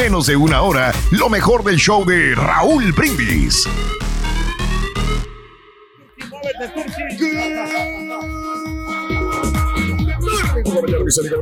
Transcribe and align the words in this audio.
menos 0.00 0.26
de 0.28 0.34
una 0.34 0.62
hora 0.62 0.94
lo 1.10 1.28
mejor 1.28 1.62
del 1.62 1.76
show 1.76 2.06
de 2.06 2.34
Raúl 2.34 2.90
Brindis. 2.92 3.68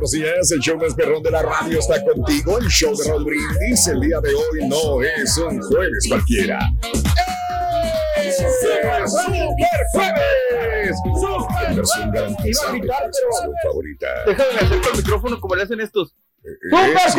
así 0.03 0.23
es, 0.25 0.51
el 0.51 0.59
show 0.59 0.77
más 0.77 0.93
perrón 0.93 1.23
de 1.23 1.31
la 1.31 1.41
radio 1.41 1.79
está 1.79 2.03
contigo, 2.03 2.57
el 2.59 2.67
show 2.67 2.93
de 2.97 3.09
Raúl 3.09 3.23
Brindis. 3.23 3.87
El 3.87 4.01
día 4.01 4.19
de 4.19 4.33
hoy 4.33 4.67
no 4.67 5.01
es 5.03 5.37
un 5.37 5.61
jueves 5.61 6.05
cualquiera. 6.09 6.59
¡Es 8.17 8.37
Super 8.39 9.05
Jueves! 9.93 10.97
Versión 11.77 12.11
garantizada 12.11 12.73
de 12.73 12.81
tu 12.81 13.37
salud 13.39 13.53
favorita. 13.63 14.07
Déjame 14.25 14.59
hacer 14.59 14.81
con 14.81 14.91
el 14.91 14.97
micrófono 14.97 15.39
como 15.39 15.55
le 15.55 15.63
hacen 15.63 15.79
estos. 15.79 16.13
¡Super 16.41 16.57
Jueves! 16.71 17.15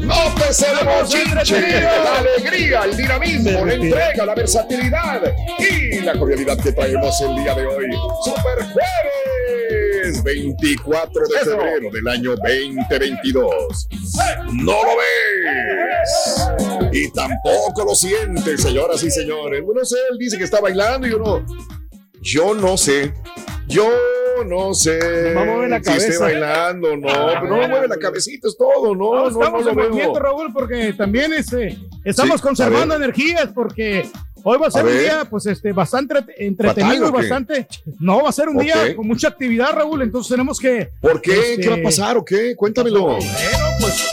No 0.00 0.14
te 0.36 0.54
cedemos, 0.54 1.08
chinche, 1.08 1.80
la 1.80 2.18
alegría, 2.18 2.82
el 2.84 2.96
dinamismo, 2.96 3.64
la 3.64 3.74
entrega, 3.74 4.24
la 4.24 4.34
versatilidad 4.34 5.22
y 5.58 6.00
la 6.00 6.16
cordialidad 6.16 6.56
que 6.58 6.72
traemos 6.72 7.20
el 7.22 7.34
día 7.42 7.54
de 7.54 7.66
hoy. 7.66 7.86
Super 8.24 8.64
Jueves, 8.72 10.22
24 10.22 11.22
de 11.26 11.38
febrero 11.40 11.90
del 11.92 12.08
año 12.08 12.36
2022. 12.36 13.88
No 14.52 14.72
lo 14.72 14.96
ves 14.96 15.96
y 16.92 17.10
tampoco 17.12 17.84
lo 17.84 17.94
sientes, 17.94 18.62
señoras 18.62 19.02
y 19.02 19.10
señores. 19.10 19.62
Bueno, 19.62 19.84
sé, 19.84 19.96
él 20.12 20.18
dice 20.18 20.38
que 20.38 20.44
está 20.44 20.60
bailando 20.60 21.08
y 21.08 21.10
yo 21.10 21.18
no. 21.18 21.44
Yo 22.20 22.54
no 22.54 22.76
sé. 22.76 23.12
Yo 23.66 23.90
no 24.44 24.74
sé. 24.74 25.32
No 25.34 25.44
mueve 25.44 25.68
la 25.68 25.82
si 25.82 25.90
esté 25.90 26.02
cabeza. 26.18 26.24
bailando, 26.24 26.96
no. 26.96 27.06
pero 27.08 27.46
no 27.48 27.68
mueve 27.68 27.88
la 27.88 27.96
cabecita, 27.98 28.48
es 28.48 28.56
todo, 28.56 28.94
no. 28.94 29.14
No, 29.14 29.30
no, 29.30 29.40
estamos 29.40 29.64
lo 29.64 29.70
en 29.70 29.76
movimiento, 29.76 30.18
Raúl, 30.18 30.52
porque 30.52 30.92
también 30.92 31.32
este, 31.32 31.78
estamos 32.04 32.36
Sí, 32.36 32.42
conservando 32.42 32.94
energías, 32.94 33.48
porque 33.54 34.08
hoy 34.44 34.58
va 34.58 34.68
a 34.68 34.70
ser 34.70 34.82
A 34.82 34.84
un 34.84 34.90
ver. 34.92 35.00
día, 35.00 35.24
pues, 35.28 35.46
este, 35.46 35.72
bastante 35.72 36.14
entretenido 36.38 37.04
¿Batalla 37.04 37.08
y 37.08 37.10
bastante. 37.12 37.66
No, 38.00 38.22
va 38.22 38.28
a 38.28 38.32
ser 38.32 38.48
un 38.48 38.56
Ok. 38.56 38.62
día 38.62 38.94
con 38.96 39.06
mucha 39.06 39.28
actividad, 39.28 39.72
Raúl, 39.72 40.02
entonces 40.02 40.30
tenemos 40.30 40.58
que. 40.58 40.90
¿Por 41.00 41.20
qué? 41.20 41.52
Este- 41.52 41.62
¿Qué 41.62 41.68
va 41.68 41.76
a 41.76 41.82
pasar 41.82 42.16
o 42.16 42.24
qué? 42.24 42.54
Cuéntamelo. 42.56 43.02
Bueno, 43.02 43.18
pues. 43.80 44.08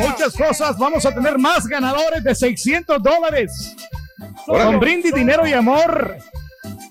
Muchas 0.00 0.32
cosas, 0.34 0.78
vamos 0.78 1.04
a 1.06 1.12
tener 1.14 1.38
más 1.38 1.66
ganadores 1.66 2.22
de 2.22 2.34
600 2.34 3.02
dólares. 3.02 3.74
Con 4.46 4.78
brindis, 4.80 5.12
dinero 5.14 5.46
y 5.46 5.52
amor. 5.52 6.16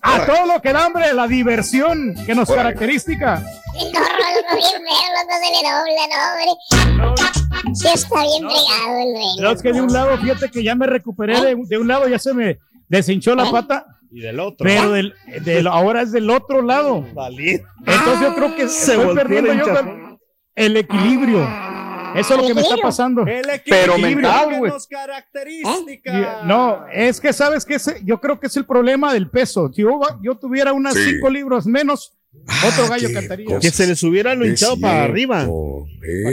A 0.08 0.26
todo 0.26 0.46
lo 0.46 0.62
que 0.62 0.72
da 0.74 0.86
hambre, 0.86 1.14
la 1.14 1.28
diversión 1.28 2.16
que 2.26 2.34
nos 2.34 2.50
Órale. 2.50 2.74
caracteriza. 2.74 3.14
No, 3.14 4.00
Rolfo, 4.00 4.56
bien 4.56 4.82
no 5.14 5.34
se 5.34 5.52
le 5.52 5.70
dobla, 5.70 6.04
no, 6.10 7.04
hombre. 7.04 7.76
Sí 7.76 7.88
está 7.94 8.22
bien 8.22 8.44
pegado 8.48 9.00
el 9.00 9.12
güey. 9.14 9.26
Pero 9.38 9.52
es 9.52 9.62
que 9.62 9.74
de 9.74 9.82
un 9.82 9.92
lado, 9.94 10.18
fíjate 10.18 10.50
que 10.50 10.64
ya 10.64 10.76
me 10.76 10.88
recuperé, 10.88 11.40
de, 11.42 11.56
de 11.68 11.78
un 11.78 11.88
lado 11.88 12.08
ya 12.08 12.18
se 12.20 12.34
me 12.34 12.58
deshinchó 12.88 13.36
la 13.36 13.52
pata, 13.52 13.86
Y 14.12 14.22
del 14.22 14.40
otro. 14.40 14.64
pero 14.64 14.92
del, 14.92 15.14
del- 15.44 15.68
ahora 15.68 16.02
es 16.02 16.12
del 16.12 16.30
otro 16.30 16.62
lado. 16.62 17.06
Valiente. 17.14 17.66
Entonces 17.86 18.22
yo 18.22 18.36
creo 18.36 18.56
que 18.56 18.68
Se 18.70 18.92
estoy 18.94 19.06
volteó 19.06 19.16
perdiendo 19.28 19.54
yo 19.54 20.18
el 20.56 20.78
equilibrio. 20.78 21.48
Eso 22.20 22.34
es 22.36 22.42
lo 22.42 22.48
que 22.48 22.54
me 22.54 22.62
está 22.62 22.76
pasando. 22.78 23.22
El 23.26 23.46
Pero 23.66 23.98
mental, 23.98 24.50
que 24.50 24.58
güey. 24.58 24.72
nos 24.72 24.88
característica. 24.88 26.42
No, 26.44 26.86
es 26.92 27.20
que 27.22 27.34
sabes 27.34 27.66
que 27.66 27.76
ese- 27.76 28.02
yo 28.04 28.20
creo 28.20 28.40
que 28.40 28.48
es 28.48 28.58
el 28.58 28.66
problema 28.66 29.14
del 29.14 29.30
peso. 29.30 29.72
Si 29.74 29.82
yo, 29.82 30.00
yo 30.22 30.36
tuviera 30.36 30.74
unas 30.74 30.94
Sí. 30.96 31.12
5 31.16 31.30
libros 31.30 31.66
menos, 31.66 32.17
otro 32.68 32.88
gallo 32.90 33.08
qué 33.08 33.14
cantaría. 33.14 33.46
cosa. 33.48 33.60
Que 33.60 33.70
se 33.72 33.88
le 33.88 33.96
subiera 33.96 34.34
lo 34.36 34.46
hinchado 34.46 34.80
para 34.80 35.04
arriba. 35.04 35.48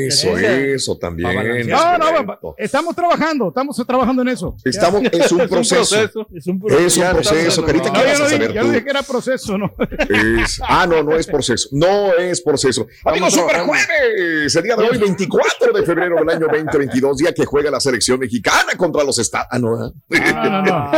Eso, 0.06 0.36
eso 0.38 0.96
también. 0.98 1.68
No, 1.68 1.98
no, 1.98 2.54
estamos 2.58 2.94
trabajando, 2.94 3.48
estamos 3.48 3.76
trabajando 3.86 4.22
en 4.22 4.28
eso. 4.28 4.56
Estamos, 4.64 5.02
es 5.12 5.32
un 5.32 5.48
proceso. 5.48 6.04
Es 6.04 6.46
un 6.46 6.62
Es 6.70 6.96
un 6.96 7.02
ya 7.02 7.12
proceso, 7.12 7.64
Carita, 7.64 7.92
¿qué 7.92 7.98
vas 8.04 8.18
no 8.18 8.24
a 8.26 8.28
saber 8.28 8.52
yo 8.52 8.64
dije 8.64 8.84
que 8.84 8.90
era 8.90 9.02
proceso, 9.02 9.58
¿no? 9.58 9.74
Es- 10.08 10.60
ah, 10.66 10.86
no, 10.86 11.02
no 11.02 11.16
es 11.16 11.26
proceso. 11.26 11.68
No 11.72 12.14
es 12.14 12.40
proceso. 12.40 12.86
Amigos, 13.04 13.34
Super 13.34 13.60
Jueves. 13.62 14.54
El 14.54 14.62
día 14.62 14.76
de 14.76 14.88
hoy, 14.88 14.98
24 14.98 15.72
de 15.72 15.82
febrero 15.82 16.16
del 16.16 16.28
año 16.28 16.46
2022, 16.50 17.16
día 17.18 17.32
que 17.32 17.44
juega 17.44 17.70
la 17.70 17.80
selección 17.80 18.20
mexicana 18.20 18.72
contra 18.76 19.02
los 19.04 19.18
Estados. 19.18 19.48
Ah, 19.50 19.58
no. 19.58 19.86
¿eh? 19.86 19.92
No, 20.34 20.44
no, 20.44 20.62
no. 20.62 20.90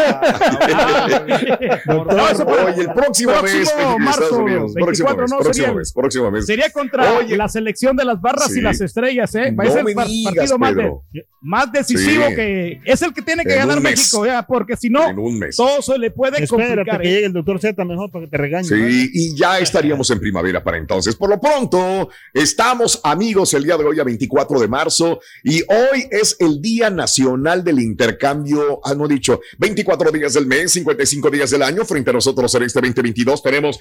Doctor, 1.86 2.14
No, 2.16 2.28
eso 2.28 2.44
para- 2.46 2.64
Oye, 2.66 2.82
el 2.82 2.92
próximo, 2.92 3.32
mes, 3.42 3.72
marzo, 3.98 4.22
Estados 4.24 4.32
Unidos. 4.32 4.74
Próximo 5.04 5.08
24, 5.08 5.22
mes, 5.22 5.30
no, 5.30 5.38
próximo 5.38 5.64
sería- 5.66 5.78
mes, 5.78 5.92
próximo 5.92 6.30
mes. 6.30 6.46
Sería 6.46 6.70
contra 6.70 7.12
Oye. 7.18 7.36
la 7.36 7.48
selección 7.48 7.96
de 7.96 8.04
las 8.04 8.20
barras 8.20 8.52
Sí. 8.52 8.58
y 8.58 8.62
las 8.62 8.80
estrellas, 8.80 9.34
¿eh? 9.34 9.50
Va 9.52 9.64
a 9.64 9.66
No 9.66 9.72
ser 9.72 9.84
par- 9.94 10.06
partido 10.24 10.58
más, 10.58 10.74
de- 10.74 10.82
Pedro. 10.82 11.04
más 11.42 11.72
decisivo 11.72 12.24
Sí. 12.28 12.34
que 12.34 12.80
es 12.84 13.02
el 13.02 13.12
que 13.14 13.22
tiene 13.22 13.44
que 13.44 13.52
En 13.54 13.58
ganar. 13.60 13.80
México, 13.80 14.26
ya, 14.26 14.42
porque 14.46 14.76
si 14.76 14.88
no, 14.90 15.08
En 15.08 15.18
un 15.18 15.38
mes. 15.38 15.56
todo 15.56 15.80
se 15.82 15.98
le 15.98 16.10
puede 16.10 16.42
Espérate 16.42 16.74
complicar. 16.76 17.00
que 17.00 17.08
¿eh? 17.08 17.10
llegue 17.12 17.26
el 17.26 17.32
doctor 17.32 17.60
Z 17.60 17.84
mejor 17.84 18.10
para 18.10 18.24
que 18.24 18.30
te 18.30 18.36
regañe. 18.36 18.64
Sí, 18.68 19.10
y 19.12 19.36
ya 19.36 19.58
estaríamos 19.58 20.10
en 20.10 20.18
primavera 20.20 20.62
para 20.64 20.76
entonces. 20.78 21.14
Por 21.14 21.30
lo 21.30 21.40
pronto, 21.40 22.08
estamos 22.34 23.00
amigos 23.04 23.54
el 23.54 23.64
día 23.64 23.76
de 23.76 23.84
hoy 23.84 24.00
a 24.00 24.04
24 24.04 24.58
de 24.60 24.68
marzo 24.68 25.20
y 25.44 25.60
hoy 25.62 26.06
es 26.10 26.36
el 26.40 26.60
Día 26.60 26.90
Nacional 26.90 27.62
del 27.62 27.80
Intercambio, 27.80 28.80
ah, 28.84 28.94
no 28.94 29.06
he 29.06 29.08
dicho, 29.08 29.40
24 29.58 30.10
días 30.10 30.34
del 30.34 30.46
mes, 30.46 30.72
55 30.72 31.30
días 31.30 31.50
del 31.50 31.62
año. 31.62 31.84
Frente 31.84 32.10
a 32.10 32.12
nosotros 32.14 32.54
en 32.54 32.62
este 32.64 32.80
2022 32.80 33.42
tenemos 33.42 33.78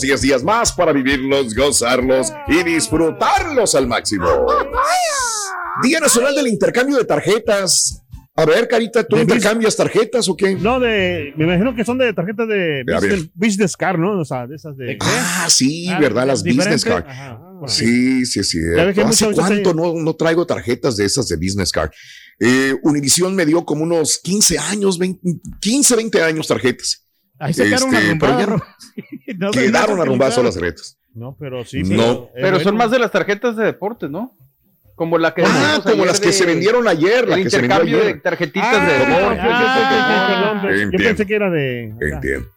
310 0.00 0.20
días 0.20 0.42
más 0.44 0.72
para 0.72 0.92
vivirlos, 0.92 1.54
gozarlos 1.54 2.32
y 2.48 2.62
disfrutarlos 2.62 3.74
al 3.74 3.86
máximo. 3.86 4.26
Día 5.82 6.00
Nacional 6.00 6.34
del 6.34 6.48
Intercambio 6.48 6.96
de 6.96 7.04
Tarjetas. 7.04 8.02
A 8.38 8.44
ver, 8.44 8.68
Carita, 8.68 9.02
¿tú 9.02 9.16
intercambias 9.16 9.74
tarjetas 9.74 10.28
o 10.28 10.36
qué? 10.36 10.54
No, 10.56 10.78
de, 10.78 11.32
me 11.38 11.44
imagino 11.44 11.74
que 11.74 11.86
son 11.86 11.96
de 11.96 12.12
tarjetas 12.12 12.46
de 12.46 12.84
business, 12.84 13.28
business 13.34 13.76
card, 13.78 13.98
¿no? 13.98 14.20
O 14.20 14.24
sea, 14.26 14.46
de 14.46 14.56
esas 14.56 14.76
de. 14.76 14.98
Ah, 15.00 15.46
sí, 15.48 15.88
Ah, 15.88 15.98
¿verdad? 15.98 16.26
Las 16.26 16.42
business 16.42 16.84
cards. 16.84 17.06
Ajá. 17.08 17.40
Sí, 17.66 18.26
sí, 18.26 18.44
sí. 18.44 18.58
¿Hace 19.02 19.32
cuánto 19.32 19.72
no, 19.72 19.94
no 19.94 20.14
traigo 20.16 20.46
tarjetas 20.46 20.98
de 20.98 21.06
esas 21.06 21.28
de 21.28 21.36
business 21.36 21.72
card? 21.72 21.90
Eh, 22.38 22.74
Univision 22.82 23.34
me 23.34 23.46
dio 23.46 23.64
como 23.64 23.84
unos 23.84 24.18
15 24.18 24.58
años, 24.58 24.98
20, 24.98 25.40
15, 25.58 25.96
20 25.96 26.22
años 26.22 26.46
tarjetas. 26.46 27.05
Ahí 27.38 27.52
se 27.52 27.64
quedaron 27.64 27.94
Este, 27.94 28.06
arrumbadas, 28.06 28.46
pero 28.46 28.62
ya 29.26 29.34
¿no? 29.38 29.50
Quedaron 29.50 30.00
arrumbadas 30.00 30.38
las 30.38 30.54
tarjetas. 30.54 30.98
No, 31.14 31.36
pero 31.38 31.64
sí. 31.64 31.82
No. 31.82 32.28
Pero 32.34 32.60
son 32.60 32.76
más 32.76 32.90
de 32.90 32.98
las 32.98 33.10
tarjetas 33.10 33.56
de 33.56 33.64
deportes, 33.64 34.10
¿no? 34.10 34.34
Como 34.94 35.18
la 35.18 35.34
que 35.34 35.42
Ah, 35.46 35.80
como 35.84 36.04
las 36.06 36.20
que 36.20 36.28
de- 36.28 36.32
se 36.32 36.46
vendieron 36.46 36.88
ayer, 36.88 37.28
la 37.28 37.36
el 37.36 37.44
que 37.44 37.50
se 37.50 37.60
vendió 37.60 37.98
de 38.02 38.14
tarjetitas 38.14 38.68
Ah, 38.74 38.86
de 38.86 38.92
sí, 38.92 38.98
deporte. 39.10 39.40
sí, 39.40 39.46
sí, 39.46 39.46
sí, 39.46 39.96
Ah, 39.98 40.26
perdón, 40.60 40.62
yo 40.76 40.82
entiendo. 40.82 41.08
pensé 41.08 41.26
que 41.26 41.34
era 41.34 41.50
de. 41.50 41.84
Entiendo. 42.00 42.48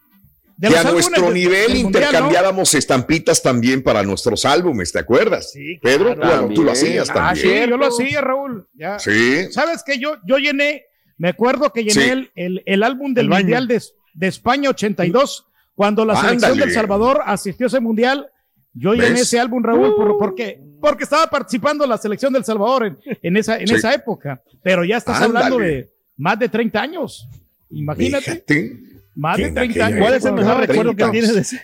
De 0.56 0.68
que 0.68 0.76
a 0.76 0.84
nuestro 0.90 1.30
nivel 1.30 1.74
intercambiábamos 1.76 2.74
estampitas 2.74 3.42
también 3.42 3.82
para 3.82 4.02
nuestros 4.02 4.44
álbumes, 4.44 4.92
¿te 4.92 4.98
acuerdas? 4.98 5.52
Sí, 5.52 5.78
Pedro, 5.82 6.14
claro. 6.14 6.48
tú, 6.48 6.54
tú 6.54 6.64
lo 6.64 6.72
También. 6.72 6.88
hacías 7.00 7.10
Ah, 7.10 7.14
también. 7.14 7.36
Sí, 7.36 7.48
¿Cierto? 7.50 7.70
yo 7.70 7.76
lo 7.78 7.86
hacía, 7.86 8.20
Raúl. 8.20 8.68
Ya. 8.74 8.98
Sí. 8.98 9.50
¿Sabes 9.52 9.82
que 9.84 9.98
yo, 9.98 10.16
yo 10.26 10.36
llené, 10.36 10.84
me 11.16 11.28
acuerdo 11.30 11.72
que 11.72 11.80
llené 11.84 11.92
Sí. 12.04 12.10
el, 12.10 12.30
el, 12.36 12.62
el 12.66 12.82
álbum 12.82 13.14
del 13.14 13.26
El. 13.26 13.30
Mundial 13.30 13.68
de, 13.68 13.82
de 14.14 14.26
España 14.28 14.70
82, 14.70 15.46
cuando 15.74 16.04
la 16.04 16.14
selección 16.16 16.50
Ándale. 16.52 16.66
del 16.66 16.74
Salvador 16.74 17.20
asistió 17.24 17.66
a 17.66 17.68
ese 17.68 17.80
Mundial. 17.80 18.28
Yo 18.72 18.92
llené 18.94 19.10
¿Ves? 19.10 19.22
ese 19.22 19.40
álbum, 19.40 19.62
Raúl, 19.62 19.94
por, 19.96 20.16
porque, 20.18 20.60
porque 20.80 21.04
estaba 21.04 21.26
participando 21.26 21.86
la 21.86 21.98
selección 21.98 22.32
del 22.32 22.44
Salvador 22.44 22.86
en, 22.86 22.98
en 23.22 23.36
esa, 23.36 23.58
en 23.58 23.66
Sí. 23.66 23.74
esa 23.74 23.92
época. 23.94 24.40
Pero 24.62 24.84
ya 24.84 24.96
estás 24.98 25.16
Ándale. 25.20 25.38
hablando 25.46 25.58
de 25.58 25.90
más 26.16 26.38
de 26.38 26.48
30 26.48 26.80
años. 26.80 27.28
Imagínate, 27.70 28.24
Fíjate. 28.24 28.78
más 29.14 29.36
de 29.38 29.44
en 29.44 29.54
30 29.54 29.60
aquella 29.72 29.86
años. 29.86 30.00
¿Cuál 30.00 30.14
es 30.14 30.24
el 30.24 30.32
mejor 30.34 30.54
Treinta. 30.56 30.72
recuerdo 30.72 30.96
que 30.96 31.10
tienes 31.10 31.34
de 31.34 31.40
ese? 31.40 31.60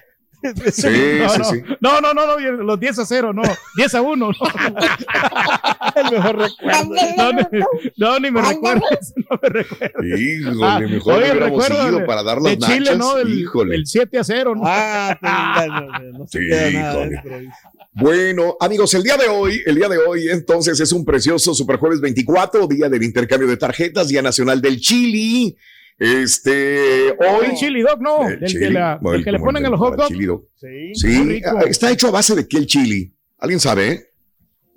Sí, 0.73 0.89
No, 1.21 1.29
sí, 1.31 1.39
no, 1.39 1.45
sí. 1.45 1.63
no, 1.81 2.01
no, 2.01 2.15
no, 2.15 2.27
no, 2.27 2.39
los 2.63 2.81
10 2.81 2.99
a 3.01 3.07
0, 3.07 3.33
no, 3.33 3.43
10 3.77 3.95
a 3.95 4.03
1, 4.03 4.17
no, 4.17 4.33
el 5.97 6.11
mejor 6.13 6.39
recuerdo. 6.39 6.95
No, 7.17 7.33
ni- 7.33 7.65
no, 7.97 8.21
ni 8.21 8.31
me 8.31 8.43
recuerdo, 8.43 8.83
no 9.31 9.39
me 9.43 9.49
recuerdo. 9.49 10.17
Híjole, 10.17 10.67
Ah, 10.67 10.81
mejor 10.81 11.15
oye, 11.15 11.31
hubiéramos 11.33 11.65
recuerdo 11.69 11.89
ido 11.89 12.07
para 12.07 12.23
dar 12.23 12.41
las 12.43 12.53
de 12.53 12.59
Chile, 12.67 12.79
nachas. 12.81 12.99
¿no? 12.99 13.19
El, 13.19 13.39
Híjole. 13.41 13.75
el 13.77 13.87
7 13.87 14.19
a 14.19 14.25
0, 14.25 14.55
¿no? 14.57 14.63
Ah, 14.65 15.17
te- 15.21 15.69
no, 15.69 15.81
no, 16.13 16.19
no 16.19 16.27
se 16.27 16.39
Sí, 16.39 16.45
nada 16.51 16.71
híjole. 17.07 17.11
dentro. 17.11 17.57
Bueno, 17.95 18.57
amigos, 18.61 18.93
el 18.95 19.03
día 19.03 19.17
de 19.17 19.29
hoy, 19.29 19.63
el 19.65 19.75
día 19.75 19.89
de 19.89 19.99
hoy, 19.99 20.29
entonces 20.29 20.79
es 20.81 20.93
un 20.93 21.05
precioso 21.05 21.55
Super 21.55 21.77
Jueves 21.77 22.01
24, 22.01 22.67
día 22.67 22.89
del 22.89 23.03
intercambio 23.03 23.49
de 23.49 23.57
tarjetas, 23.57 24.09
Día 24.09 24.21
Nacional 24.23 24.61
del 24.61 24.81
Chili. 24.81 25.57
Este, 25.99 27.11
hoy. 27.13 27.47
El 27.51 27.55
chili 27.55 27.81
dog, 27.83 28.01
no, 28.03 28.29
El 28.29 28.41
chili, 28.45 28.67
que, 28.67 28.71
la- 28.71 28.99
bueno, 29.01 29.17
del 29.17 29.25
que 29.25 29.33
le 29.33 29.39
ponen 29.39 29.63
el- 29.63 29.67
a 29.67 29.71
los 29.71 29.81
hot 29.81 29.93
el 30.11 30.27
dogs. 30.27 30.45
Sí. 30.57 30.95
Sí, 30.95 31.43
ah, 31.45 31.63
está 31.67 31.91
hecho 31.91 32.09
a 32.09 32.11
base 32.11 32.35
de 32.35 32.47
qué 32.47 32.59
el 32.59 32.67
chili. 32.67 33.13
¿Alguien 33.39 33.61
sabe? 33.61 33.89
eh? 33.93 34.01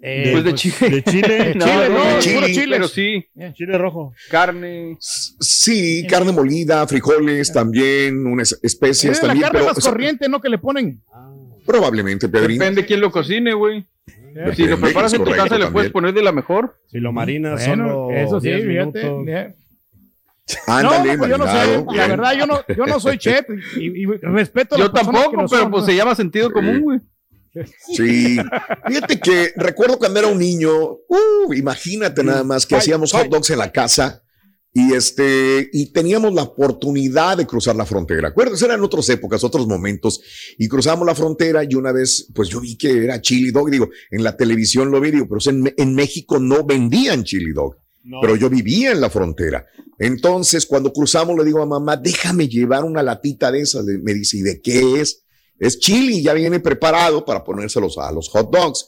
Eh, 0.01 0.29
Pues 0.31 0.43
de 0.45 0.49
pues, 0.51 0.61
chile. 0.61 0.89
De 0.89 1.03
chile. 1.03 1.55
No, 1.55 1.65
chile, 1.65 1.89
no, 1.89 1.97
no, 2.05 2.15
de 2.15 2.19
chile. 2.21 2.53
chile. 2.53 2.75
Pero 2.77 2.87
sí, 2.87 3.25
Chile 3.53 3.77
rojo. 3.77 4.13
carne. 4.31 4.95
Sí, 4.99 6.05
carne 6.07 6.31
molida, 6.31 6.87
frijoles 6.87 7.51
también, 7.51 8.25
unas 8.25 8.57
especias 8.63 9.17
Es 9.17 9.21
la 9.23 9.27
también, 9.29 9.43
carne 9.43 9.59
pero 9.59 9.69
más 9.69 9.77
o 9.77 9.81
sea, 9.81 9.91
corriente, 9.91 10.29
¿no? 10.29 10.39
Que 10.39 10.47
le 10.49 10.57
ponen. 10.57 11.01
probablemente, 11.65 12.29
Pedrín. 12.29 12.59
Depende 12.59 12.85
quién 12.85 13.01
lo 13.01 13.11
cocine, 13.11 13.53
güey. 13.53 13.85
Si 14.55 14.65
lo 14.67 14.79
preparas 14.79 15.13
en 15.13 15.23
tu 15.25 15.31
casa, 15.31 15.57
le 15.57 15.67
puedes 15.67 15.91
poner 15.91 16.13
de 16.13 16.21
la 16.23 16.31
mejor. 16.31 16.77
Si 16.87 16.99
lo 16.99 17.11
marinas 17.11 17.67
Bueno, 17.67 17.87
solo 18.07 18.11
eso 18.11 18.39
sí, 18.39 18.47
10 18.47 18.65
fíjate. 18.65 19.55
Ándale, 20.67 21.13
no, 21.13 21.19
pues 21.19 21.29
yo 21.29 21.37
no 21.37 21.45
sé. 21.45 21.85
La 21.95 22.07
verdad, 22.07 22.33
yo 22.33 22.45
no, 22.47 22.61
yo 22.67 22.85
no 22.85 22.99
soy 22.99 23.17
chef 23.17 23.45
y, 23.77 24.03
y 24.03 24.05
respeto 24.05 24.77
Yo 24.77 24.91
tampoco, 24.91 25.31
pero 25.31 25.47
son, 25.47 25.71
pues 25.71 25.83
¿no? 25.83 25.85
se 25.87 25.95
llama 25.95 26.15
sentido 26.15 26.51
común, 26.51 26.81
güey. 26.81 26.99
Sí, 27.95 28.37
fíjate 28.87 29.19
que 29.19 29.53
recuerdo 29.55 29.97
cuando 29.97 30.19
era 30.19 30.27
un 30.27 30.37
niño, 30.37 30.71
uh, 30.91 31.53
imagínate 31.53 32.23
nada 32.23 32.43
más 32.43 32.65
que 32.65 32.75
hacíamos 32.75 33.11
hot 33.11 33.27
dogs 33.27 33.49
en 33.49 33.57
la 33.57 33.71
casa 33.71 34.23
y 34.71 34.93
este 34.93 35.67
y 35.73 35.91
teníamos 35.91 36.33
la 36.33 36.43
oportunidad 36.43 37.37
de 37.37 37.47
cruzar 37.47 37.75
la 37.75 37.85
frontera. 37.85 38.29
¿Acuerdas? 38.29 38.61
Eran 38.61 38.83
otras 38.83 39.09
épocas, 39.09 39.43
otros 39.43 39.67
momentos 39.67 40.21
y 40.59 40.67
cruzamos 40.67 41.07
la 41.07 41.15
frontera 41.15 41.63
y 41.67 41.73
una 41.73 41.91
vez 41.91 42.29
pues 42.35 42.49
yo 42.49 42.61
vi 42.61 42.77
que 42.77 43.03
era 43.03 43.19
chili 43.19 43.49
dog, 43.51 43.71
digo, 43.71 43.89
en 44.11 44.23
la 44.23 44.37
televisión 44.37 44.91
lo 44.91 45.01
vi, 45.01 45.11
digo, 45.11 45.27
pero 45.27 45.39
en, 45.49 45.73
en 45.75 45.95
México 45.95 46.37
no 46.39 46.63
vendían 46.63 47.23
chili 47.23 47.51
dog 47.51 47.77
No. 48.03 48.19
pero 48.21 48.35
yo 48.35 48.49
vivía 48.49 48.91
en 48.91 49.01
la 49.01 49.09
frontera. 49.09 49.65
Entonces, 49.99 50.65
cuando 50.65 50.93
cruzamos, 50.93 51.37
le 51.37 51.43
digo 51.43 51.61
a 51.61 51.65
mamá, 51.65 51.97
déjame 51.97 52.47
llevar 52.47 52.85
una 52.85 53.03
latita 53.03 53.51
de 53.51 53.61
esas. 53.61 53.83
Me 53.85 54.13
dice, 54.13 54.37
¿y 54.37 54.41
de 54.41 54.61
qué 54.61 55.01
es? 55.01 55.23
Es 55.59 55.77
chili, 55.77 56.23
ya 56.23 56.33
viene 56.33 56.61
preparado 56.61 57.25
para 57.25 57.43
ponérselos 57.43 57.97
a 57.97 58.11
los 58.11 58.29
hot 58.29 58.49
dogs. 58.49 58.87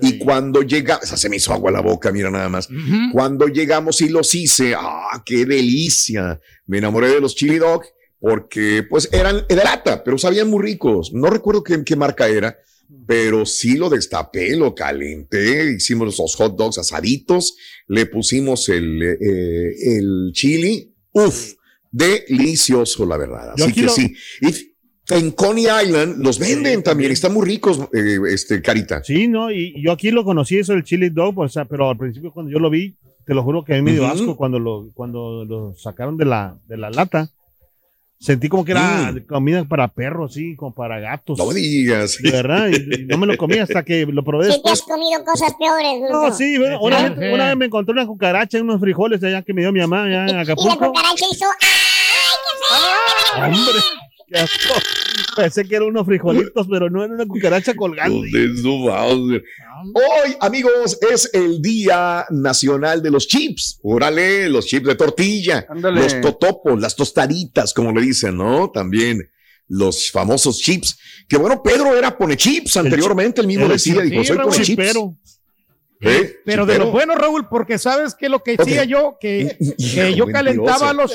Y 0.00 0.18
cuando 0.18 0.62
llega, 0.62 1.00
esa 1.02 1.16
se 1.16 1.28
me 1.28 1.36
hizo 1.36 1.52
agua 1.52 1.70
la 1.70 1.80
boca, 1.80 2.10
mira 2.12 2.30
nada 2.30 2.48
más. 2.48 2.68
Cuando 3.12 3.48
llegamos 3.48 4.00
y 4.00 4.08
los 4.08 4.34
hice, 4.34 4.74
¡ah, 4.74 5.22
qué 5.26 5.44
delicia! 5.44 6.40
Me 6.66 6.78
enamoré 6.78 7.08
de 7.08 7.20
los 7.20 7.34
chili 7.34 7.58
dog 7.58 7.82
porque 8.20 8.84
pues 8.88 9.08
eran 9.12 9.44
de 9.48 9.56
lata, 9.56 10.02
pero 10.02 10.18
sabían 10.18 10.48
muy 10.48 10.62
ricos. 10.62 11.12
No 11.12 11.28
recuerdo 11.28 11.62
qué, 11.62 11.84
qué 11.84 11.96
marca 11.96 12.26
era, 12.28 12.56
pero 13.06 13.44
sí 13.46 13.76
lo 13.76 13.88
destapé, 13.90 14.56
lo 14.56 14.74
calenté, 14.74 15.72
hicimos 15.76 16.18
los 16.18 16.34
hot 16.36 16.56
dogs 16.56 16.78
asaditos, 16.78 17.56
le 17.86 18.06
pusimos 18.06 18.68
el, 18.68 19.02
eh, 19.02 19.96
el 19.98 20.30
chili. 20.32 20.94
Uf, 21.12 21.52
delicioso, 21.90 23.06
la 23.06 23.16
verdad. 23.16 23.52
Así 23.54 23.72
que 23.72 23.82
lo- 23.82 23.92
sí. 23.92 24.14
Y 24.40 25.14
en 25.14 25.30
Coney 25.32 25.66
Island 25.84 26.22
los 26.22 26.38
venden 26.38 26.82
también, 26.82 27.12
están 27.12 27.32
muy 27.32 27.46
ricos, 27.46 27.78
eh, 27.94 28.18
este, 28.30 28.60
Carita. 28.60 29.02
Sí, 29.02 29.26
no, 29.28 29.50
y 29.50 29.80
yo 29.82 29.92
aquí 29.92 30.10
lo 30.10 30.24
conocí, 30.24 30.58
eso 30.58 30.72
del 30.74 30.84
chili 30.84 31.08
dog, 31.10 31.38
o 31.38 31.48
sea, 31.48 31.64
pero 31.64 31.88
al 31.90 31.96
principio 31.98 32.32
cuando 32.32 32.52
yo 32.52 32.58
lo 32.58 32.68
vi, 32.70 32.94
te 33.24 33.34
lo 33.34 33.42
juro 33.42 33.64
que 33.64 33.74
a 33.74 33.76
mí 33.76 33.82
me 33.82 33.92
dio 33.92 34.06
asco 34.06 34.36
cuando 34.36 34.58
lo, 34.58 34.90
cuando 34.94 35.44
lo 35.44 35.74
sacaron 35.76 36.16
de 36.16 36.24
la, 36.24 36.58
de 36.66 36.76
la 36.78 36.90
lata. 36.90 37.30
Sentí 38.20 38.48
como 38.48 38.64
que 38.64 38.72
era 38.72 39.12
Mm. 39.12 39.26
comida 39.28 39.64
para 39.64 39.86
perros, 39.86 40.34
sí, 40.34 40.56
como 40.56 40.74
para 40.74 40.98
gatos. 40.98 41.38
No 41.38 41.46
me 41.46 41.54
digas. 41.54 42.18
De 42.20 42.30
verdad, 42.32 42.68
y, 42.68 43.02
y 43.02 43.06
no 43.06 43.16
me 43.16 43.26
lo 43.28 43.36
comí 43.36 43.58
hasta 43.58 43.84
que 43.84 44.04
lo 44.06 44.24
probé 44.24 44.46
Si 44.52 44.60
te 44.60 44.68
has 44.70 44.78
después. 44.78 44.98
comido 44.98 45.24
cosas 45.24 45.52
peores, 45.58 46.00
No, 46.10 46.20
Bruto. 46.22 46.34
sí, 46.36 46.58
bueno, 46.58 46.80
una, 46.80 46.98
Sí, 47.08 47.14
vez, 47.14 47.32
una 47.34 47.46
vez 47.46 47.56
me 47.56 47.66
encontré 47.66 47.92
una 47.92 48.06
cucaracha 48.06 48.58
en 48.58 48.64
unos 48.64 48.80
frijoles 48.80 49.22
allá 49.22 49.42
que 49.42 49.54
me 49.54 49.60
dio 49.60 49.70
mi 49.72 49.78
mamá 49.80 50.04
allá 50.04 50.22
en 50.24 50.30
Y 50.30 50.32
la 50.32 50.40
Acapulco. 50.40 50.88
cucaracha 50.88 51.24
hizo. 51.30 51.44
¡Ay, 52.70 53.52
Hombre, 53.52 53.72
qué 53.72 53.78
asco. 53.78 54.07
Pensé 55.36 55.64
que 55.64 55.76
eran 55.76 55.88
unos 55.88 56.06
frijolitos, 56.06 56.66
pero 56.68 56.90
no 56.90 57.04
era 57.04 57.14
una 57.14 57.26
cucaracha 57.26 57.74
colgando. 57.74 58.18
Hoy, 59.94 60.36
amigos, 60.40 60.98
es 61.10 61.30
el 61.32 61.62
Día 61.62 62.26
Nacional 62.30 63.02
de 63.02 63.10
los 63.10 63.26
Chips. 63.28 63.78
Órale, 63.82 64.48
los 64.48 64.66
chips 64.66 64.86
de 64.86 64.94
tortilla, 64.96 65.66
Ándale. 65.68 66.00
los 66.02 66.20
totopos, 66.20 66.80
las 66.80 66.96
tostaditas, 66.96 67.72
como 67.72 67.92
le 67.92 68.02
dicen, 68.02 68.36
¿no? 68.36 68.70
También 68.70 69.30
los 69.68 70.10
famosos 70.10 70.58
chips. 70.60 70.98
Que 71.28 71.36
bueno, 71.36 71.62
Pedro 71.62 71.96
era 71.96 72.16
pone 72.16 72.36
chips 72.36 72.76
anteriormente, 72.76 73.40
él 73.40 73.46
mismo 73.46 73.66
el 73.66 73.72
decía, 73.72 73.94
chip- 73.96 74.02
dijo, 74.10 74.22
sí, 74.22 74.28
soy 74.28 74.38
pone 74.38 74.56
chips. 74.62 74.94
¿Eh? 76.00 76.36
Pero 76.44 76.64
de 76.64 76.78
lo 76.78 76.90
bueno, 76.92 77.14
Raúl, 77.16 77.48
porque 77.48 77.76
sabes 77.78 78.14
que 78.14 78.28
lo 78.28 78.42
que 78.42 78.56
decía 78.56 78.84
yo, 78.84 79.16
que, 79.20 79.56
que 79.78 80.14
yo 80.14 80.26
calentaba 80.26 80.92
los, 80.92 81.12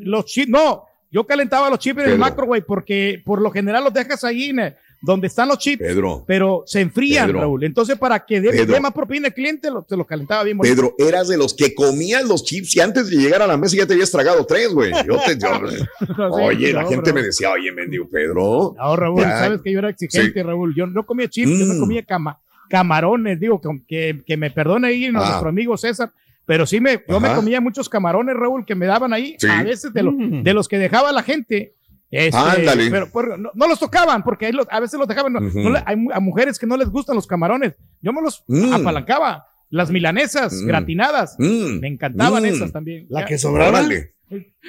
los 0.00 0.24
chips, 0.26 0.48
no, 0.48 0.84
yo 1.10 1.24
calentaba 1.26 1.70
los 1.70 1.78
chips 1.78 2.02
en 2.04 2.10
el 2.10 2.18
microwave 2.18 2.62
porque 2.62 3.22
por 3.24 3.40
lo 3.40 3.50
general 3.50 3.84
los 3.84 3.92
dejas 3.94 4.22
ahí 4.24 4.50
en 4.50 4.58
el- 4.60 4.74
donde 5.02 5.26
están 5.26 5.46
los 5.48 5.58
chips, 5.58 5.78
Pedro, 5.82 6.24
pero 6.26 6.64
se 6.66 6.80
enfrían, 6.80 7.26
Pedro. 7.26 7.40
Raúl. 7.40 7.62
Entonces, 7.64 7.96
para 7.98 8.24
que 8.24 8.40
dé, 8.40 8.80
más 8.80 8.92
propina 8.92 9.28
el 9.28 9.34
cliente, 9.34 9.70
lo- 9.70 9.84
se 9.88 9.94
los 9.96 10.06
calentaba 10.06 10.42
bien 10.42 10.56
bonito. 10.56 10.74
Pedro, 10.74 10.94
eras 10.98 11.28
de 11.28 11.36
los 11.36 11.52
que 11.54 11.74
comían 11.74 12.26
los 12.26 12.42
chips 12.44 12.74
y 12.76 12.80
antes 12.80 13.08
de 13.10 13.16
llegar 13.16 13.42
a 13.42 13.46
la 13.46 13.56
mesa 13.58 13.76
ya 13.76 13.86
te 13.86 13.92
habías 13.92 14.10
tragado 14.10 14.44
tres, 14.46 14.72
güey. 14.72 14.92
Yo 15.06 15.18
te- 15.24 15.38
yo- 15.38 15.60
No, 16.18 16.28
oye, 16.46 16.72
la 16.72 16.82
no, 16.82 16.88
gente 16.88 17.12
me 17.12 17.22
decía, 17.22 17.50
oye, 17.50 17.70
mendigo 17.70 18.08
Pedro. 18.08 18.74
No, 18.76 18.96
Raúl, 18.96 19.20
Ya. 19.20 19.38
sabes 19.38 19.60
que 19.62 19.70
yo 19.70 19.78
era 19.80 19.90
exigente, 19.90 20.42
Raúl. 20.42 20.74
Yo 20.74 20.86
no 20.86 21.04
comía 21.04 21.28
chips, 21.28 21.50
yo 21.58 21.66
Mm. 21.66 21.74
no 21.74 21.80
comía 21.80 22.02
cama, 22.02 22.40
camarones, 22.70 23.38
digo, 23.38 23.60
que, 23.60 23.68
que, 23.86 24.22
que 24.26 24.36
me 24.36 24.50
perdone 24.50 24.88
ahí 24.88 25.04
Ah. 25.06 25.12
nuestro 25.12 25.48
amigo 25.50 25.76
César. 25.76 26.10
Pero 26.46 26.64
sí, 26.64 26.80
me, 26.80 27.02
yo 27.08 27.18
me 27.20 27.34
comía 27.34 27.60
muchos 27.60 27.88
camarones, 27.88 28.36
Raúl, 28.36 28.64
que 28.64 28.74
me 28.74 28.86
daban 28.86 29.12
ahí, 29.12 29.36
Sí. 29.38 29.48
a 29.50 29.62
veces 29.64 29.92
de, 29.92 30.02
lo- 30.02 30.12
Mm. 30.12 30.42
de 30.44 30.54
los 30.54 30.68
que 30.68 30.78
dejaba 30.78 31.10
la 31.12 31.22
gente. 31.22 31.74
Este, 32.10 32.38
Ándale. 32.38 32.88
Pero, 32.88 33.08
pero 33.12 33.36
no, 33.36 33.50
no 33.52 33.66
los 33.66 33.80
tocaban, 33.80 34.22
porque 34.22 34.46
ahí 34.46 34.52
los- 34.52 34.68
a 34.70 34.78
veces 34.78 34.98
los 34.98 35.08
dejaban. 35.08 35.32
no- 35.32 35.40
Ujú. 35.40 35.58
no 35.58 35.70
le- 35.70 35.82
hay 35.84 35.96
a 36.12 36.20
mujeres 36.20 36.58
que 36.58 36.66
no 36.66 36.76
les 36.76 36.88
gustan 36.88 37.16
los 37.16 37.26
camarones. 37.26 37.74
Yo 38.00 38.12
me 38.12 38.22
los 38.22 38.44
Mm. 38.46 38.72
apalancaba. 38.74 39.46
Las 39.70 39.90
milanesas 39.90 40.52
Mm. 40.62 40.66
gratinadas. 40.68 41.34
Mm. 41.40 41.80
Me 41.80 41.88
encantaban 41.88 42.44
Mm. 42.44 42.46
esas 42.46 42.70
también. 42.72 43.06
La 43.10 43.24
que 43.26 43.36
sobraba. 43.38 43.70
Órale. 43.80 44.14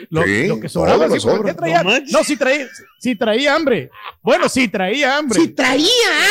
Lo, 0.10 0.22
Sí, 0.24 0.48
lo 0.48 0.60
que 0.60 0.70
sobraba, 0.70 1.06
sí, 1.06 1.10
¿por 1.10 1.14
qué 1.14 1.20
sobra. 1.20 1.54
traía? 1.56 1.84
No. 1.84 1.92
No, 2.12 2.24
sí 2.24 2.38
traía, 2.38 2.68
sí 3.00 3.16
traía 3.16 3.56
hambre. 3.56 3.90
Bueno, 4.22 4.48
sí 4.50 4.68
traía 4.68 5.18
hambre. 5.18 5.40
Sí, 5.40 5.48
traía 5.48 5.88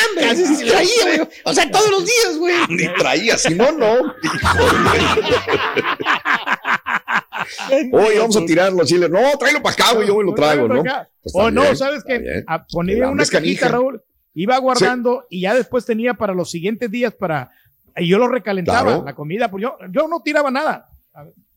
hambre, 0.09 0.31
así 0.31 0.47
sí 0.47 0.65
traía, 0.65 1.17
güey. 1.17 1.29
O 1.45 1.53
sea, 1.53 1.69
todos 1.71 1.91
los 1.91 2.05
días, 2.05 2.37
güey. 2.39 2.55
Ni 2.69 2.87
traía, 2.95 3.37
si 3.37 3.55
no, 3.55 3.73
no. 3.73 4.15
Hoy 7.93 8.19
vamos 8.19 8.37
a 8.37 8.45
tirar 8.47 8.73
los 8.73 8.87
chiles. 8.89 9.11
No, 9.11 9.21
tráelo 9.39 9.63
para 9.63 9.73
acá, 9.75 9.93
güey, 9.95 10.07
yo 10.07 10.17
me 10.17 10.25
lo 10.25 10.35
trago, 10.35 10.69
¿no? 10.69 10.83
Pues 10.83 11.35
o 11.35 11.51
no, 11.51 11.63
bien, 11.63 11.77
¿sabes 11.77 11.99
está 11.99 12.09
qué? 12.15 12.19
bien. 12.21 12.45
A 12.47 12.55
El 12.57 12.61
poner 12.71 13.03
hambre 13.05 13.23
una 13.25 13.27
cajita, 13.27 13.69
Raúl, 13.69 14.03
iba 14.35 14.57
guardando 14.59 15.27
y 15.31 15.41
ya 15.43 15.55
después 15.55 15.85
tenía 15.85 16.15
para 16.15 16.35
los 16.35 16.51
siguientes 16.51 16.91
días 16.91 17.13
para. 17.15 17.51
Y 17.97 18.09
yo 18.09 18.19
lo 18.19 18.29
recalentaba, 18.29 18.83
Claro. 18.83 19.05
la 19.05 19.15
comida, 19.15 19.51
pues 19.51 19.63
yo, 19.63 19.77
yo 19.91 20.07
no 20.09 20.21
tiraba 20.23 20.51
nada. 20.51 20.89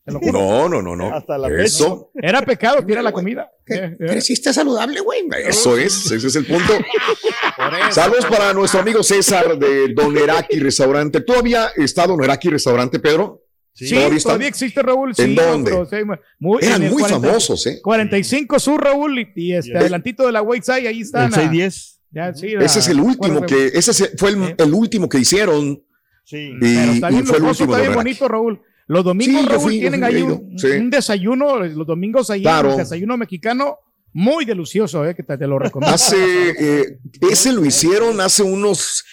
No, 0.32 0.70
no, 0.70 0.82
no, 0.82 0.96
no. 0.96 1.14
Hasta 1.16 1.38
la 1.38 1.50
Eso, 1.64 2.12
Era 2.16 2.42
pecado 2.42 2.86
tirar 2.86 3.04
la 3.04 3.12
comida. 3.12 3.50
¿Qué? 3.66 3.76
Eh, 3.76 3.98
eh. 4.00 4.06
Creciste 4.08 4.54
saludable, 4.54 5.00
güey. 5.02 5.22
eso 5.48 5.78
es, 5.78 6.12
ese 6.12 6.28
es 6.28 6.36
el 6.36 6.46
punto. 6.46 6.74
Saludos 7.92 8.26
para 8.26 8.54
nuestro 8.54 8.80
amigo 8.80 9.04
César 9.04 9.58
de 9.58 9.94
Don 9.94 10.18
Eraki 10.18 10.60
Restaurante. 10.60 11.22
¿Todavía 11.22 11.70
está 11.76 12.08
Don 12.08 12.24
Eraki 12.24 12.50
Restaurante, 12.50 13.00
Pedro? 13.00 13.44
Sí, 13.74 13.96
¿Todavía 14.24 14.48
existe 14.48 14.82
Raúl. 14.82 15.10
¿En 15.10 15.16
sí, 15.16 15.36
dónde? 15.36 15.72
otro, 15.72 15.86
sí, 15.98 16.04
muy, 16.40 16.62
en 16.64 16.68
Eran 16.68 16.82
muy 16.90 17.02
40 17.02 17.28
famosos, 17.28 17.66
¿eh? 17.68 17.80
45 17.82 18.60
Sur, 18.60 18.84
Raúl, 18.84 19.20
y, 19.20 19.28
y 19.36 19.54
este, 19.54 19.78
adelantito 19.78 20.26
de 20.26 20.34
la 20.34 20.42
Wayside, 20.42 20.88
ahí 20.88 21.02
están. 21.02 21.26
El 21.28 21.34
610. 21.34 22.02
Ya, 22.12 22.34
sí, 22.34 22.48
la- 22.50 22.66
Ese 22.66 22.80
es 22.80 22.88
el 22.90 23.00
último 23.00 23.42
que, 23.46 23.68
ese 23.68 23.92
es- 23.92 24.12
fue 24.18 24.32
el, 24.32 24.44
Eh. 24.44 24.56
el 24.58 24.74
último 24.74 25.08
que 25.08 25.20
hicieron. 25.20 25.82
Sí. 26.26 26.52
Y, 26.60 26.76
Pero 26.76 26.92
está 26.92 27.10
y 27.10 27.14
bien 27.14 27.26
fue 27.26 27.38
el 27.38 27.44
último 27.44 27.72
está 27.74 27.82
bien 27.88 27.94
bonito, 27.96 28.28
Raúl. 28.28 28.62
Los 28.90 29.04
domingos, 29.06 29.42
Sí, 29.44 29.48
Raúl, 29.48 29.62
fui, 29.62 29.80
tienen 29.80 30.04
ahí 30.04 30.22
un, 30.24 30.58
sí. 30.58 30.68
un 30.68 30.90
desayuno, 30.90 31.60
los 31.60 31.86
domingos 31.86 32.30
ahí, 32.32 32.42
Claro. 32.42 32.72
un 32.72 32.78
desayuno 32.78 33.18
mexicano 33.18 33.78
muy 34.14 34.46
delicioso, 34.46 35.06
eh, 35.06 35.14
que 35.16 35.22
te, 35.22 35.38
te 35.38 35.46
lo 35.46 35.60
recomiendo. 35.60 35.94
Hace, 35.94 36.18
eh, 36.60 36.98
ese 37.30 37.54
lo 37.54 37.64
hicieron 37.64 38.20
hace 38.20 38.42
unos 38.42 39.04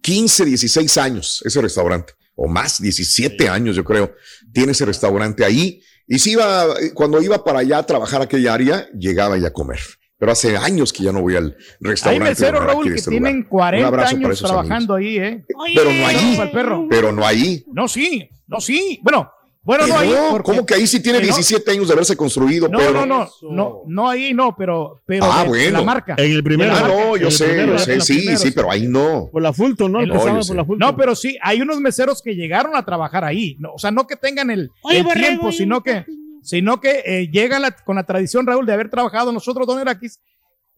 15, 0.00 0.46
16 0.46 0.96
años, 0.96 1.42
ese 1.44 1.60
restaurante, 1.60 2.14
o 2.34 2.48
más, 2.48 2.80
17 2.80 3.50
años 3.50 3.76
yo 3.76 3.84
creo, 3.84 4.14
tiene 4.52 4.72
ese 4.72 4.86
restaurante 4.86 5.44
ahí. 5.44 5.82
Y 6.06 6.18
si 6.20 6.30
iba, 6.30 6.64
cuando 6.94 7.20
iba 7.20 7.44
para 7.44 7.58
allá 7.58 7.78
a 7.78 7.86
trabajar 7.86 8.22
aquella 8.22 8.54
área, 8.54 8.88
llegaba 8.98 9.36
ya 9.36 9.48
a 9.48 9.52
comer. 9.52 9.80
Pero 10.18 10.32
hace 10.32 10.56
años 10.56 10.92
que 10.92 11.04
ya 11.04 11.12
no 11.12 11.20
voy 11.22 11.36
al 11.36 11.56
Hay 11.56 11.76
restaurante. 11.80 12.30
meseros, 12.30 12.52
Don 12.54 12.62
Eraki 12.64 12.74
Raúl, 12.78 12.88
que 12.92 12.98
este 12.98 13.10
tienen 13.10 13.36
lugar. 13.36 13.48
40 13.48 13.78
Un 13.88 13.94
abrazo 13.94 14.16
para 14.16 14.26
años 14.26 14.42
trabajando 14.42 14.94
ahí, 14.94 15.16
¿eh? 15.18 15.44
Pero 15.74 15.92
no 15.92 16.06
ahí, 16.06 16.50
perro. 16.52 16.86
pero 16.90 17.12
no 17.12 17.24
ahí. 17.26 17.64
No, 17.72 17.86
sí, 17.86 18.28
no, 18.48 18.60
sí. 18.60 18.98
Bueno, 19.02 19.30
Bueno, 19.62 19.86
no 19.86 19.98
ahí. 19.98 20.08
no, 20.10 20.30
porque- 20.30 20.50
¿Cómo 20.50 20.66
que 20.66 20.74
ahí 20.74 20.86
sí 20.88 21.00
tiene 21.00 21.18
que 21.20 21.26
no. 21.28 21.34
17 21.36 21.70
años 21.70 21.86
de 21.88 21.92
haberse 21.92 22.16
construido? 22.16 22.68
No, 22.68 22.78
pero... 22.78 22.92
no, 22.94 23.06
no, 23.06 23.28
no, 23.50 23.82
no 23.86 24.08
ahí 24.08 24.32
no, 24.34 24.56
pero, 24.56 25.02
pero 25.06 25.24
Ah, 25.30 25.42
de- 25.44 25.48
bueno. 25.50 25.78
la 25.78 25.84
marca. 25.84 26.14
En 26.18 26.32
el 26.32 26.42
primero. 26.42 26.72
Ah, 26.74 26.88
no, 26.88 27.16
yo 27.16 27.30
sé, 27.30 27.44
primero, 27.44 27.72
yo 27.74 27.78
sé, 27.78 28.00
sí, 28.00 28.16
primeros, 28.16 28.40
sí, 28.40 28.50
pero 28.50 28.70
ahí 28.72 28.88
no. 28.88 29.28
Por 29.30 29.40
la 29.42 29.52
Fulton, 29.52 29.92
¿no? 29.92 30.00
El- 30.00 30.10
sí. 30.10 30.48
por 30.48 30.56
la 30.56 30.64
Fulton. 30.64 30.78
No, 30.78 30.96
pero 30.96 31.14
sí, 31.14 31.36
hay 31.42 31.60
unos 31.60 31.80
meseros 31.80 32.22
que 32.22 32.34
llegaron 32.34 32.74
a 32.74 32.84
trabajar 32.84 33.24
ahí. 33.24 33.56
No, 33.60 33.74
o 33.74 33.78
sea, 33.78 33.90
no 33.92 34.06
que 34.06 34.16
tengan 34.16 34.50
el, 34.50 34.70
Oye, 34.82 34.98
el 35.00 35.06
tiempo, 35.12 35.52
sino 35.52 35.82
que, 35.82 36.04
sino 36.48 36.80
que 36.80 37.02
eh, 37.04 37.28
llegan 37.30 37.60
la- 37.60 37.72
con 37.72 37.96
la 37.96 38.04
tradición, 38.04 38.46
Raúl, 38.46 38.64
de 38.64 38.72
haber 38.72 38.88
trabajado 38.88 39.32
nosotros, 39.32 39.66
Don 39.66 39.78
Eraquis, 39.80 40.18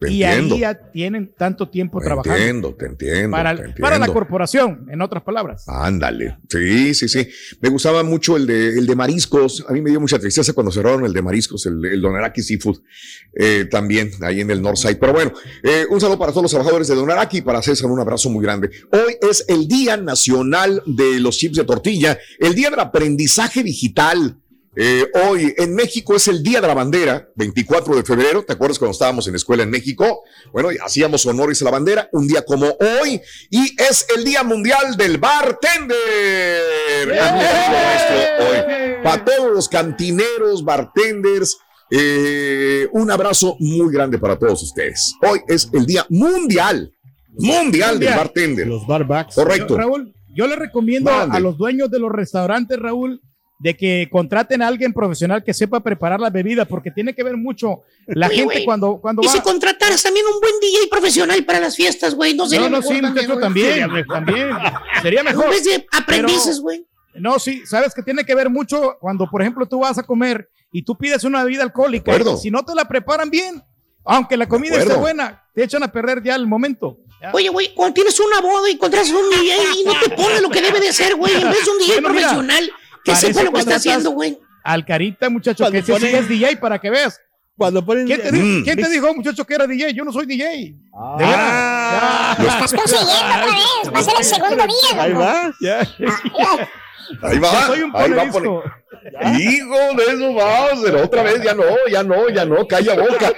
Te 0.00 0.10
y 0.10 0.24
entiendo. 0.24 0.54
ahí 0.54 0.60
ya 0.62 0.90
tienen 0.92 1.32
tanto 1.36 1.68
tiempo 1.68 2.00
Te 2.00 2.06
trabajando. 2.06 2.36
entiendo, 2.38 2.74
te 2.74 2.86
entiendo. 2.86 3.30
para, 3.36 3.54
te 3.54 3.62
el- 3.62 3.74
para 3.74 3.90
la 3.98 4.06
entiendo. 4.06 4.12
corporación, 4.14 4.86
en 4.90 5.00
otras 5.02 5.22
palabras. 5.22 5.64
Ándale. 5.68 6.38
Sí, 6.48 6.94
sí, 6.94 7.06
sí. 7.06 7.28
Me 7.60 7.68
gustaba 7.68 8.02
mucho 8.02 8.36
el 8.38 8.46
de, 8.46 8.78
el 8.78 8.86
de 8.86 8.96
mariscos. 8.96 9.62
A 9.68 9.72
mí 9.74 9.80
me 9.82 9.90
dio 9.90 10.00
mucha 10.00 10.18
tristeza 10.18 10.54
cuando 10.54 10.72
cerraron 10.72 11.04
el 11.04 11.12
de 11.12 11.20
mariscos, 11.22 11.66
el, 11.66 11.84
el 11.84 12.00
Donaraki 12.00 12.40
Seafood, 12.42 12.78
eh, 13.34 13.66
también 13.70 14.10
ahí 14.22 14.40
en 14.40 14.50
el 14.50 14.60
Northside. 14.62 14.96
Pero 14.98 15.12
bueno, 15.12 15.32
eh, 15.62 15.84
un 15.90 16.00
saludo 16.00 16.18
para 16.18 16.32
todos 16.32 16.44
los 16.44 16.50
trabajadores 16.50 16.88
de 16.88 16.94
Donaraki, 16.94 17.42
para 17.42 17.60
César, 17.62 17.90
un 17.90 18.00
abrazo 18.00 18.28
muy 18.30 18.42
grande. 18.42 18.70
Hoy 18.90 19.16
es 19.30 19.44
el 19.48 19.68
Día 19.68 19.96
Nacional 19.98 20.82
de 20.86 21.20
los 21.20 21.36
Chips 21.36 21.58
de 21.58 21.64
Tortilla, 21.64 22.18
el 22.38 22.54
Día 22.54 22.70
del 22.70 22.80
Aprendizaje 22.80 23.62
Digital. 23.62 24.36
Eh, 24.76 25.04
hoy 25.26 25.52
en 25.56 25.74
México 25.74 26.14
es 26.14 26.28
el 26.28 26.44
Día 26.44 26.60
de 26.60 26.68
la 26.68 26.74
Bandera, 26.74 27.28
24 27.34 27.96
de 27.96 28.04
febrero. 28.04 28.44
¿Te 28.44 28.52
acuerdas 28.52 28.78
cuando 28.78 28.92
estábamos 28.92 29.26
en 29.26 29.32
la 29.32 29.38
escuela 29.38 29.64
en 29.64 29.70
México? 29.70 30.22
Bueno, 30.52 30.68
hacíamos 30.84 31.26
honores 31.26 31.60
a 31.60 31.64
la 31.64 31.72
bandera, 31.72 32.08
un 32.12 32.28
día 32.28 32.44
como 32.44 32.66
hoy, 32.66 33.20
y 33.50 33.74
es 33.82 34.06
el 34.16 34.22
Día 34.22 34.44
Mundial 34.44 34.96
del 34.96 35.18
Bartender. 35.18 35.96
Hoy. 38.40 39.02
Para 39.02 39.24
todos 39.24 39.52
los 39.52 39.68
cantineros, 39.68 40.64
bartenders, 40.64 41.58
eh, 41.90 42.88
un 42.92 43.10
abrazo 43.10 43.56
muy 43.58 43.92
grande 43.92 44.18
para 44.18 44.38
todos 44.38 44.62
ustedes. 44.62 45.16
Hoy 45.28 45.40
es 45.48 45.68
el 45.72 45.84
Día 45.84 46.06
Mundial, 46.10 46.92
Mundial 47.32 47.98
del. 47.98 48.14
Bartender. 48.14 48.68
Los 48.68 48.86
barbacks. 48.86 49.34
Correcto. 49.34 49.74
Yo, 49.74 49.78
Raúl, 49.78 50.14
yo 50.28 50.46
le 50.46 50.54
recomiendo 50.54 51.10
Mande. 51.10 51.36
a 51.36 51.40
los 51.40 51.58
dueños 51.58 51.90
de 51.90 51.98
los 51.98 52.12
restaurantes, 52.12 52.78
Raúl, 52.78 53.20
de 53.60 53.76
que 53.76 54.08
contraten 54.10 54.62
a 54.62 54.68
alguien 54.68 54.92
profesional 54.94 55.44
que 55.44 55.52
sepa 55.52 55.80
preparar 55.80 56.18
las 56.18 56.32
bebidas, 56.32 56.66
porque 56.66 56.90
tiene 56.90 57.14
que 57.14 57.22
ver 57.22 57.36
mucho 57.36 57.82
la 58.06 58.26
Oye, 58.28 58.36
gente 58.36 58.64
cuando, 58.64 58.98
cuando 59.00 59.22
Y 59.22 59.26
va. 59.26 59.32
si 59.32 59.40
contrataras 59.40 60.02
también 60.02 60.24
un 60.26 60.40
buen 60.40 60.54
DJ 60.60 60.88
profesional 60.90 61.44
para 61.44 61.60
las 61.60 61.76
fiestas, 61.76 62.14
güey, 62.14 62.34
no 62.34 62.46
sería 62.48 62.68
No, 62.70 62.70
no, 62.70 62.78
mejor 62.78 62.94
sí, 62.94 63.00
güey? 63.02 63.40
también, 63.40 64.06
también. 64.08 64.48
Sería 65.02 65.20
En 65.20 65.26
mejor. 65.26 65.50
vez 65.50 65.64
de 65.64 65.86
aprendices, 65.92 66.58
güey. 66.60 66.86
No, 67.14 67.38
sí, 67.38 67.62
sabes 67.66 67.92
que 67.92 68.02
tiene 68.02 68.24
que 68.24 68.34
ver 68.34 68.48
mucho 68.48 68.96
cuando, 68.98 69.28
por 69.30 69.42
ejemplo, 69.42 69.66
tú 69.66 69.80
vas 69.80 69.98
a 69.98 70.04
comer 70.04 70.48
y 70.72 70.82
tú 70.82 70.96
pides 70.96 71.24
una 71.24 71.44
bebida 71.44 71.62
alcohólica. 71.62 72.16
Y 72.16 72.36
si 72.38 72.50
no 72.50 72.64
te 72.64 72.74
la 72.74 72.86
preparan 72.86 73.28
bien, 73.28 73.62
aunque 74.04 74.38
la 74.38 74.48
comida 74.48 74.76
esté 74.78 74.94
buena, 74.94 75.44
te 75.54 75.64
echan 75.64 75.82
a 75.82 75.92
perder 75.92 76.22
ya 76.22 76.34
el 76.34 76.46
momento. 76.46 76.98
Ya. 77.20 77.32
Oye, 77.34 77.50
güey, 77.50 77.74
cuando 77.74 77.92
tienes 77.92 78.18
una 78.20 78.40
boda 78.40 78.70
y 78.70 78.78
contratas 78.78 79.10
un 79.10 79.28
DJ 79.28 79.56
y 79.80 79.84
no 79.84 79.92
te 80.02 80.08
pone 80.16 80.40
lo 80.40 80.48
que 80.48 80.62
debe 80.62 80.80
de 80.80 80.90
ser, 80.94 81.16
güey, 81.16 81.34
en 81.34 81.50
vez 81.50 81.62
de 81.62 81.70
un 81.70 81.78
DJ 81.78 81.92
Bueno, 82.00 82.08
profesional 82.08 82.70
parece 83.12 83.26
sepa 83.34 83.42
lo 83.44 83.52
que 83.52 83.60
está 83.60 83.76
haciendo, 83.76 84.10
güey. 84.10 84.38
Al 84.64 84.84
carita, 84.84 85.28
muchacho, 85.30 85.64
Cuando 85.64 85.72
que 85.72 85.78
ese 85.78 85.86
sí 85.86 86.06
ponen- 86.06 86.14
es 86.16 86.28
DJ 86.28 86.56
para 86.58 86.78
que 86.78 86.90
veas. 86.90 87.18
Cuando 87.56 87.84
ponen. 87.84 88.06
¿Quién 88.06 88.22
te, 88.22 88.32
Mm. 88.32 88.34
dijo, 88.34 88.64
¿quién 88.64 88.76
te 88.80 88.88
dijo, 88.88 89.14
muchacho, 89.14 89.44
que 89.44 89.54
era 89.54 89.66
DJ? 89.66 89.92
Yo 89.92 90.04
no 90.04 90.12
soy 90.12 90.26
DJ. 90.26 90.46
De 91.18 91.24
Ah. 91.24 92.36
Ya. 92.38 92.44
Estás 92.44 92.72
consiguiendo 92.74 93.12
otra 93.12 93.44
vez. 93.46 93.94
Va 93.94 93.98
a 93.98 94.02
ser 94.02 94.14
el 94.18 94.24
segundo 94.24 94.64
día. 94.66 95.02
Ahí 95.02 95.12
va. 95.12 95.52
Ya. 95.60 95.78
Ahí 97.22 97.38
va. 97.38 97.52
Ya 97.52 97.66
soy 97.66 97.82
un 97.82 97.92
ahí 97.96 98.10
va 98.12 98.24
poner- 98.30 98.50
Hijo 99.40 99.76
de 99.96 100.04
eso, 100.12 100.32
Bowser, 100.32 100.94
otra 100.96 101.22
vez, 101.22 101.42
ya 101.42 101.54
no, 101.54 101.64
ya 101.90 102.02
no, 102.02 102.28
ya 102.28 102.44
no, 102.44 102.66
calla 102.66 102.94
boca. 102.94 103.32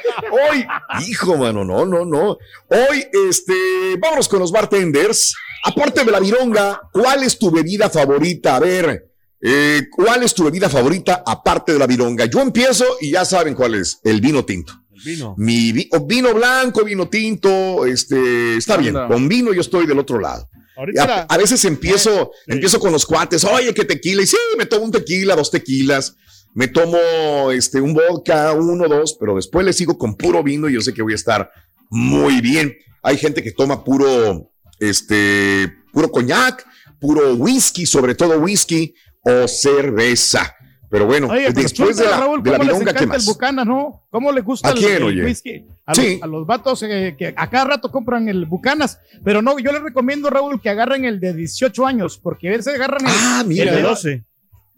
Hoy, 0.50 0.66
hijo, 1.06 1.36
mano, 1.36 1.64
no, 1.64 1.86
no, 1.86 2.04
no. 2.04 2.36
Hoy, 2.68 3.06
este, 3.28 3.54
vámonos 4.00 4.28
con 4.28 4.40
los 4.40 4.50
bartenders. 4.50 5.34
Aparte 5.64 6.04
de 6.04 6.10
la 6.10 6.18
vironga, 6.18 6.80
¿cuál 6.92 7.22
es 7.22 7.38
tu 7.38 7.50
bebida 7.52 7.88
favorita? 7.88 8.56
A 8.56 8.60
ver, 8.60 9.11
eh, 9.42 9.88
¿cuál 9.90 10.22
es 10.22 10.32
tu 10.34 10.44
bebida 10.44 10.68
favorita 10.68 11.22
aparte 11.26 11.72
de 11.72 11.78
la 11.78 11.86
vironga? 11.86 12.24
Yo 12.26 12.40
empiezo 12.40 12.84
y 13.00 13.10
ya 13.10 13.24
saben 13.24 13.54
cuál 13.54 13.74
es, 13.74 13.98
el 14.04 14.20
vino 14.20 14.44
tinto. 14.44 14.72
El 14.94 15.00
vino. 15.02 15.34
Mi 15.36 15.72
vi- 15.72 15.88
o 15.92 16.06
vino 16.06 16.32
blanco, 16.32 16.84
vino 16.84 17.08
tinto, 17.08 17.84
este, 17.86 18.56
está 18.56 18.76
bien, 18.76 18.94
con 19.08 19.28
vino 19.28 19.52
yo 19.52 19.60
estoy 19.60 19.86
del 19.86 19.98
otro 19.98 20.20
lado. 20.20 20.48
A, 20.76 21.06
la- 21.06 21.22
a 21.28 21.36
veces 21.36 21.64
empiezo, 21.64 22.30
empiezo 22.46 22.78
con 22.80 22.92
los 22.92 23.04
cuates, 23.04 23.44
oye, 23.44 23.74
que 23.74 23.84
tequila, 23.84 24.22
y 24.22 24.26
sí, 24.26 24.36
me 24.56 24.64
tomo 24.66 24.84
un 24.84 24.92
tequila, 24.92 25.34
dos 25.36 25.50
tequilas, 25.50 26.14
me 26.54 26.68
tomo 26.68 27.50
este, 27.52 27.80
un 27.80 27.94
vodka, 27.94 28.52
uno, 28.52 28.86
dos, 28.88 29.16
pero 29.18 29.34
después 29.36 29.64
le 29.66 29.72
sigo 29.72 29.98
con 29.98 30.14
puro 30.16 30.42
vino 30.42 30.68
y 30.68 30.74
yo 30.74 30.80
sé 30.80 30.94
que 30.94 31.02
voy 31.02 31.12
a 31.12 31.16
estar 31.16 31.50
muy 31.90 32.40
bien. 32.40 32.74
Hay 33.02 33.16
gente 33.18 33.42
que 33.42 33.52
toma 33.52 33.82
puro, 33.84 34.50
este, 34.78 35.72
puro 35.92 36.10
coñac, 36.10 36.64
puro 37.00 37.34
whisky, 37.34 37.86
sobre 37.86 38.14
todo 38.14 38.38
whisky 38.38 38.94
o 39.22 39.48
cerveza. 39.48 40.54
Pero 40.90 41.06
bueno, 41.06 41.28
Oye, 41.28 41.44
pero 41.48 41.62
después 41.62 41.96
de 41.96 42.04
la, 42.04 42.18
Raúl, 42.18 42.42
de 42.42 42.50
la 42.50 42.58
¿cómo 42.58 42.68
les 42.70 42.78
milonga, 42.78 42.92
¿qué 42.92 42.98
encanta 43.04 43.14
el 43.16 43.20
más? 43.20 43.26
Bucanas, 43.26 43.66
no? 43.66 44.02
¿Cómo 44.10 44.30
les 44.30 44.44
gusta 44.44 44.68
¿A 44.68 44.72
el, 44.72 44.78
quién, 44.78 44.96
el 44.96 45.02
oye? 45.04 45.24
whisky? 45.24 45.64
A, 45.86 45.94
Sí. 45.94 46.14
los, 46.14 46.22
a 46.22 46.26
los 46.26 46.46
vatos 46.46 46.82
eh, 46.82 47.14
que 47.18 47.32
a 47.34 47.48
cada 47.48 47.64
rato 47.64 47.90
compran 47.90 48.28
el 48.28 48.44
Bucanas. 48.44 49.00
Pero 49.24 49.40
no, 49.40 49.58
yo 49.58 49.72
les 49.72 49.80
recomiendo, 49.82 50.28
Raúl, 50.28 50.60
que 50.60 50.68
agarren 50.68 51.06
el 51.06 51.18
de 51.18 51.32
18 51.32 51.86
años, 51.86 52.18
porque 52.18 52.48
a 52.48 52.50
veces 52.52 52.74
agarran 52.74 53.00
el, 53.06 53.10
Ah, 53.10 53.42
de 53.46 53.80
12. 53.82 54.24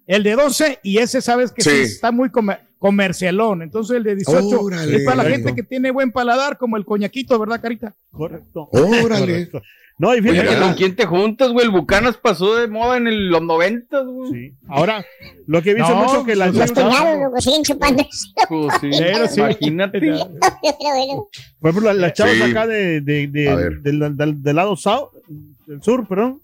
el 0.06 0.22
de 0.22 0.32
12 0.36 0.78
y 0.84 0.98
ese 0.98 1.20
sabes 1.20 1.50
que 1.50 1.62
sí 1.62 1.70
Sí. 1.70 1.76
está 1.82 2.12
muy 2.12 2.30
comer- 2.30 2.60
comercialón. 2.78 3.62
Entonces 3.62 3.96
el 3.96 4.04
de 4.04 4.14
18 4.14 4.60
Órale. 4.60 4.96
es 4.98 5.02
para 5.04 5.24
la 5.24 5.28
gente 5.28 5.52
que 5.52 5.64
tiene 5.64 5.90
buen 5.90 6.12
paladar, 6.12 6.58
como 6.58 6.76
el 6.76 6.84
coñaquito, 6.84 7.36
¿verdad, 7.40 7.60
Carita? 7.60 7.92
Correcto. 8.12 8.68
Órale. 8.70 9.02
Correcto. 9.48 9.62
No, 9.96 10.12
y 10.14 10.18
Oye, 10.18 10.30
fíjate 10.32 10.48
que. 10.56 10.60
¿con 10.60 10.74
quién 10.74 10.96
te 10.96 11.06
juntas, 11.06 11.52
güey? 11.52 11.66
El 11.66 11.70
Bucanas 11.70 12.16
pasó 12.16 12.56
de 12.56 12.66
moda 12.66 12.96
en 12.96 13.06
el- 13.06 13.28
los 13.28 13.42
noventas, 13.42 14.04
güey. 14.04 14.32
Sí. 14.32 14.54
Ahora, 14.66 15.04
lo 15.46 15.62
que 15.62 15.70
he 15.70 15.74
visto 15.74 15.90
No, 15.94 16.02
mucho 16.04 16.24
que 16.24 16.34
la 16.34 16.46
pues, 16.46 16.58
Los 16.58 16.72
cuñados, 16.72 17.18
loco, 17.20 17.40
siguen 17.40 17.62
chupando. 17.62 18.04
Pues 18.48 18.74
sí, 18.80 18.90
Pero 18.98 19.28
sí. 19.28 19.40
imagínate. 19.40 20.00
Por 21.60 21.70
ejemplo, 21.70 21.92
la- 21.92 21.94
las 21.94 22.12
chavas 22.14 22.34
Sí. 22.34 22.42
acá 22.42 22.66
de, 22.66 23.00
del, 23.00 23.32
del- 24.16 24.42
del 24.42 24.56
lado 24.56 24.76
south, 24.76 25.10
del 25.66 25.82
sur, 25.82 26.06
perdón, 26.08 26.40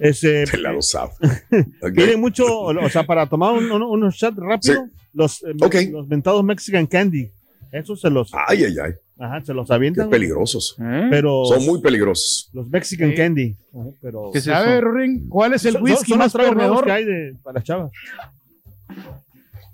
ese, 0.00 0.44
Del 0.52 0.62
lado 0.62 0.82
south. 0.82 1.12
Ok. 1.82 1.94
tienen 1.94 2.20
mucho, 2.20 2.44
o 2.46 2.88
sea, 2.90 3.04
para 3.04 3.26
tomar 3.26 3.52
un- 3.54 3.70
un- 3.72 3.82
unos 3.82 4.14
shots 4.16 4.36
rápido, 4.36 4.84
los, 5.14 5.42
eh, 5.44 5.54
los 5.90 6.06
mentados 6.08 6.44
Mexican 6.44 6.86
Candy, 6.86 7.30
esos 7.70 8.00
se 8.00 8.10
los, 8.10 8.30
Ay, 8.48 8.64
ay, 8.64 8.74
ay. 8.84 8.92
Ajá, 9.18 9.44
se 9.44 9.54
los 9.54 9.68
Qué 9.68 9.74
avientan, 9.74 10.10
peligrosos. 10.10 10.76
¿Eh? 10.80 11.06
pero 11.10 11.44
Son 11.44 11.64
muy 11.64 11.80
peligrosos. 11.80 12.50
los 12.52 12.68
Mexican 12.68 13.10
Sí. 13.10 13.16
Candy, 13.16 13.56
ajá, 13.74 13.88
pero 14.00 14.30
¿Qué 14.32 14.38
eso? 14.60 14.70
ver, 14.70 14.84
Ring, 14.84 15.28
¿cuál 15.28 15.54
es 15.54 15.64
el 15.64 15.74
son- 15.74 15.82
whisky 15.82 16.10
son 16.10 16.18
más 16.18 16.32
perdedor? 16.32 16.84
que 16.84 16.92
hay 16.92 17.04
de, 17.04 17.34
para 17.42 17.54
las 17.54 17.64
chavas. 17.64 17.90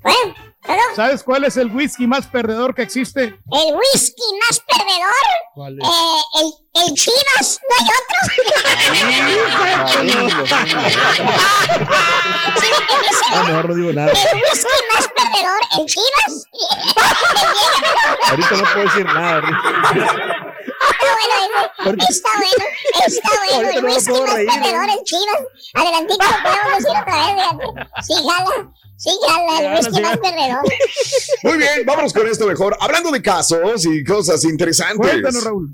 Bueno, 0.03 0.35
perdón. 0.69 0.85
¿Sabes 0.95 1.23
cuál 1.25 1.45
es 1.45 1.57
el 1.57 1.67
whisky 1.75 2.07
más 2.07 2.27
perdedor 2.27 2.75
que 2.75 2.83
existe? 2.83 3.23
El 3.25 3.75
whisky 3.75 4.23
más 4.49 4.61
perdedor, 4.61 5.27
¿Cuál 5.55 5.79
es? 5.81 5.85
eh, 5.89 6.23
el, 6.41 6.53
el 6.89 6.95
Chivas, 6.95 7.61
¿no 7.69 7.75
hay 7.77 7.87
otro? 7.99 8.19
Ah, 13.31 13.43
mejor 13.47 13.69
no 13.69 13.75
digo 13.75 13.93
nada. 13.93 14.11
El 14.13 14.37
whisky 14.37 14.69
más 14.95 15.09
perdedor, 15.09 15.61
el 15.79 15.87
Chivas. 15.87 16.47
Ahorita 18.31 18.57
no 18.57 18.65
puedo 18.73 18.85
decir 18.87 19.05
nada. 19.07 19.43
Está 20.91 21.09
bueno, 21.15 21.99
está 22.09 22.31
bueno, 22.39 22.65
está 23.07 23.31
bueno. 23.39 23.55
Ahorita 23.55 23.79
El 23.79 23.83
no 23.85 23.89
whisky 23.93 24.11
puedo 24.11 24.27
más 24.27 24.35
perdedor, 24.35 24.89
el 24.91 25.05
Chivas. 25.05 25.41
Adelantito 25.75 26.25
lo 26.25 26.43
podemos 26.43 26.79
decir 26.79 26.97
otra 27.01 27.17
vez, 27.17 27.35
fíjate. 27.35 27.67
Sí, 28.03 28.15
jala, 28.29 28.53
sí, 28.99 29.11
Jala, 29.27 29.77
whisky 29.77 29.95
sí, 29.95 30.03
jala. 30.03 30.21
perdedor. 30.21 30.63
Muy 31.45 31.59
bien, 31.59 31.87
vámonos 31.87 32.13
con 32.13 32.27
esto 32.29 32.47
mejor. 32.47 32.77
Hablando 32.81 33.11
de 33.11 33.23
casos 33.23 33.87
y 33.87 34.05
cosas 34.05 34.45
interesantes. 34.45 35.11
Cuéntanos, 35.11 35.45
Raúl. 35.45 35.69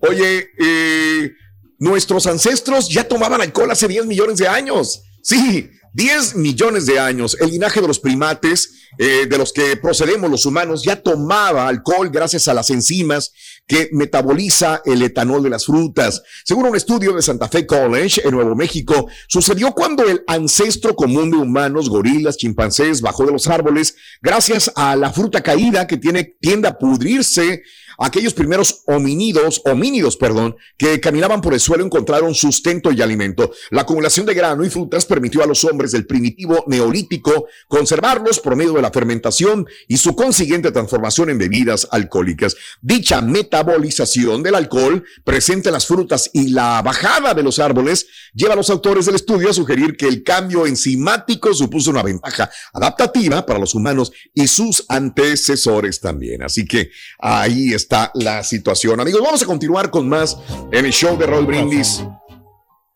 Oye, 0.00 0.48
eh, 0.58 1.30
nuestros 1.78 2.26
ancestros 2.26 2.88
ya 2.88 3.06
tomaban 3.06 3.40
alcohol 3.40 3.70
hace 3.70 3.86
10 3.86 4.06
millones 4.06 4.38
de 4.38 4.48
años. 4.48 5.02
Sí, 5.22 5.70
10 5.94 6.34
millones 6.36 6.86
de 6.86 6.98
años. 6.98 7.36
El 7.40 7.50
linaje 7.50 7.80
de 7.80 7.86
los 7.86 8.00
primates, 8.00 8.88
eh, 8.98 9.26
de 9.26 9.38
los 9.38 9.52
que 9.52 9.76
procedemos 9.76 10.30
los 10.30 10.46
humanos, 10.46 10.82
ya 10.84 11.00
tomaba 11.00 11.68
alcohol 11.68 12.10
gracias 12.10 12.48
a 12.48 12.54
las 12.54 12.70
enzimas 12.70 13.32
que 13.66 13.88
metaboliza 13.92 14.82
el 14.84 15.02
etanol 15.02 15.42
de 15.42 15.50
las 15.50 15.66
frutas. 15.66 16.22
Según 16.44 16.66
un 16.66 16.76
estudio 16.76 17.14
de 17.14 17.22
Santa 17.22 17.48
Fe 17.48 17.66
College 17.66 18.22
en 18.24 18.32
Nuevo 18.32 18.54
México, 18.54 19.08
sucedió 19.28 19.72
cuando 19.72 20.04
el 20.04 20.22
ancestro 20.26 20.94
común 20.94 21.30
de 21.30 21.36
humanos, 21.36 21.88
gorilas, 21.88 22.36
chimpancés, 22.36 23.00
bajó 23.00 23.24
de 23.24 23.32
los 23.32 23.46
árboles 23.48 23.96
gracias 24.20 24.72
a 24.76 24.96
la 24.96 25.12
fruta 25.12 25.42
caída 25.42 25.86
que 25.86 25.96
tiene, 25.96 26.24
tiende 26.40 26.68
a 26.68 26.78
pudrirse 26.78 27.62
Aquellos 27.98 28.34
primeros 28.34 28.82
homínidos, 28.86 29.62
homínidos, 29.64 30.16
perdón, 30.16 30.56
que 30.76 31.00
caminaban 31.00 31.40
por 31.40 31.54
el 31.54 31.60
suelo 31.60 31.84
encontraron 31.84 32.34
sustento 32.34 32.92
y 32.92 33.02
alimento. 33.02 33.52
La 33.70 33.82
acumulación 33.82 34.26
de 34.26 34.34
grano 34.34 34.64
y 34.64 34.70
frutas 34.70 35.06
permitió 35.06 35.42
a 35.42 35.46
los 35.46 35.64
hombres 35.64 35.92
del 35.92 36.06
primitivo 36.06 36.64
neolítico 36.66 37.46
conservarlos 37.68 38.40
por 38.40 38.56
medio 38.56 38.72
de 38.72 38.82
la 38.82 38.90
fermentación 38.90 39.66
y 39.88 39.96
su 39.96 40.14
consiguiente 40.16 40.72
transformación 40.72 41.30
en 41.30 41.38
bebidas 41.38 41.88
alcohólicas. 41.90 42.56
Dicha 42.80 43.20
metabolización 43.20 44.42
del 44.42 44.54
alcohol 44.54 45.04
presente 45.24 45.68
en 45.68 45.74
las 45.74 45.86
frutas 45.86 46.30
y 46.32 46.48
la 46.48 46.82
bajada 46.82 47.34
de 47.34 47.42
los 47.42 47.58
árboles 47.58 48.06
lleva 48.34 48.54
a 48.54 48.56
los 48.56 48.70
autores 48.70 49.06
del 49.06 49.14
estudio 49.14 49.50
a 49.50 49.54
sugerir 49.54 49.96
que 49.96 50.08
el 50.08 50.22
cambio 50.22 50.66
enzimático 50.66 51.54
supuso 51.54 51.90
una 51.90 52.02
ventaja 52.02 52.50
adaptativa 52.72 53.44
para 53.46 53.58
los 53.58 53.74
humanos 53.74 54.12
y 54.34 54.46
sus 54.48 54.84
antecesores 54.88 56.00
también. 56.00 56.42
Así 56.42 56.64
que 56.64 56.90
ahí 57.18 57.72
está 57.82 58.10
la 58.14 58.42
situación. 58.44 59.00
Amigos, 59.00 59.20
vamos 59.22 59.42
a 59.42 59.46
continuar 59.46 59.90
con 59.90 60.08
más 60.08 60.38
en 60.70 60.86
el 60.86 60.92
show 60.92 61.18
de 61.18 61.26
Roll 61.26 61.46
Brindis. 61.46 62.04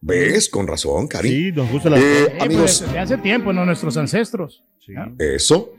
¿Ves? 0.00 0.48
Con 0.48 0.66
razón, 0.68 1.08
Cari. 1.08 1.28
Sí, 1.28 1.52
nos 1.52 1.70
gusta 1.70 1.90
la 1.90 1.98
Eh, 1.98 2.02
Eh, 2.02 2.38
amigos, 2.40 2.78
pues, 2.82 2.92
de 2.92 2.98
hace 2.98 3.18
tiempo, 3.18 3.52
¿no? 3.52 3.64
Nuestros 3.66 3.96
ancestros. 3.96 4.62
Sí. 4.84 4.92
Eso. 5.18 5.72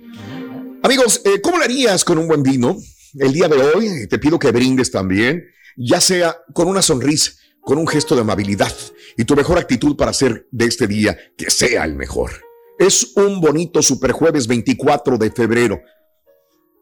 Amigos, 0.83 1.21
eh, 1.23 1.39
¿cómo 1.41 1.57
lo 1.57 1.63
harías 1.63 2.03
con 2.03 2.17
un 2.17 2.27
buen 2.27 2.43
vino? 2.43 2.75
El 3.17 3.31
día 3.31 3.47
de 3.47 3.55
hoy 3.55 3.87
eh, 3.87 4.07
te 4.07 4.19
pido 4.19 4.37
que 4.37 4.51
brindes 4.51 4.91
también, 4.91 5.45
ya 5.77 6.01
sea 6.01 6.35
con 6.53 6.67
una 6.67 6.81
sonrisa, 6.81 7.31
con 7.61 7.77
un 7.77 7.87
gesto 7.87 8.15
de 8.15 8.21
amabilidad 8.21 8.73
y 9.17 9.23
tu 9.23 9.35
mejor 9.35 9.57
actitud 9.57 9.95
para 9.95 10.11
hacer 10.11 10.47
de 10.51 10.65
este 10.65 10.87
día 10.87 11.17
que 11.37 11.49
sea 11.49 11.85
el 11.85 11.95
mejor. 11.95 12.31
Es 12.77 13.13
un 13.15 13.39
bonito 13.39 13.81
superjueves 13.81 14.45
24 14.47 15.17
de 15.17 15.31
febrero. 15.31 15.79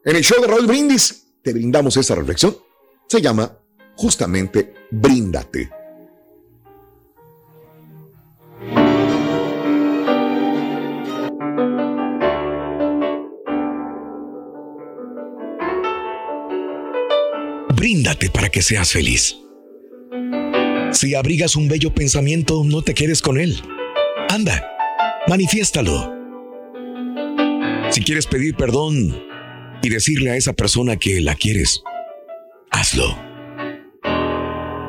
En 0.04 0.16
el 0.16 0.22
show 0.22 0.40
de 0.40 0.48
Roll 0.48 0.66
Brindis 0.66 1.25
te 1.46 1.52
brindamos 1.52 1.96
esta 1.96 2.16
reflexión. 2.16 2.56
Se 3.06 3.22
llama 3.22 3.56
justamente 3.94 4.74
Bríndate. 4.90 5.70
Bríndate 17.76 18.28
para 18.30 18.48
que 18.48 18.60
seas 18.60 18.90
feliz. 18.90 19.36
Si 20.90 21.14
abrigas 21.14 21.54
un 21.54 21.68
bello 21.68 21.94
pensamiento, 21.94 22.64
no 22.64 22.82
te 22.82 22.92
quedes 22.92 23.22
con 23.22 23.38
él. 23.38 23.62
Anda, 24.30 24.68
manifiéstalo. 25.28 26.12
Si 27.92 28.02
quieres 28.02 28.26
pedir 28.26 28.56
perdón 28.56 29.35
y 29.86 29.88
decirle 29.88 30.32
a 30.32 30.36
esa 30.36 30.52
persona 30.52 30.96
que 30.96 31.20
la 31.20 31.36
quieres, 31.36 31.84
hazlo. 32.72 33.16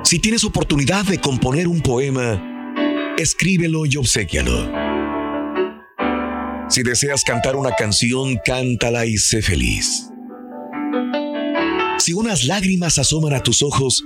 Si 0.04 0.18
tienes 0.18 0.44
oportunidad 0.44 1.06
de 1.06 1.20
componer 1.20 1.68
un 1.68 1.82
poema, 1.82 3.14
escríbelo 3.16 3.86
y 3.86 3.96
obséquialo. 3.98 4.72
Si 6.68 6.82
deseas 6.82 7.24
cantar 7.24 7.56
una 7.56 7.76
canción, 7.76 8.40
cántala 8.44 9.06
y 9.06 9.18
sé 9.18 9.44
feliz. 9.44 10.10
Si 12.00 12.14
unas 12.14 12.46
lágrimas 12.46 12.98
asoman 12.98 13.36
a 13.36 13.44
tus 13.44 13.62
ojos, 13.62 14.04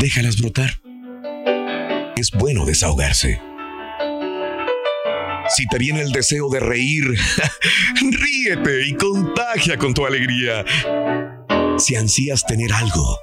déjalas 0.00 0.38
brotar. 0.40 0.80
Es 2.16 2.32
bueno 2.32 2.66
desahogarse. 2.66 3.40
Si 5.48 5.66
te 5.66 5.78
viene 5.78 6.00
el 6.00 6.12
deseo 6.12 6.48
de 6.48 6.60
reír, 6.60 7.04
ríete 8.00 8.86
y 8.86 8.94
contagia 8.94 9.76
con 9.76 9.92
tu 9.92 10.06
alegría. 10.06 10.64
Si 11.78 11.96
ansías 11.96 12.46
tener 12.46 12.72
algo 12.72 13.18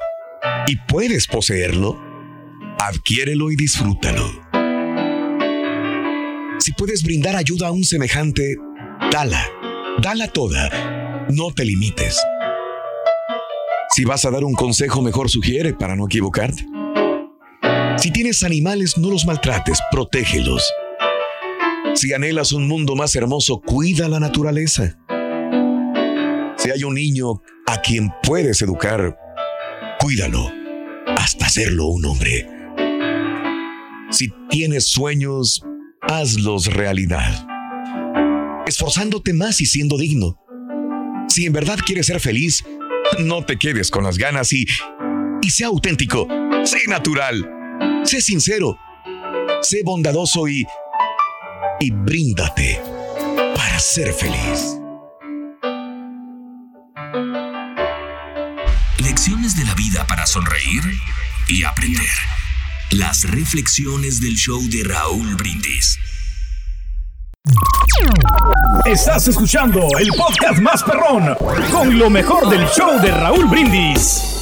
y 0.67 0.75
puedes 0.87 1.27
poseerlo, 1.27 1.99
adquiérelo 2.79 3.51
y 3.51 3.55
disfrútalo. 3.55 4.29
Si 6.59 6.73
puedes 6.73 7.03
brindar 7.03 7.35
ayuda 7.35 7.67
a 7.67 7.71
un 7.71 7.83
semejante, 7.83 8.55
dala, 9.11 9.49
dala 10.01 10.27
toda. 10.27 11.25
No 11.29 11.51
te 11.51 11.65
limites. 11.65 12.21
Si 13.95 14.05
vas 14.05 14.25
a 14.25 14.31
dar 14.31 14.43
un 14.43 14.53
consejo, 14.53 15.01
mejor 15.01 15.29
sugiere 15.29 15.73
para 15.73 15.95
no 15.95 16.05
equivocarte. 16.05 16.65
Si 17.97 18.11
tienes 18.11 18.43
animales, 18.43 18.97
no 18.97 19.09
los 19.09 19.25
maltrates, 19.25 19.79
protégelos. 19.91 20.63
Si 21.95 22.13
anhelas 22.13 22.51
un 22.51 22.67
mundo 22.67 22.95
más 22.95 23.15
hermoso, 23.15 23.61
cuida 23.61 24.07
la 24.07 24.19
naturaleza. 24.19 24.97
Si 26.57 26.69
hay 26.69 26.83
un 26.83 26.95
niño 26.95 27.41
a 27.67 27.81
quien 27.81 28.09
puedes 28.23 28.61
educar, 28.61 29.17
cuídalo 29.99 30.51
hasta 31.07 31.45
hacerlo 31.45 31.87
un 31.87 32.05
hombre. 32.05 32.47
Si 34.09 34.29
tienes 34.49 34.87
sueños, 34.87 35.63
hazlos 36.01 36.73
realidad. 36.73 37.47
Esforzándote 38.65 39.33
más 39.33 39.61
y 39.61 39.65
siendo 39.65 39.97
digno. 39.97 40.37
Si 41.27 41.45
en 41.45 41.53
verdad 41.53 41.79
quieres 41.85 42.07
ser 42.07 42.19
feliz, 42.19 42.63
no 43.19 43.45
te 43.45 43.57
quedes 43.57 43.89
con 43.89 44.03
las 44.03 44.17
ganas 44.17 44.51
y, 44.53 44.65
y 45.41 45.49
sé 45.49 45.65
auténtico, 45.65 46.27
sé 46.63 46.79
natural, 46.87 47.49
sé 48.03 48.21
sincero, 48.21 48.77
sé 49.61 49.81
bondadoso 49.83 50.47
y, 50.47 50.65
y 51.81 51.89
bríndate 51.89 52.79
para 53.55 53.79
ser 53.79 54.13
feliz. 54.13 54.77
Lecciones 58.99 59.55
de 59.55 59.65
la 59.65 59.73
vida 59.73 60.05
para 60.05 60.27
sonreír 60.27 60.83
y 61.47 61.63
aprender. 61.63 62.05
Las 62.91 63.23
reflexiones 63.31 64.21
del 64.21 64.35
show 64.35 64.61
de 64.69 64.83
Raúl 64.83 65.35
Brindis. 65.35 65.97
Estás 68.85 69.27
escuchando 69.27 69.87
el 69.97 70.09
podcast 70.09 70.59
más 70.59 70.83
perrón 70.83 71.35
con 71.71 71.97
lo 71.97 72.11
mejor 72.11 72.47
del 72.49 72.67
show 72.67 73.01
de 73.01 73.11
Raúl 73.11 73.47
Brindis. 73.47 74.40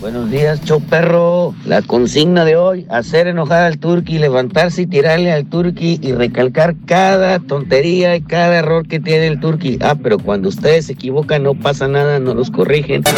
Buenos 0.00 0.30
días, 0.30 0.60
show 0.64 0.80
perro. 0.80 1.56
La 1.64 1.82
consigna 1.82 2.44
de 2.44 2.54
hoy, 2.54 2.86
hacer 2.88 3.26
enojar 3.26 3.64
al 3.64 3.78
turqui, 3.78 4.18
levantarse 4.18 4.82
y 4.82 4.86
tirarle 4.86 5.32
al 5.32 5.46
turqui 5.46 5.98
y 6.00 6.12
recalcar 6.12 6.76
cada 6.86 7.40
tontería 7.40 8.14
y 8.14 8.22
cada 8.22 8.58
error 8.58 8.86
que 8.86 9.00
tiene 9.00 9.26
el 9.26 9.40
turqui. 9.40 9.76
Ah, 9.80 9.96
pero 10.00 10.20
cuando 10.20 10.50
ustedes 10.50 10.86
se 10.86 10.92
equivocan 10.92 11.42
no 11.42 11.54
pasa 11.54 11.88
nada, 11.88 12.20
no 12.20 12.32
los 12.34 12.48
corrigen. 12.52 13.02
que 13.02 13.12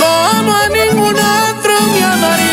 como 0.00 0.52
a 0.52 0.68
ningún 0.68 1.14
otro 1.14 1.72
me 1.92 2.04
amaría. 2.04 2.47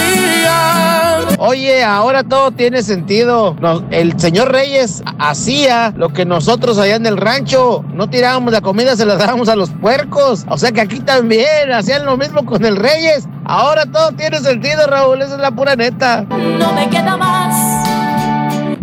Oye, 1.38 1.84
ahora 1.84 2.24
todo 2.24 2.52
tiene 2.52 2.82
sentido. 2.84 3.56
El 3.92 4.20
señor 4.20 4.52
Reyes 4.52 5.04
hacía 5.20 5.94
lo 5.96 6.10
que 6.10 6.26
nosotros 6.26 6.78
allá 6.78 6.96
en 6.96 7.06
el 7.06 7.18
rancho. 7.18 7.84
No 7.94 8.10
tirábamos 8.10 8.54
la 8.54 8.62
comida, 8.62 8.96
se 8.96 9.06
la 9.06 9.16
dábamos 9.16 9.50
a 9.50 9.56
los 9.56 9.70
puercos. 9.70 10.46
O 10.50 10.58
sea 10.58 10.72
que 10.72 10.82
aquí 10.82 11.00
también 11.00 11.72
hacían 11.72 12.06
lo 12.06 12.18
mismo 12.18 12.46
con 12.46 12.66
el 12.66 12.78
Reyes. 12.78 13.28
Ahora 13.46 13.86
todo 13.86 14.12
tiene 14.14 14.40
sentido, 14.40 14.88
Raúl. 14.88 15.22
Esa 15.22 15.36
es 15.36 15.42
la 15.42 15.52
pura 15.52 15.76
neta. 15.76 16.24
No 16.24 16.74
me 16.74 16.90
queda 16.90 17.18
más. 17.18 17.75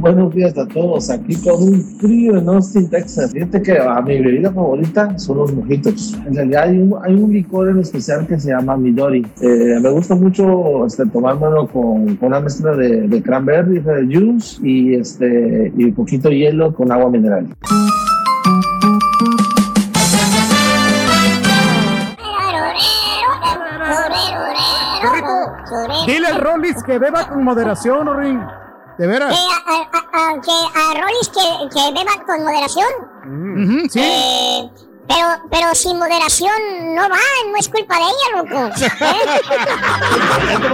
Buenos 0.02 0.34
días 0.34 0.58
a 0.58 0.66
todos, 0.66 1.10
aquí 1.10 1.36
con 1.36 1.62
un 1.62 1.80
frío 2.00 2.36
en 2.36 2.48
Austin, 2.48 2.90
Texas. 2.90 3.30
Fíjate 3.30 3.62
que 3.62 3.78
mi 4.04 4.20
bebida 4.20 4.50
favorita 4.50 5.16
son 5.16 5.38
los 5.38 5.54
mojitos. 5.54 6.18
En 6.26 6.34
realidad 6.34 6.64
hay 6.64 7.14
un, 7.14 7.32
licor 7.32 7.68
en 7.68 7.78
especial 7.78 8.26
que 8.26 8.40
se 8.40 8.50
llama 8.50 8.76
Midori. 8.76 9.24
Eh, 9.40 9.78
me 9.80 9.90
gusta 9.90 10.16
mucho 10.16 10.86
este, 10.86 11.06
tomármelo 11.06 11.68
con, 11.68 12.18
una 12.20 12.40
mezcla 12.40 12.74
de, 12.74 13.02
de 13.06 13.22
cranberry, 13.22 13.78
de 13.78 14.04
juice 14.12 14.58
y, 14.60 14.94
este, 14.94 15.72
y 15.76 15.92
poquito 15.92 16.30
hielo 16.30 16.74
con 16.74 16.90
agua 16.90 17.08
mineral. 17.08 17.46
Dile 26.08 26.26
al 26.26 26.40
Rollis 26.40 26.82
que 26.82 26.98
beba 26.98 27.28
con 27.28 27.44
moderación, 27.44 28.18
Ring. 28.18 28.40
De 28.98 29.06
veras. 29.06 29.34
Que 29.34 29.40
a, 29.40 29.76
a- 29.76 30.30
a- 30.30 30.40
que 30.40 30.50
a 30.50 31.00
Rollis 31.02 31.28
que, 31.28 31.68
que 31.74 31.92
beba 31.92 32.24
con 32.26 32.42
moderación. 32.44 32.86
Ujú, 33.24 33.88
sí. 33.90 34.00
Eh, 34.00 34.70
pero, 35.08 35.26
pero 35.50 35.74
sin 35.74 35.98
moderación 35.98 36.54
no 36.94 37.02
va, 37.02 37.16
no 37.50 37.56
es 37.58 37.68
culpa 37.68 37.96
de 37.96 38.02
ella, 38.02 38.36
loco. 38.36 38.74
¿Eh? 39.04 39.24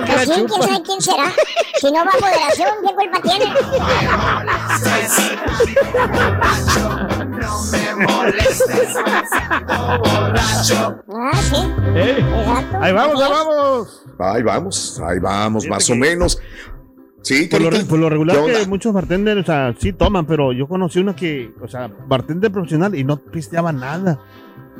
Pues 0.06 0.24
quién 0.28 0.46
chupa. 0.46 0.62
sabe 0.66 0.82
quién 0.82 1.00
será. 1.00 1.32
Si 1.80 1.90
no 1.90 2.04
va 2.04 2.10
a 2.12 2.20
moderación, 2.20 2.70
¿qué 2.86 2.94
culpa 2.94 3.20
tiene? 3.22 3.46
Ah, 10.00 11.32
sí. 11.42 11.56
Exacto. 11.94 12.78
Ahí 12.80 12.92
vamos, 12.92 13.20
ahí 13.22 13.30
vamos. 13.30 14.02
Ahí 14.18 14.42
vamos, 14.42 15.00
ahí 15.04 15.18
vamos, 15.18 15.66
más 15.66 15.88
o 15.90 15.94
menos. 15.94 16.38
Sí, 17.28 17.46
Por 17.46 17.60
lo, 17.60 17.68
Carita, 17.70 17.88
por 17.88 17.98
lo 17.98 18.08
regular 18.08 18.36
que 18.44 18.66
muchos 18.66 18.92
bartenders, 18.94 19.42
o 19.42 19.44
sea, 19.44 19.74
sí 19.78 19.92
toman, 19.92 20.26
pero 20.26 20.52
yo 20.52 20.66
conocí 20.66 20.98
una 20.98 21.14
que, 21.14 21.52
o 21.60 21.68
sea, 21.68 21.88
bartender 22.06 22.50
profesional 22.50 22.94
y 22.94 23.04
no 23.04 23.18
pisteaba 23.18 23.70
nada. 23.70 24.18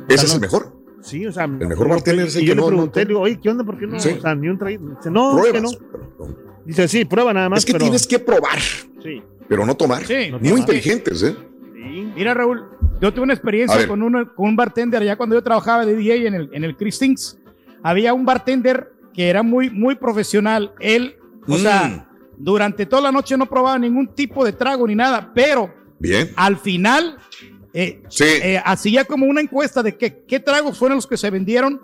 Ese 0.07 0.25
es 0.25 0.33
el 0.33 0.41
mejor. 0.41 0.73
Sí, 1.01 1.25
o 1.27 1.31
sea, 1.31 1.43
El 1.43 1.67
mejor 1.67 1.87
bartender 1.89 2.25
es 2.27 2.35
el 2.35 2.41
y 2.41 2.45
que 2.45 2.49
yo 2.49 2.55
le 2.55 2.61
no- 2.61 2.67
pregunté, 2.67 3.01
le 3.01 3.05
digo, 3.05 3.19
oye, 3.21 3.39
¿qué 3.39 3.49
onda? 3.49 3.63
¿Por 3.63 3.77
qué 3.77 3.85
no? 3.87 3.99
Sí. 3.99 4.15
O 4.17 4.21
sea, 4.21 4.33
ni 4.33 4.47
un 4.47 4.57
traído. 4.57 4.89
Dice, 4.97 5.11
no, 5.11 5.37
es 5.37 5.45
que 5.45 5.59
Pruebas. 5.59 5.77
no. 6.17 6.27
Dice, 6.65 6.87
sí, 6.87 7.05
prueba 7.05 7.33
nada 7.33 7.49
más. 7.49 7.59
Es 7.59 7.65
que 7.65 7.73
pero- 7.73 7.85
tienes 7.85 8.07
que 8.07 8.17
probar, 8.19 8.59
Sí. 9.03 9.21
pero 9.47 9.65
no 9.65 9.75
tomar. 9.75 10.03
Sí. 10.05 10.31
Muy 10.41 10.59
inteligentes, 10.59 11.21
¿eh? 11.23 11.35
Mira, 12.15 12.33
Raúl, 12.33 12.63
yo 12.99 13.13
tuve 13.13 13.23
una 13.25 13.33
experiencia 13.33 13.87
con, 13.87 14.01
uno- 14.01 14.33
con 14.35 14.49
un 14.49 14.55
bartender 14.55 15.01
allá 15.03 15.15
cuando 15.15 15.35
yo 15.35 15.43
trabajaba 15.43 15.85
de 15.85 15.95
DJ 15.95 16.27
en 16.27 16.33
el, 16.33 16.49
en 16.51 16.63
el 16.63 16.75
Christings. 16.75 17.37
Había 17.83 18.13
un 18.13 18.25
bartender 18.25 18.91
que 19.13 19.29
era 19.29 19.43
muy, 19.43 19.69
muy 19.69 19.95
profesional. 19.95 20.73
Él, 20.79 21.15
o 21.47 21.53
Mm. 21.53 21.57
sea, 21.57 22.08
durante 22.39 22.85
toda 22.85 23.03
la 23.03 23.11
noche 23.11 23.37
no 23.37 23.45
probaba 23.45 23.77
ningún 23.77 24.07
tipo 24.15 24.43
de 24.43 24.53
trago 24.53 24.87
ni 24.87 24.95
nada, 24.95 25.31
pero 25.35 25.71
Bien. 25.99 26.31
al 26.35 26.57
final 26.57 27.17
eh, 27.73 28.01
eh, 28.21 28.61
hacía 28.65 29.05
como 29.05 29.25
una 29.27 29.41
encuesta 29.41 29.83
de 29.83 29.95
que, 29.97 30.23
qué 30.25 30.39
tragos 30.39 30.79
fueron 30.79 30.95
los 30.95 31.05
que 31.05 31.17
se 31.17 31.29
vendieron 31.29 31.81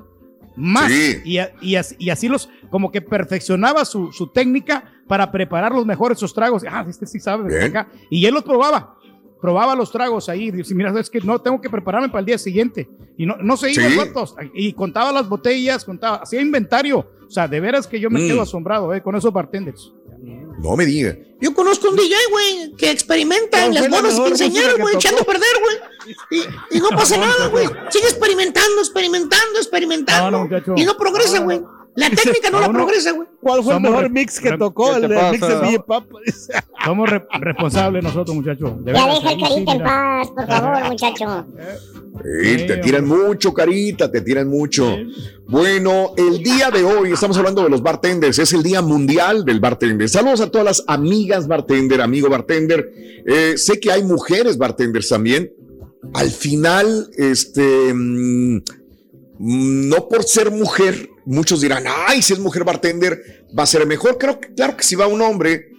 más. 0.55 0.89
Sí. 0.91 1.17
Y, 1.25 1.39
y 1.61 1.75
así, 1.75 1.95
y 1.99 2.09
así 2.09 2.27
los, 2.29 2.49
como 2.71 2.89
que 2.91 3.01
perfeccionaba 3.01 3.83
su, 3.85 4.11
su 4.13 4.27
técnica 4.27 4.85
para 5.07 5.29
preparar 5.31 5.73
los 5.73 5.85
mejores 5.85 6.17
esos 6.17 6.33
tragos. 6.33 6.63
Ah, 6.67 6.85
este 6.89 7.05
sí 7.05 7.19
sabe. 7.19 7.63
acá. 7.63 7.89
Y 8.09 8.25
él 8.25 8.33
los 8.33 8.43
probaba. 8.43 8.95
Probaba 9.41 9.75
los 9.75 9.91
tragos 9.91 10.29
ahí. 10.29 10.49
Dice, 10.49 10.73
mira, 10.73 10.97
es 10.99 11.09
que 11.09 11.19
no 11.19 11.39
tengo 11.39 11.59
que 11.61 11.69
prepararme 11.69 12.07
para 12.07 12.21
el 12.21 12.25
día 12.25 12.37
siguiente. 12.37 12.89
Y 13.17 13.25
no, 13.25 13.35
no 13.37 13.57
se 13.57 13.71
iba 13.71 13.83
Sí. 13.83 14.33
Y 14.55 14.73
contaba 14.73 15.11
las 15.11 15.27
botellas, 15.29 15.83
contaba, 15.85 16.17
hacía 16.17 16.41
inventario. 16.41 16.99
O 17.27 17.29
sea, 17.29 17.47
de 17.47 17.59
veras 17.59 17.85
que 17.85 17.99
yo 17.99 18.09
me 18.09 18.21
Mm. 18.21 18.27
quedo 18.27 18.41
asombrado 18.41 18.93
eh, 18.93 19.01
con 19.03 19.15
esos 19.15 19.31
bartenders. 19.31 19.93
No 20.65 20.75
me 20.75 20.85
diga. 20.85 21.15
Yo 21.39 21.53
conozco 21.53 21.89
un 21.89 21.95
DJ, 21.95 22.15
güey, 22.31 22.73
que 22.75 22.89
experimenta 22.89 23.59
¿Cuál 23.59 23.77
en 23.77 23.91
las 23.91 24.17
bodas 24.17 24.39
que 24.39 24.49
güey, 24.49 24.77
tocó? 24.77 24.89
echando 24.89 25.21
a 25.21 25.25
perder, 25.25 25.49
güey. 25.61 25.77
Y, 26.31 26.77
y 26.77 26.79
no 26.79 26.89
pasa 26.89 27.17
nada, 27.17 27.47
güey. 27.47 27.67
Sigue 27.91 28.05
experimentando, 28.05 28.79
experimentando, 28.79 29.59
experimentando. 29.59 30.47
No, 30.47 30.75
y 30.75 30.85
no 30.85 30.97
progresa, 30.97 31.39
güey. 31.39 31.61
La 31.95 32.09
técnica 32.09 32.49
no 32.51 32.59
la 32.59 32.71
progresa, 32.71 33.11
güey. 33.13 33.27
¿Cuál 33.41 33.63
fue 33.63 33.73
el 33.75 33.79
mejor 33.81 34.09
mix 34.09 34.39
que 34.39 34.57
tocó? 34.57 34.93
¿Qué 34.95 35.05
El, 35.05 35.09
mix 35.31 35.47
de 35.47 35.59
DJ 35.61 35.79
Papa. 35.79 36.17
Somos 36.83 37.09
re- 37.09 37.25
responsables 37.39 38.03
nosotros, 38.03 38.35
muchachos. 38.35 38.71
Ya 38.85 38.91
deja 38.93 39.31
el 39.31 39.39
carita 39.41 39.71
en 39.71 39.83
paz, 39.83 40.27
por 40.31 40.45
favor, 40.45 40.83
muchacho. 40.91 41.45
Sí, 42.43 42.57
te 42.67 42.77
tiran 42.77 43.05
mucho, 43.05 43.53
carita, 43.53 44.11
te 44.11 44.21
tiran 44.21 44.49
mucho. 44.49 44.97
Bueno, 45.47 46.13
el 46.17 46.39
día 46.39 46.69
de 46.71 46.83
hoy 46.83 47.11
estamos 47.13 47.37
hablando 47.37 47.63
de 47.63 47.69
los 47.69 47.81
bartenders, 47.81 48.39
es 48.39 48.51
el 48.53 48.63
Día 48.63 48.81
Mundial 48.81 49.45
del 49.45 49.59
Bartender. 49.59 50.09
Saludos 50.09 50.41
a 50.41 50.51
todas 50.51 50.65
las 50.65 50.83
amigas 50.87 51.47
bartender, 51.47 52.01
amigo 52.01 52.29
bartender. 52.29 52.91
Eh, 53.25 53.57
sé 53.57 53.79
que 53.79 53.91
hay 53.91 54.03
mujeres 54.03 54.57
bartenders 54.57 55.07
también. 55.09 55.51
Al 56.13 56.29
final, 56.29 57.09
este, 57.17 57.93
mm, 57.93 58.57
mm, 59.39 59.89
no 59.89 60.07
por 60.07 60.23
ser 60.23 60.51
mujer, 60.51 61.09
muchos 61.25 61.61
dirán, 61.61 61.85
ay, 62.07 62.21
si 62.21 62.33
es 62.33 62.39
mujer 62.39 62.63
bartender, 62.63 63.45
va 63.57 63.63
a 63.63 63.67
ser 63.67 63.85
mejor. 63.85 64.17
Creo 64.17 64.39
que, 64.39 64.53
claro 64.53 64.77
que 64.77 64.83
si 64.83 64.95
va 64.95 65.07
un 65.07 65.21
hombre, 65.21 65.71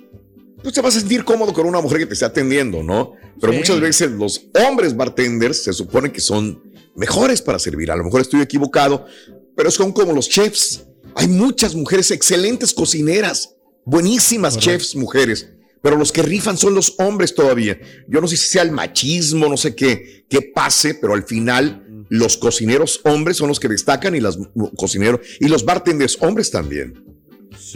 pues 0.62 0.74
te 0.74 0.80
vas 0.80 0.96
a 0.96 1.00
sentir 1.00 1.24
cómodo 1.24 1.52
con 1.52 1.66
una 1.66 1.80
mujer 1.80 1.98
que 1.98 2.06
te 2.06 2.14
esté 2.14 2.24
atendiendo, 2.24 2.82
¿no? 2.82 3.12
Pero 3.40 3.52
Sí. 3.52 3.59
muchas 3.59 3.80
veces 3.80 4.11
los 4.12 4.46
hombres 4.66 4.96
bartenders 4.96 5.62
se 5.64 5.72
supone 5.72 6.11
que 6.12 6.20
son 6.20 6.62
mejores 6.96 7.42
para 7.42 7.59
servir. 7.59 7.90
A 7.90 7.96
lo 7.96 8.04
mejor 8.04 8.20
estoy 8.22 8.40
equivocado, 8.40 9.06
pero 9.54 9.70
son 9.70 9.92
como 9.92 10.12
los 10.12 10.28
chefs. 10.28 10.85
Hay 11.14 11.28
muchas 11.28 11.74
mujeres 11.74 12.11
excelentes 12.11 12.74
cocineras, 12.74 13.54
buenísimas 13.85 14.59
chefs 14.59 14.96
mujeres, 14.96 15.48
pero 15.82 15.96
los 15.96 16.11
que 16.11 16.22
rifan 16.22 16.56
son 16.59 16.74
los 16.74 16.94
hombres 16.98 17.35
todavía. 17.35 17.78
Yo 18.09 18.20
no 18.20 18.26
sé 18.26 18.37
si 18.37 18.48
sea 18.48 18.62
el 18.62 18.72
machismo, 18.72 19.48
no 19.48 19.56
sé 19.56 19.74
qué, 19.74 20.24
qué 20.28 20.42
pase, 20.42 20.94
pero 20.94 21.14
al 21.14 21.22
final 21.24 21.86
los 22.09 22.37
cocineros 22.37 23.01
hombres 23.05 23.37
son 23.37 23.49
los 23.49 23.59
que 23.61 23.69
destacan 23.69 24.14
y 24.14 24.21
los 24.21 24.38
cocineros 24.77 25.21
y 25.40 25.49
los 25.49 25.64
bartenders 25.64 26.16
hombres 26.21 26.51
también. 26.51 26.95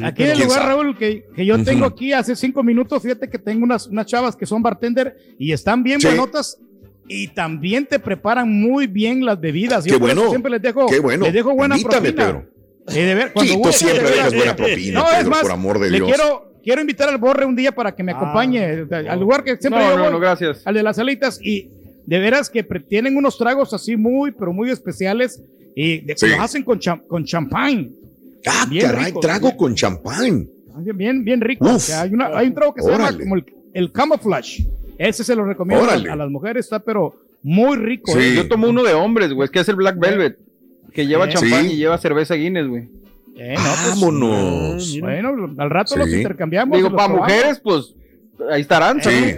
Aquí 0.05 0.23
en 0.23 0.31
el 0.31 0.37
¿Quién 0.37 0.47
lugar, 0.49 0.62
sabe? 0.62 0.73
Raúl, 0.75 0.97
que, 0.99 1.25
que 1.35 1.45
yo 1.47 1.55
Ujú. 1.57 1.64
tengo 1.64 1.87
aquí 1.87 2.12
hace 2.12 2.37
cinco 2.37 2.62
minutos, 2.62 3.03
fíjate 3.03 3.29
que 3.29 3.38
tengo 3.38 3.64
unas, 3.64 3.87
unas 3.87 4.07
chavas 4.07 4.37
que 4.37 4.47
son 4.47 4.62
bartender 4.62 5.16
y 5.38 5.53
están 5.53 5.83
bien 5.83 6.01
Sí. 6.01 6.07
buenotas 6.07 6.59
y 7.09 7.29
también 7.29 7.87
te 7.87 7.99
preparan 7.99 8.49
muy 8.53 8.87
bien 8.87 9.25
las 9.25 9.40
bebidas. 9.40 9.83
Qué 9.85 9.90
Yo 9.90 9.97
eso 9.97 10.05
bueno, 10.05 10.29
siempre 10.29 10.51
les 10.53 10.62
dejo, 10.62 10.87
qué 10.87 11.01
bueno. 11.01 11.25
les 11.25 11.35
dejo 11.35 11.55
buena 11.55 11.77
Invítame, 11.77 12.12
propina. 12.12 12.27
Pedro. 12.27 12.51
Eh, 13.01 13.05
de 13.05 13.14
ver, 13.14 13.33
cuando 13.33 13.53
Sí, 13.53 13.61
tú 13.62 13.73
siempre 13.73 14.03
de 14.05 14.11
dejas 14.11 14.35
buena 14.35 14.53
eh, 14.53 14.55
propina, 14.55 15.01
No, 15.01 15.11
es 15.11 15.16
Pedro, 15.19 15.31
más, 15.31 15.40
por 15.43 15.51
amor 15.53 15.79
de 15.81 15.90
le 15.90 15.97
Dios. 15.99 16.09
quiero, 16.09 16.53
quiero 16.62 16.81
invitar 16.81 17.09
al 17.09 17.19
Borre 17.19 17.45
un 17.47 17.57
día 17.57 17.73
para 17.73 17.95
que 17.95 18.03
me 18.03 18.12
acompañe 18.12 18.61
eh, 18.62 18.87
al 19.09 19.19
lugar 19.21 19.43
que 19.45 19.57
siempre 19.57 19.83
No, 19.83 19.90
yo 19.93 19.97
no, 19.99 20.11
no, 20.11 20.21
gracias. 20.21 20.62
al 20.64 20.75
de 20.75 20.83
las 20.83 20.99
alitas 20.99 21.40
y 21.43 21.71
de 22.11 22.18
veras 22.18 22.51
que 22.51 22.64
tienen 22.64 23.16
unos 23.16 23.38
tragos 23.38 23.73
así 23.73 23.96
muy, 23.96 24.33
pero 24.33 24.53
muy 24.53 24.68
especiales 24.68 25.40
y 25.77 25.99
de, 26.01 26.16
Sí. 26.16 26.27
los 26.27 26.40
hacen 26.40 26.64
con, 26.64 26.81
con 27.07 27.25
champán. 27.25 27.90
Ah, 28.44 28.66
Bien 28.68 28.87
caray, 28.87 29.05
rico, 29.07 29.20
trago 29.20 29.46
bien. 29.46 29.57
con 29.57 29.75
champán. 29.77 30.49
Bien, 30.96 31.23
bien 31.25 31.40
rico. 31.40 31.64
Uf. 31.66 31.75
O 31.75 31.79
sea, 31.79 32.03
hay, 32.03 32.12
una- 32.12 32.37
hay 32.37 32.49
un 32.49 32.55
trago 32.55 32.75
que 32.75 32.83
se 32.83 32.90
llama 32.90 33.16
como 33.16 33.37
el, 33.37 33.44
el 33.75 33.92
camouflage. 33.92 34.66
Ese 34.99 35.23
se 35.23 35.37
lo 35.37 35.44
recomiendo 35.44 35.88
a, 35.88 36.16
las 36.16 36.31
mujeres, 36.31 36.66
está 36.66 36.81
pero 36.81 37.14
muy 37.44 37.77
rico. 37.77 38.11
Sí. 38.12 38.18
¿eh? 38.18 38.35
Yo 38.35 38.49
tomo 38.49 38.68
uno 38.68 38.83
de 38.83 38.92
hombres, 38.92 39.33
güey, 39.33 39.49
que 39.49 39.61
es 39.61 39.68
el 39.68 39.77
Black 39.77 39.96
Velvet, 40.01 40.37
que 40.92 41.07
lleva 41.07 41.27
Sí. 41.31 41.35
champán 41.35 41.66
y 41.70 41.77
lleva 41.77 41.96
cerveza 41.96 42.35
Guinness, 42.35 42.66
güey. 42.66 42.88
Eh, 43.37 43.55
no, 43.55 43.62
pues, 43.62 43.88
Vámonos. 44.01 45.01
bueno, 45.01 45.55
al 45.59 45.70
rato 45.70 45.96
los 45.96 46.12
intercambiamos. 46.12 46.77
Digo, 46.77 46.88
los 46.88 46.96
para 46.96 47.09
probamos. 47.14 47.33
mujeres, 47.33 47.61
pues, 47.62 47.94
ahí 48.51 48.62
estarán, 48.62 49.01
Sí. 49.01 49.37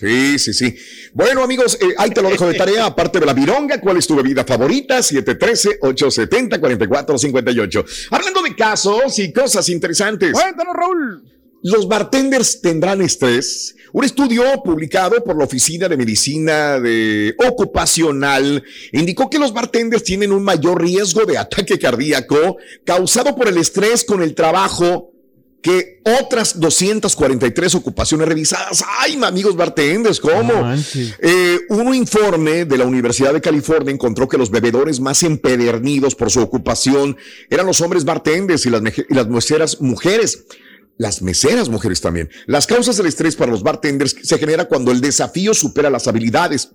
Sí, 0.00 0.38
sí, 0.38 0.54
sí. 0.54 0.74
Bueno, 1.12 1.42
amigos, 1.42 1.76
eh, 1.80 1.88
ahí 1.98 2.10
te 2.10 2.22
lo 2.22 2.30
dejo 2.30 2.46
de 2.46 2.54
tarea. 2.54 2.86
Aparte 2.86 3.20
de 3.20 3.26
la 3.26 3.34
vironga, 3.34 3.78
¿cuál 3.80 3.98
es 3.98 4.06
tu 4.06 4.16
bebida 4.16 4.44
favorita? 4.44 5.00
713-870-4458. 5.00 7.84
Hablando 8.10 8.40
de 8.42 8.56
casos 8.56 9.18
y 9.18 9.30
cosas 9.30 9.68
interesantes. 9.68 10.32
Cuéntanos, 10.32 10.74
Raúl. 10.74 11.22
¿Los 11.62 11.86
bartenders 11.86 12.62
tendrán 12.62 13.02
estrés? 13.02 13.76
Un 13.92 14.04
estudio 14.04 14.44
publicado 14.64 15.22
por 15.22 15.36
la 15.36 15.44
Oficina 15.44 15.88
de 15.88 15.98
Medicina 15.98 16.80
de 16.80 17.34
Ocupacional 17.46 18.64
indicó 18.92 19.28
que 19.28 19.38
los 19.38 19.52
bartenders 19.52 20.04
tienen 20.04 20.32
un 20.32 20.42
mayor 20.42 20.80
riesgo 20.80 21.26
de 21.26 21.36
ataque 21.36 21.78
cardíaco 21.78 22.56
causado 22.86 23.36
por 23.36 23.48
el 23.48 23.58
estrés 23.58 24.04
con 24.04 24.22
el 24.22 24.34
trabajo 24.34 25.12
que 25.62 26.00
otras 26.22 26.58
243 26.58 27.74
ocupaciones 27.74 28.26
revisadas. 28.26 28.82
Ay, 28.98 29.18
amigos 29.22 29.56
bartenders, 29.56 30.18
¿cómo? 30.20 30.52
Eh, 31.20 31.58
un 31.68 31.94
informe 31.94 32.64
de 32.64 32.78
la 32.78 32.86
Universidad 32.86 33.32
de 33.34 33.40
California 33.40 33.92
encontró 33.92 34.28
que 34.28 34.38
los 34.38 34.50
bebedores 34.50 35.00
más 35.00 35.22
empedernidos 35.22 36.14
por 36.14 36.30
su 36.30 36.40
ocupación 36.40 37.16
eran 37.50 37.66
los 37.66 37.80
hombres 37.80 38.04
bartenders 38.04 38.64
y 38.66 38.70
las, 38.70 38.80
meje- 38.82 39.06
y 39.08 39.14
las 39.14 39.28
meseras 39.28 39.80
mujeres. 39.80 40.44
Las 40.96 41.22
meseras 41.22 41.70
mujeres 41.70 42.02
también. 42.02 42.28
Las 42.46 42.66
causas 42.66 42.98
del 42.98 43.06
estrés 43.06 43.34
para 43.34 43.50
los 43.50 43.62
bartenders 43.62 44.16
se 44.22 44.36
genera 44.38 44.66
cuando 44.66 44.92
el 44.92 45.00
desafío 45.00 45.54
supera 45.54 45.88
las 45.88 46.06
habilidades. 46.08 46.72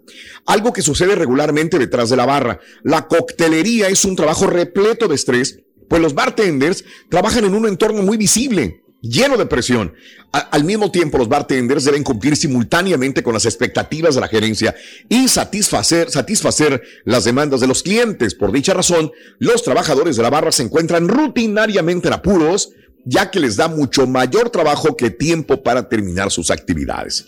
Algo 0.47 0.73
que 0.73 0.81
sucede 0.81 1.13
regularmente 1.15 1.77
detrás 1.77 2.09
de 2.09 2.15
la 2.15 2.25
barra. 2.25 2.59
La 2.81 3.07
coctelería 3.07 3.87
es 3.87 4.03
un 4.03 4.15
trabajo 4.15 4.47
repleto 4.47 5.07
de 5.07 5.13
estrés, 5.13 5.59
pues 5.87 6.01
los 6.01 6.13
bartenders 6.13 6.83
trabajan 7.09 7.45
en 7.45 7.53
un 7.55 7.67
entorno 7.67 8.01
muy 8.01 8.17
visible, 8.17 8.81
lleno 9.01 9.37
de 9.37 9.45
presión. 9.45 9.93
A- 10.31 10.39
al 10.39 10.63
mismo 10.63 10.91
tiempo, 10.91 11.17
los 11.17 11.29
bartenders 11.29 11.83
deben 11.85 12.03
cumplir 12.03 12.35
simultáneamente 12.35 13.23
con 13.23 13.33
las 13.33 13.45
expectativas 13.45 14.15
de 14.15 14.21
la 14.21 14.27
gerencia 14.27 14.75
y 15.09 15.27
satisfacer, 15.27 16.09
satisfacer 16.11 16.81
las 17.05 17.23
demandas 17.23 17.61
de 17.61 17.67
los 17.67 17.83
clientes. 17.83 18.35
Por 18.35 18.51
dicha 18.51 18.73
razón, 18.73 19.11
los 19.39 19.63
trabajadores 19.63 20.15
de 20.17 20.23
la 20.23 20.29
barra 20.29 20.51
se 20.51 20.63
encuentran 20.63 21.07
rutinariamente 21.07 22.07
en 22.07 22.13
apuros, 22.15 22.71
ya 23.07 23.29
que 23.29 23.39
les 23.39 23.55
da 23.55 23.67
mucho 23.67 24.07
mayor 24.07 24.49
trabajo 24.49 24.97
que 24.97 25.11
tiempo 25.11 25.61
para 25.61 25.87
terminar 25.87 26.31
sus 26.31 26.49
actividades. 26.49 27.25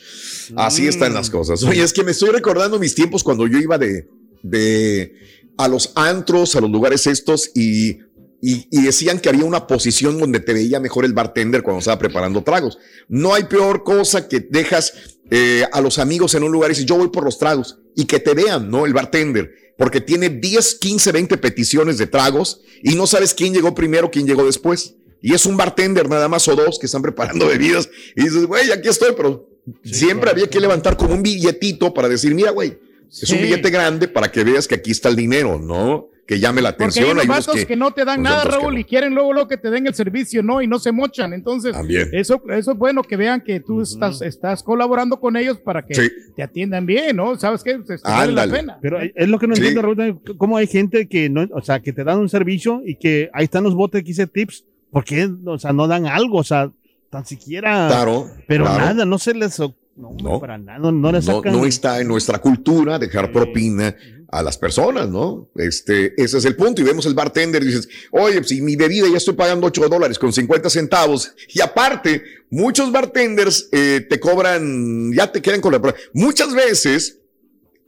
Así 0.55 0.87
están 0.87 1.13
las 1.13 1.29
cosas. 1.29 1.61
Oye, 1.63 1.83
es 1.83 1.93
que 1.93 2.03
me 2.03 2.11
estoy 2.11 2.31
recordando 2.31 2.79
mis 2.79 2.95
tiempos 2.95 3.23
cuando 3.23 3.45
yo 3.45 3.59
iba 3.59 3.77
de, 3.77 4.07
de 4.41 5.13
a 5.57 5.67
los 5.67 5.91
antros, 5.95 6.55
a 6.55 6.61
los 6.61 6.71
lugares 6.71 7.05
estos 7.05 7.51
y, 7.55 7.99
y, 8.41 8.67
y 8.71 8.83
decían 8.83 9.19
que 9.19 9.29
había 9.29 9.45
una 9.45 9.67
posición 9.67 10.19
donde 10.19 10.39
te 10.39 10.53
veía 10.53 10.79
mejor 10.79 11.05
el 11.05 11.13
bartender 11.13 11.63
cuando 11.63 11.79
estaba 11.79 11.97
preparando 11.97 12.43
tragos. 12.43 12.77
No 13.07 13.33
hay 13.33 13.45
peor 13.45 13.83
cosa 13.83 14.27
que 14.27 14.39
dejas 14.39 14.93
eh, 15.29 15.65
a 15.73 15.81
los 15.81 15.99
amigos 15.99 16.35
en 16.35 16.43
un 16.43 16.51
lugar 16.51 16.69
y 16.69 16.73
dices, 16.73 16.85
yo 16.85 16.95
voy 16.95 17.09
por 17.09 17.25
los 17.25 17.37
tragos 17.37 17.79
y 17.95 18.05
que 18.05 18.19
te 18.19 18.33
vean, 18.33 18.69
¿no? 18.69 18.85
El 18.85 18.93
bartender, 18.93 19.51
porque 19.77 19.99
tiene 19.99 20.29
10, 20.29 20.75
15, 20.75 21.11
20 21.11 21.37
peticiones 21.37 21.97
de 21.97 22.07
tragos 22.07 22.61
y 22.81 22.95
no 22.95 23.07
sabes 23.07 23.33
quién 23.33 23.53
llegó 23.53 23.75
primero, 23.75 24.09
quién 24.09 24.25
llegó 24.25 24.45
después. 24.45 24.95
Y 25.21 25.33
es 25.33 25.45
un 25.45 25.57
bartender 25.57 26.07
nada 26.07 26.29
más 26.29 26.47
o 26.47 26.55
dos 26.55 26.79
que 26.79 26.85
están 26.85 27.01
preparando 27.01 27.47
bebidas 27.49 27.89
y 28.15 28.23
dices, 28.23 28.45
güey, 28.45 28.71
aquí 28.71 28.87
estoy, 28.87 29.13
pero 29.17 29.49
siempre 29.83 30.29
había 30.29 30.47
que 30.47 30.61
levantar 30.61 30.95
como 30.95 31.13
un 31.13 31.23
billetito 31.23 31.93
para 31.93 32.07
decir, 32.07 32.33
mira, 32.33 32.51
güey, 32.51 32.79
es 33.11 33.29
un 33.29 33.41
billete 33.41 33.69
grande 33.69 34.07
para 34.07 34.31
que 34.31 34.43
veas 34.43 34.67
que 34.67 34.75
aquí 34.75 34.91
está 34.91 35.09
el 35.09 35.15
dinero, 35.15 35.59
¿no? 35.59 36.09
Que 36.27 36.39
llame 36.39 36.61
la 36.61 36.71
Porque 36.71 36.83
hay 36.83 36.87
atención. 36.89 37.11
unos 37.11 37.23
hay 37.23 37.29
unos 37.29 37.45
vatos 37.47 37.65
que, 37.65 37.75
no 37.77 37.91
te 37.91 38.03
dan 38.03 38.17
pues, 38.21 38.23
nada, 38.31 38.43
que 38.43 38.49
Raúl, 38.49 38.77
y 38.77 38.83
quieren 38.83 39.15
luego, 39.15 39.31
luego 39.31 39.47
que 39.47 39.55
te 39.57 39.69
den 39.69 39.87
el 39.87 39.93
servicio, 39.95 40.43
¿no? 40.43 40.61
Y 40.61 40.67
no 40.67 40.77
se 40.77 40.91
mochan. 40.91 41.31
Entonces, 41.31 41.71
También. 41.71 42.09
eso, 42.11 42.41
eso 42.49 42.71
es 42.73 42.77
bueno 42.77 43.01
que 43.01 43.15
vean 43.15 43.39
que 43.41 43.61
tú 43.61 43.81
estás, 43.81 44.21
estás 44.21 44.61
colaborando 44.61 45.19
con 45.21 45.37
ellos 45.37 45.57
para 45.57 45.85
que 45.85 45.95
Sí. 45.95 46.09
te 46.35 46.43
atiendan 46.43 46.85
bien, 46.85 47.15
¿no? 47.15 47.37
¿Sabes 47.39 47.63
qué? 47.63 47.79
Pues, 47.79 48.03
te 48.03 48.09
vale 48.11 48.33
la 48.33 48.45
pena. 48.47 48.77
Pero 48.81 48.99
es 48.99 49.27
lo 49.29 49.39
que 49.39 49.47
no 49.47 49.55
Sí. 49.55 49.61
entiendo, 49.61 49.81
Raúl, 49.81 50.21
cómo 50.37 50.57
hay 50.57 50.67
gente 50.67 51.07
que 51.07 51.29
no, 51.29 51.47
o 51.53 51.61
sea, 51.61 51.79
que 51.79 51.93
te 51.93 52.03
dan 52.03 52.19
un 52.19 52.27
servicio 52.29 52.81
y 52.85 52.95
que 52.95 53.29
ahí 53.33 53.45
están 53.45 53.63
los 53.63 53.73
botes 53.73 54.03
que 54.03 54.11
hice 54.11 54.27
tips, 54.27 54.65
¿por 54.91 55.05
qué, 55.05 55.29
o 55.45 55.57
sea, 55.57 55.71
no 55.71 55.87
dan 55.87 56.07
algo? 56.07 56.39
O 56.39 56.43
sea, 56.43 56.69
tan 57.09 57.25
siquiera. 57.25 57.87
Claro, 57.87 58.27
Pero 58.49 58.65
claro. 58.65 58.79
nada, 58.85 59.05
no 59.05 59.17
se 59.17 59.33
les. 59.33 59.57
No, 59.59 60.15
No. 60.21 60.39
para 60.39 60.57
nada, 60.59 60.77
no, 60.77 60.91
no 60.91 61.07
le 61.11 61.19
no, 61.19 61.21
sacan. 61.23 61.53
no 61.53 61.65
está 61.65 61.99
en 61.99 62.07
nuestra 62.07 62.37
cultura 62.37 62.99
dejar 62.99 63.31
propina 63.31 63.95
a 64.29 64.43
las 64.43 64.57
personas, 64.57 65.07
¿no? 65.09 65.49
Este, 65.55 66.13
ese 66.21 66.37
es 66.39 66.45
el 66.45 66.55
punto. 66.55 66.81
Y 66.81 66.83
vemos 66.85 67.05
el 67.05 67.13
bartender 67.13 67.63
y 67.63 67.67
dices, 67.67 67.87
oye, 68.11 68.43
si 68.43 68.61
mi 68.61 68.75
bebida 68.75 69.07
ya 69.09 69.17
estoy 69.17 69.35
pagando 69.35 69.67
8 69.67 69.87
dólares 69.89 70.19
con 70.19 70.33
50 70.33 70.69
centavos. 70.69 71.33
Y 71.53 71.61
aparte, 71.61 72.23
muchos 72.49 72.91
bartenders 72.91 73.69
eh, 73.71 74.05
te 74.09 74.19
cobran, 74.19 75.13
ya 75.13 75.31
te 75.31 75.41
quedan 75.41 75.61
con 75.61 75.71
la... 75.71 75.95
Muchas 76.13 76.53
veces 76.53 77.19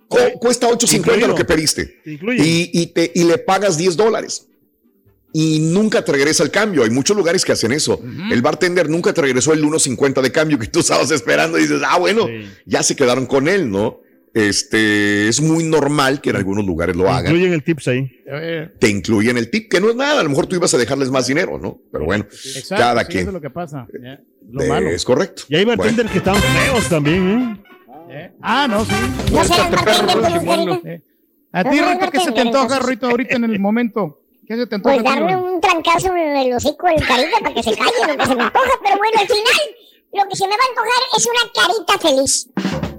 cu- 0.07 0.39
cuesta 0.39 0.67
8.50 0.69 0.93
Incluido. 0.97 1.27
lo 1.27 1.35
que 1.35 1.45
pediste. 1.45 1.99
Y, 2.45 2.81
y, 2.81 2.87
te, 2.87 3.11
y 3.13 3.23
le 3.25 3.37
pagas 3.37 3.77
10 3.77 3.97
dólares. 3.97 4.45
Y 5.31 5.59
nunca 5.59 6.03
te 6.03 6.11
regresa 6.11 6.41
el 6.43 6.49
cambio. 6.51 6.83
Hay 6.83 6.89
muchos 6.89 7.15
lugares 7.15 7.45
que 7.45 7.51
hacen 7.51 7.71
eso. 7.71 8.01
El 8.31 8.41
bartender 8.41 8.89
nunca 8.89 9.13
te 9.13 9.21
regresó 9.21 9.53
el 9.53 9.63
1.50 9.63 10.21
de 10.21 10.31
cambio 10.31 10.57
que 10.57 10.67
tú 10.67 10.79
estabas 10.79 11.11
esperando 11.11 11.59
y 11.59 11.63
dices, 11.63 11.81
ah, 11.85 11.99
bueno, 11.99 12.27
ya 12.65 12.81
se 12.81 12.95
quedaron 12.95 13.25
con 13.27 13.47
él, 13.47 13.69
¿no? 13.69 13.99
Este 14.47 15.27
es 15.27 15.41
muy 15.41 15.63
normal 15.63 16.21
que 16.21 16.29
en 16.29 16.35
algunos 16.37 16.65
lugares 16.65 16.95
lo 16.95 17.09
hagan. 17.09 17.25
Incluyen 17.33 17.53
el 17.53 17.63
tips 17.63 17.87
ahí. 17.89 18.11
Te 18.79 18.89
incluyen 18.89 19.37
el 19.37 19.49
tip, 19.49 19.69
que 19.69 19.81
no 19.81 19.89
es 19.89 19.95
nada. 19.95 20.21
A 20.21 20.23
lo 20.23 20.29
mejor 20.29 20.47
tú 20.47 20.55
ibas 20.55 20.73
a 20.73 20.77
dejarles 20.77 21.09
más 21.09 21.27
dinero, 21.27 21.57
¿no? 21.57 21.79
Pero 21.91 22.05
bueno, 22.05 22.25
Exacto, 22.29 22.75
cada 22.77 23.01
sí, 23.01 23.07
quien. 23.07 23.19
Eso 23.21 23.29
es 23.29 23.33
lo 23.33 23.41
que 23.41 23.49
pasa. 23.49 23.87
Ya, 24.01 24.21
Lo 24.51 24.61
Eh, 24.63 24.67
malo. 24.69 24.89
Es 24.89 25.03
correcto. 25.03 25.43
Y 25.49 25.55
hay 25.55 25.65
bartenders 25.65 26.09
que 26.11 26.19
están 26.19 26.35
feos 26.35 26.87
también, 26.87 27.63
¿eh? 28.09 28.31
Ah, 28.41 28.67
no, 28.69 28.85
sí. 28.85 28.91
No. 29.31 30.81
Eh, 30.85 31.01
A 31.51 31.63
ti, 31.63 31.79
Rito, 31.81 32.11
¿qué 32.11 32.19
se 32.19 32.31
te 32.31 32.41
antoja. 32.41 32.79
Rito, 32.79 33.07
ahorita 33.07 33.35
en 33.35 33.43
el 33.45 33.59
momento? 33.59 34.21
¿Qué 34.47 34.55
se 34.55 34.67
te 34.67 34.75
antoja? 34.75 34.95
Pues 34.95 35.03
darle 35.03 35.35
un 35.35 35.61
trancazo 35.61 36.15
en 36.15 36.37
el 36.37 36.53
hocico 36.53 36.87
al 36.87 36.95
carita 37.05 37.39
para 37.41 37.53
que 37.53 37.63
se 37.63 37.75
calle 37.75 37.91
lo 38.07 38.17
que 38.17 38.25
se 38.25 38.35
me 38.35 38.43
antoja. 38.43 38.71
Pero 38.83 38.97
bueno, 38.97 39.19
al 39.19 39.27
final, 39.27 39.61
lo 40.13 40.29
que 40.29 40.35
se 40.35 40.47
me 40.47 40.53
va 40.55 40.63
a 40.63 40.69
antojar 40.69 41.03
es 41.17 41.27
una 41.27 41.51
carita 41.53 41.99
feliz. 42.07 42.49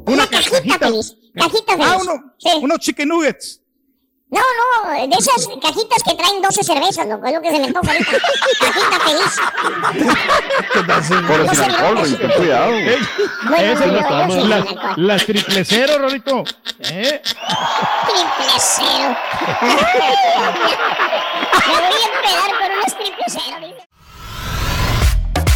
Una, 0.07 0.27
cajita, 0.27 0.79
feliz. 0.79 1.17
Cajita 1.35 1.73
feliz. 1.73 1.87
Ah, 1.89 1.99
uno, 2.01 2.15
unos 2.63 2.79
chicken 2.79 3.09
nuggets. 3.09 3.61
No, 4.33 4.41
no, 4.41 4.91
de 4.93 5.17
esas 5.19 5.49
cajitas 5.61 6.03
que 6.05 6.15
traen 6.15 6.41
12 6.41 6.63
cervezas, 6.63 7.05
loco, 7.09 7.27
es 7.27 7.33
lo 7.35 7.43
que 7.43 7.51
se 7.51 7.59
me 7.59 7.67
antoja 7.67 7.91
ahorita. 7.91 8.13
Cajita 8.61 9.01
feliz. 9.01 9.41
Por 11.27 11.45
No 11.45 11.53
sin 11.55 11.65
alcohol, 11.65 11.95
loco. 11.97 12.07
Rito, 12.07 12.29
cuidado. 12.37 12.71
Bueno, 13.49 13.73
Esas 13.73 13.87
yo- 13.87 13.93
las, 13.93 14.29
yo 14.29 14.41
sí, 14.41 14.49
las- 15.01 15.25
triple 15.27 15.65
cero, 15.65 15.95
Rorito. 15.99 16.45
¿Eh? 16.79 17.21
Triple 17.25 18.57
cero. 18.59 19.17
Me 21.67 21.75
voy 21.75 22.01
a 22.01 22.17
empedar 22.17 22.51
con 22.61 22.71
unas 22.79 22.97
triple 22.99 23.25
cero. 23.27 23.57
dice. 23.61 23.90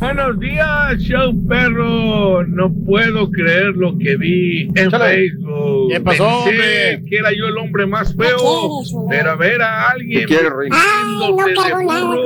Buenos 0.00 0.40
días, 0.40 0.96
show 0.98 1.30
perro. 1.46 2.42
No 2.46 2.72
puedo 2.86 3.30
creer 3.30 3.76
lo 3.76 3.96
que 3.98 4.16
vi 4.16 4.62
en 4.74 4.90
Facebook. 4.90 5.90
¿Qué 5.92 6.00
pasó, 6.00 6.42
Pensé 6.46 6.50
hombre? 6.96 7.02
que 7.08 7.16
era 7.18 7.32
yo 7.32 7.46
el 7.48 7.58
hombre 7.58 7.84
más 7.86 8.16
feo, 8.16 8.38
pero 9.10 9.30
a 9.32 9.36
ver 9.36 9.60
a 9.60 9.90
alguien 9.90 10.26
vistiéndose 10.26 10.68
Ay, 10.72 11.36
no 11.36 11.36
de 11.46 11.54
cargo 11.54 11.92
nada, 11.92 12.16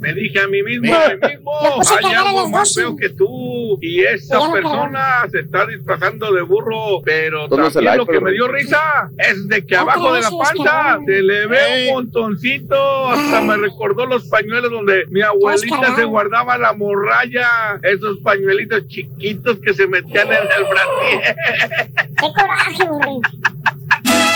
me 0.00 0.12
dije 0.12 0.38
a 0.38 0.48
mí 0.48 0.62
mismo, 0.62 0.94
a 0.94 1.08
mí 1.08 1.14
mismo, 1.34 1.50
lo 1.62 2.08
hay 2.08 2.14
algo 2.14 2.48
más 2.50 2.74
12. 2.74 2.80
feo 2.82 2.96
que 2.96 3.08
tú. 3.08 3.78
Y 3.80 4.00
esa 4.02 4.36
lo 4.36 4.52
persona 4.52 5.26
se 5.30 5.40
está 5.40 5.64
disfrazando 5.66 6.30
de 6.30 6.42
burro, 6.42 7.00
pero 7.04 7.48
¿Dónde 7.48 7.68
es 7.68 7.76
el 7.76 7.84
también 7.86 7.96
lo 7.96 8.02
iPad, 8.04 8.14
que 8.14 8.20
me 8.20 8.32
dio 8.32 8.48
risa 8.48 9.10
es 9.16 9.48
de 9.48 9.64
que 9.64 9.74
No 9.76 9.80
abajo 9.80 10.12
de 10.12 10.20
la 10.20 10.30
panza 10.30 10.98
no. 10.98 11.06
se 11.06 11.22
le 11.22 11.46
ve 11.46 11.58
Ey. 11.84 11.88
un 11.88 11.94
montoncito, 11.94 13.08
hasta 13.08 13.40
me 13.40 13.56
recordó 13.56 14.04
los 14.04 14.28
pañuelos 14.28 14.70
donde 14.70 15.06
mi 15.08 15.22
abuelita 15.22 15.96
se 15.96 16.04
guardaba 16.04 16.58
la 16.58 16.74
morralla, 17.14 17.78
esos 17.82 18.18
pañuelitos 18.18 18.86
chiquitos 18.88 19.58
que 19.64 19.74
se 19.74 19.86
metían 19.86 20.28
en 20.28 20.38
el 20.38 20.64
brasier. 20.64 21.36
Qué 22.20 22.32
coraje. 22.32 22.84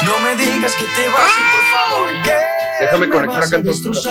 No 0.05 0.21
me 0.21 0.37
digas 0.37 0.75
que 0.75 0.85
te 0.85 1.09
vas 1.09 1.33
por 1.53 1.65
favor 1.73 2.09
que 2.23 2.58
Déjame 2.81 3.07
me 3.07 3.13
conectar 3.13 3.43
acá 3.43 3.57
entonces. 3.57 4.09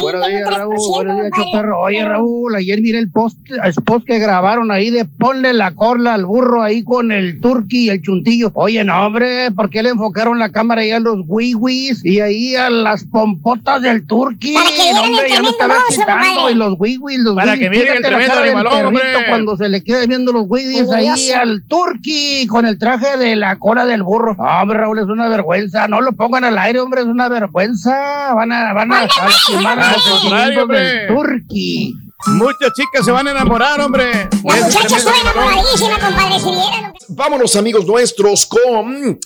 Buenos 0.00 0.26
días, 0.28 0.48
3%, 0.48 0.56
Raúl. 0.56 0.76
Buenos 0.90 1.16
días. 1.16 1.30
Choperro. 1.36 1.80
Oye, 1.80 2.04
Raúl, 2.04 2.54
ayer 2.54 2.80
miré 2.80 2.98
el 2.98 3.10
post, 3.10 3.38
el 3.50 3.74
post 3.84 4.06
que 4.06 4.18
grabaron 4.18 4.70
ahí 4.70 4.90
de 4.90 5.04
ponle 5.04 5.52
la 5.52 5.74
corla 5.74 6.14
al 6.14 6.24
burro 6.24 6.62
ahí 6.62 6.84
con 6.84 7.12
el 7.12 7.40
turqui 7.40 7.86
y 7.86 7.90
el 7.90 8.02
chuntillo. 8.02 8.50
Oye, 8.54 8.84
no, 8.84 9.06
hombre, 9.06 9.50
¿por 9.50 9.70
qué 9.70 9.82
le 9.82 9.90
enfocaron 9.90 10.38
la 10.38 10.50
cámara 10.50 10.82
ahí 10.82 10.90
a 10.90 11.00
los 11.00 11.18
wiwis 11.26 12.04
y 12.04 12.20
ahí 12.20 12.54
a 12.54 12.70
las 12.70 13.04
pompotas 13.04 13.82
del 13.82 14.06
turqui? 14.06 14.54
Para 14.54 14.68
que 14.68 14.82
vieran 14.82 15.04
hombre, 15.04 15.26
el 15.26 15.32
ya 15.32 15.42
lo 15.42 15.52
tremendo 15.52 15.84
estaba 15.88 16.20
quitando. 16.22 16.50
Y 16.50 16.54
los 16.54 16.74
wiwis, 16.78 17.18
los 17.20 17.34
Para 17.34 17.56
que 17.56 17.70
miren 17.70 17.96
el 17.96 18.02
tremendo 18.02 18.34
animalón, 18.34 18.72
perrito 18.72 18.88
hombre. 18.88 19.02
Cuando 19.28 19.56
se 19.56 19.68
le 19.68 19.82
queda 19.82 20.06
viendo 20.06 20.32
los 20.32 20.44
wiwis 20.46 20.90
ahí 20.92 21.30
al 21.32 21.62
turqui 21.66 22.46
con 22.46 22.66
el 22.66 22.78
traje 22.78 23.16
de 23.16 23.36
la 23.36 23.56
cola 23.56 23.86
del 23.86 24.02
burro. 24.02 24.36
No, 24.38 24.44
hombre, 24.44 24.78
Raúl, 24.78 24.98
es 24.98 25.06
una 25.06 25.28
vergüenza. 25.28 25.88
No 25.88 26.00
lo 26.00 26.12
pongan 26.12 26.44
al 26.44 26.58
aire, 26.58 26.80
hombre, 26.80 27.00
es 27.00 27.06
una 27.06 27.15
vergüenza. 27.28 28.34
Van 28.34 28.52
a, 28.52 28.72
van 28.72 28.92
a, 28.92 29.00
a 29.00 29.06
lastimar 29.06 29.78
a 29.78 29.92
los 29.92 30.68
del 30.68 31.06
turqui. 31.08 31.94
Muchas 32.28 32.72
chicas 32.74 33.04
se 33.04 33.10
van 33.12 33.28
a 33.28 33.30
enamorar, 33.30 33.80
hombre. 33.80 34.28
La 34.44 34.56
muchacha 34.56 34.96
estoy 34.96 35.20
enamoradísima, 35.20 35.98
compadre. 35.98 36.40
Si 36.40 36.50
vieran. 36.50 36.92
Vámonos, 37.08 37.56
amigos 37.56 37.86
nuestros, 37.86 38.46
con 38.46 39.18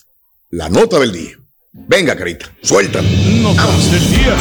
la 0.51 0.69
nota 0.69 0.99
del 0.99 1.13
día. 1.13 1.37
Venga, 1.73 2.17
carita, 2.17 2.47
suéltala. 2.63 3.09
Notas 3.43 3.93
del 3.93 4.11
día. 4.11 4.37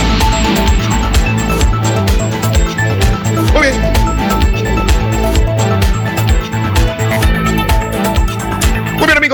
Muy 3.53 3.62
bien. 3.62 3.98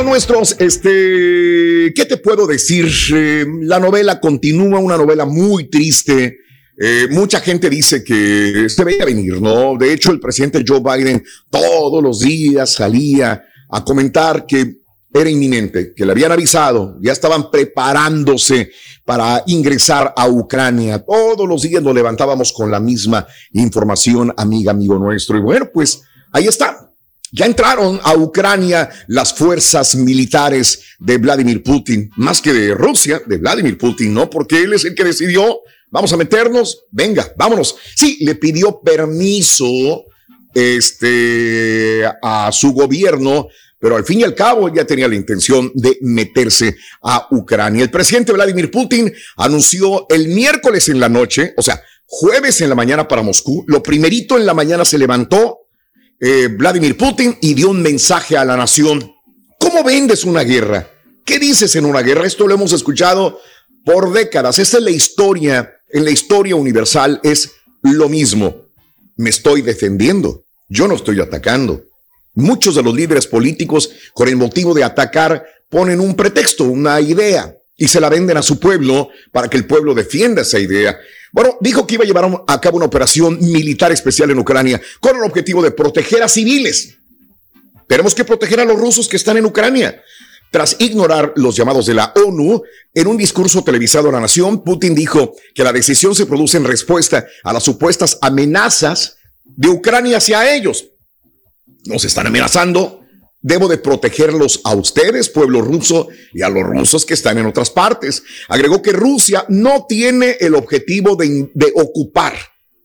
Nuestros, 0.06 0.56
este, 0.60 1.91
¿qué 1.96 2.06
te 2.08 2.18
puedo 2.18 2.46
decir? 2.46 2.88
Eh, 3.12 3.46
la 3.62 3.80
novela 3.80 4.20
continúa, 4.20 4.80
una 4.80 4.98
novela 4.98 5.26
muy 5.26 5.68
triste. 5.68 6.38
Eh, 6.78 7.08
mucha 7.10 7.39
gente 7.39 7.70
dice 7.70 8.04
que 8.04 8.68
se 8.70 8.84
veía 8.84 9.04
venir, 9.04 9.41
¿no? 9.41 9.76
De 9.78 9.91
hecho, 9.91 10.12
el 10.12 10.20
presidente 10.20 10.63
Joe 10.65 10.80
Biden 10.80 11.24
todos 11.50 12.04
los 12.04 12.20
días 12.20 12.74
salía 12.74 13.44
a 13.70 13.84
comentar 13.84 14.46
que 14.46 14.78
era 15.12 15.30
inminente, 15.30 15.94
que 15.96 16.06
le 16.06 16.12
habían 16.12 16.32
avisado, 16.32 16.98
ya 17.02 17.12
estaban 17.12 17.50
preparándose 17.50 18.72
para 19.04 19.44
ingresar 19.48 20.13
a 20.15 20.30
Ucrania. 20.30 21.00
Todos 21.00 21.48
los 21.48 21.63
días 21.63 21.82
nos 21.82 21.96
levantábamos 21.96 22.54
con 22.54 22.70
la 22.70 22.80
misma 22.80 23.26
información, 23.54 24.32
amiga, 24.38 24.72
amigo 24.72 25.00
nuestro. 25.00 25.38
Y 25.38 25.41
bueno, 25.41 25.70
pues 25.74 26.02
ahí 26.32 26.46
está. 26.46 26.85
Ya 27.36 27.45
entraron 27.45 28.00
a 28.02 28.15
Ucrania 28.15 28.89
las 29.08 29.34
fuerzas 29.34 29.93
militares 29.95 30.95
de 31.00 31.17
Vladimir 31.17 31.62
Putin, 31.62 32.10
más 32.15 32.41
que 32.41 32.54
de 32.54 32.74
Rusia, 32.74 33.21
de 33.26 33.38
Vladimir 33.38 33.78
Putin, 33.78 34.13
¿no? 34.13 34.30
Porque 34.30 34.63
él 34.63 34.71
es 34.71 34.86
el 34.86 34.95
que 34.95 35.04
decidió, 35.04 35.60
vamos 35.91 36.13
a 36.13 36.17
meternos, 36.17 36.86
venga, 36.91 37.34
vámonos. 37.36 37.76
Sí, 37.93 38.19
le 38.21 38.36
pidió 38.36 38.80
permiso 38.80 40.06
este, 40.54 42.06
a 42.21 42.54
su 42.54 42.71
gobierno, 42.71 43.50
pero 43.80 43.98
al 43.98 44.06
fin 44.06 44.21
y 44.21 44.24
al 44.24 44.34
cabo 44.34 44.74
ya 44.74 44.86
tenía 44.86 45.10
la 45.10 45.15
intención 45.15 45.74
de 45.74 45.98
meterse 46.04 46.78
a 47.02 47.28
Ucrania. 47.32 47.84
El 47.84 47.91
presidente 47.91 48.32
Vladimir 48.32 48.71
Putin 48.71 49.13
anunció 49.36 50.06
el 50.08 50.30
miércoles 50.30 50.88
en 50.88 51.02
la 51.02 51.10
noche, 51.10 51.54
o 51.58 51.62
sea, 51.62 51.84
jueves 52.06 52.62
en 52.62 52.69
la 52.69 52.76
mañana 52.76 53.10
para 53.10 53.24
Moscú, 53.24 53.65
lo 53.67 53.84
primerito 53.84 54.38
en 54.38 54.45
la 54.45 54.54
mañana 54.54 54.86
se 54.86 54.98
levantó 54.98 55.64
eh, 56.28 56.48
Vladimir 56.48 56.98
Putin 56.98 57.38
y 57.40 57.54
dio 57.54 57.70
un 57.70 57.84
mensaje 57.84 58.36
a 58.36 58.44
la 58.44 58.58
nación. 58.58 59.14
¿Cómo 59.60 59.84
vendes 59.84 60.24
una 60.24 60.42
guerra? 60.42 60.90
¿Qué 61.24 61.38
dices 61.38 61.76
en 61.76 61.86
una 61.86 62.02
guerra? 62.02 62.26
Esto 62.26 62.48
lo 62.48 62.56
hemos 62.56 62.74
escuchado 62.74 63.40
por 63.86 64.12
décadas. 64.12 64.58
Esta 64.58 64.78
es 64.78 64.84
la 64.84 64.90
historia, 64.90 65.76
en 65.88 66.04
la 66.04 66.10
historia 66.10 66.56
universal 66.56 67.20
es 67.22 67.52
lo 67.84 68.10
mismo. 68.10 68.56
Me 69.18 69.30
estoy 69.30 69.62
defendiendo, 69.62 70.46
yo 70.68 70.88
no 70.88 70.96
estoy 70.96 71.22
atacando. 71.22 71.84
Muchos 72.34 72.74
de 72.74 72.82
los 72.82 72.96
líderes 72.96 73.28
políticos, 73.28 73.92
con 74.16 74.28
el 74.28 74.36
motivo 74.36 74.74
de 74.74 74.84
atacar, 74.84 75.46
ponen 75.70 76.00
un 76.00 76.16
pretexto, 76.16 76.64
una 76.64 77.00
idea. 77.02 77.56
y 77.78 77.88
se 77.88 78.00
la 78.00 78.10
venden 78.10 78.38
a 78.38 78.42
su 78.42 78.58
pueblo 78.58 79.10
para 79.32 79.48
que 79.48 79.58
el 79.58 79.68
pueblo 79.68 79.94
defienda 79.94 80.42
esa 80.42 80.58
idea. 80.58 80.98
Bueno, 81.36 81.58
dijo 81.60 81.86
que 81.86 81.95
iba 81.95 82.06
a 82.06 82.08
llevar 82.08 82.43
a 82.48 82.62
cabo 82.62 82.78
una 82.78 82.86
operación 82.86 83.38
militar 83.41 83.91
especial 83.91 84.32
en 84.32 84.39
Ucrania 84.39 84.82
con 85.02 85.17
el 85.17 85.24
objetivo 85.24 85.62
de 85.62 85.71
proteger 85.71 86.24
a 86.24 86.30
civiles. 86.30 86.95
Tenemos 87.89 88.15
que 88.15 88.24
proteger 88.24 88.62
a 88.62 88.63
los 88.63 88.80
rusos 88.80 89.10
que 89.10 89.17
están 89.17 89.36
en 89.36 89.45
Ucrania. 89.45 90.02
Tras 90.50 90.78
ignorar 90.80 91.34
los 91.36 91.58
llamados 91.58 91.88
de 91.88 91.93
la 91.93 92.13
ONU, 92.15 92.63
en 92.93 93.08
un 93.08 93.17
discurso 93.17 93.65
televisado 93.65 94.08
a 94.08 94.13
la 94.13 94.21
nación, 94.21 94.63
Putin 94.63 94.95
dijo 94.95 95.36
que 95.54 95.65
la 95.65 95.74
decisión 95.74 96.15
se 96.15 96.26
produce 96.26 96.56
en 96.56 96.63
respuesta 96.63 97.28
a 97.43 97.52
las 97.52 97.63
supuestas 97.63 98.17
amenazas 98.21 99.17
de 99.43 99.67
Ucrania 99.67 100.19
hacia 100.19 100.56
ellos. 100.56 100.86
Nos 101.84 102.06
están 102.06 102.28
amenazando. 102.28 103.05
Debo 103.48 103.68
de 103.68 103.78
protegerlos 103.78 104.60
a 104.64 104.74
ustedes, 104.74 105.30
pueblo 105.30 105.62
ruso, 105.62 106.08
y 106.34 106.42
a 106.42 106.50
los 106.50 106.64
rusos 106.64 107.06
que 107.06 107.14
están 107.14 107.38
en 107.38 107.46
otras 107.46 107.70
partes. 107.70 108.24
Agregó 108.50 108.82
que 108.82 108.92
Rusia 108.92 109.46
no 109.50 109.86
tiene 109.88 110.38
el 110.40 110.56
objetivo 110.56 111.16
de, 111.16 111.52
de 111.54 111.72
ocupar 111.76 112.34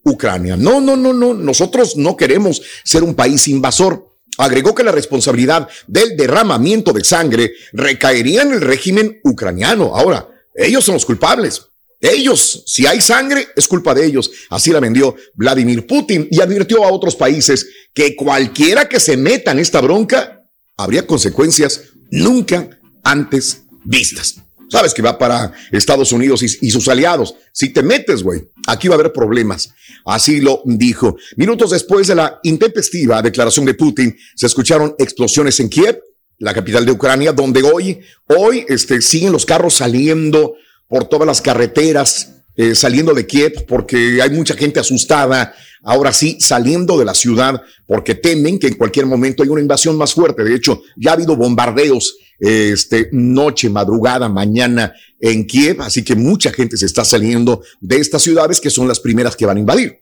Ucrania. 0.05 0.59
No, 0.59 0.79
no, 0.83 0.97
no, 0.97 1.15
no. 1.15 1.33
Nosotros 1.33 1.97
no 1.97 2.15
queremos 2.15 2.61
ser 2.85 3.03
un 3.03 3.15
país 3.15 3.49
invasor. 3.49 4.07
Agregó 4.37 4.75
que 4.75 4.85
la 4.85 4.93
responsabilidad 4.93 5.67
del 5.87 6.15
derramamiento 6.15 6.93
de 6.93 7.05
sangre 7.05 7.53
recaería 7.73 8.43
en 8.43 8.53
el 8.53 8.61
régimen 8.61 9.19
ucraniano. 9.25 9.97
Ahora, 9.97 10.29
ellos 10.55 10.85
son 10.85 10.93
los 10.93 11.07
culpables. 11.07 11.69
Ellos, 12.03 12.65
si 12.67 12.87
hay 12.87 13.01
sangre, 13.01 13.49
es 13.57 13.67
culpa 13.67 13.95
de 13.95 14.05
ellos. 14.05 14.31
Así 14.51 14.73
la 14.73 14.81
vendió 14.81 15.17
Vladimir 15.33 15.87
Putin 15.87 16.29
y 16.31 16.43
advirtió 16.43 16.85
a 16.85 16.93
otros 16.93 17.17
países 17.17 17.67
que 17.95 18.15
cualquiera 18.15 18.91
que 18.91 19.01
se 19.01 19.17
meta 19.17 19.53
en 19.53 19.61
esta 19.61 19.81
bronca 19.81 20.40
habría 20.83 21.07
consecuencias 21.07 21.83
nunca 22.11 22.71
antes 23.05 23.65
vistas. 23.85 24.37
Sabes 24.71 24.95
que 24.95 25.03
va 25.03 25.19
para 25.19 25.53
Estados 25.73 26.13
Unidos 26.13 26.43
y, 26.43 26.71
sus 26.71 26.87
aliados. 26.89 27.35
Si 27.53 27.71
te 27.71 27.83
metes, 27.83 28.23
güey, 28.23 28.49
aquí 28.69 28.87
va 28.87 28.95
a 28.95 28.99
haber 28.99 29.13
problemas. 29.13 29.75
Así 30.07 30.41
lo 30.41 30.63
dijo. 30.65 31.17
Minutos 31.37 31.71
después 31.71 32.07
de 32.07 32.15
la 32.15 32.39
intempestiva 32.45 33.21
declaración 33.21 33.67
de 33.67 33.75
Putin, 33.75 34.17
se 34.37 34.47
escucharon 34.47 34.95
explosiones 34.99 35.59
en 35.59 35.69
Kiev, 35.69 36.01
la 36.39 36.55
capital 36.55 36.87
de 36.87 36.93
Ucrania, 36.93 37.33
donde 37.33 37.63
hoy, 37.63 38.01
hoy, 38.29 38.65
este, 38.69 39.03
siguen 39.03 39.33
los 39.33 39.45
carros 39.45 39.75
saliendo 39.75 40.55
por 40.89 41.09
todas 41.09 41.27
las 41.27 41.41
carreteras, 41.41 42.45
eh, 42.57 42.77
saliendo 42.77 43.13
de 43.13 43.27
Kiev, 43.27 43.67
porque 43.67 44.23
hay 44.23 44.31
mucha 44.31 44.55
gente 44.55 44.79
asustada. 44.79 45.53
Ahora 45.83 46.13
sí, 46.13 46.37
saliendo 46.41 46.99
de 46.99 47.05
la 47.05 47.15
ciudad, 47.15 47.63
porque 47.87 48.15
temen 48.15 48.59
que 48.59 48.69
en 48.69 48.75
cualquier 48.75 49.07
momento 49.07 49.43
hay 49.43 49.49
una 49.49 49.63
invasión 49.63 49.97
más 49.97 50.13
fuerte. 50.13 50.45
De 50.45 50.55
hecho, 50.55 50.83
ya 50.97 51.11
ha 51.11 51.15
habido 51.15 51.37
bombardeos 51.37 52.17
este, 52.39 53.09
noche, 53.13 53.69
madrugada, 53.69 54.29
mañana 54.29 54.95
en 55.19 55.47
Kiev, 55.47 55.83
así 55.83 56.03
que 56.03 56.15
mucha 56.15 56.53
gente 56.53 56.77
se 56.77 56.87
está 56.87 57.05
saliendo 57.05 57.63
de 57.81 57.97
estas 57.97 58.23
ciudades 58.23 58.61
que 58.61 58.71
son 58.71 58.89
las 58.89 59.01
primeras 59.01 59.37
que 59.37 59.47
van 59.47 59.59
a 59.59 59.61
invadir. 59.61 59.99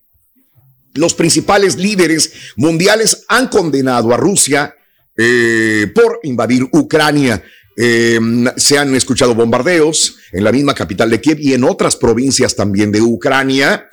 Los 0.94 1.14
principales 1.14 1.76
líderes 1.76 2.32
mundiales 2.56 3.24
han 3.28 3.48
condenado 3.48 4.12
a 4.12 4.16
Rusia 4.16 4.74
eh, 5.16 5.90
por 5.94 6.20
invadir 6.22 6.64
Ucrania. 6.72 7.42
Eh, 7.76 8.18
se 8.56 8.78
han 8.78 8.94
escuchado 8.94 9.34
bombardeos 9.34 10.16
en 10.32 10.42
la 10.42 10.50
misma 10.50 10.74
capital 10.74 11.10
de 11.10 11.20
Kiev 11.20 11.38
y 11.40 11.54
en 11.54 11.64
otras 11.64 11.96
provincias 11.96 12.56
también 12.56 12.90
de 12.90 13.00
Ucrania. 13.00 13.88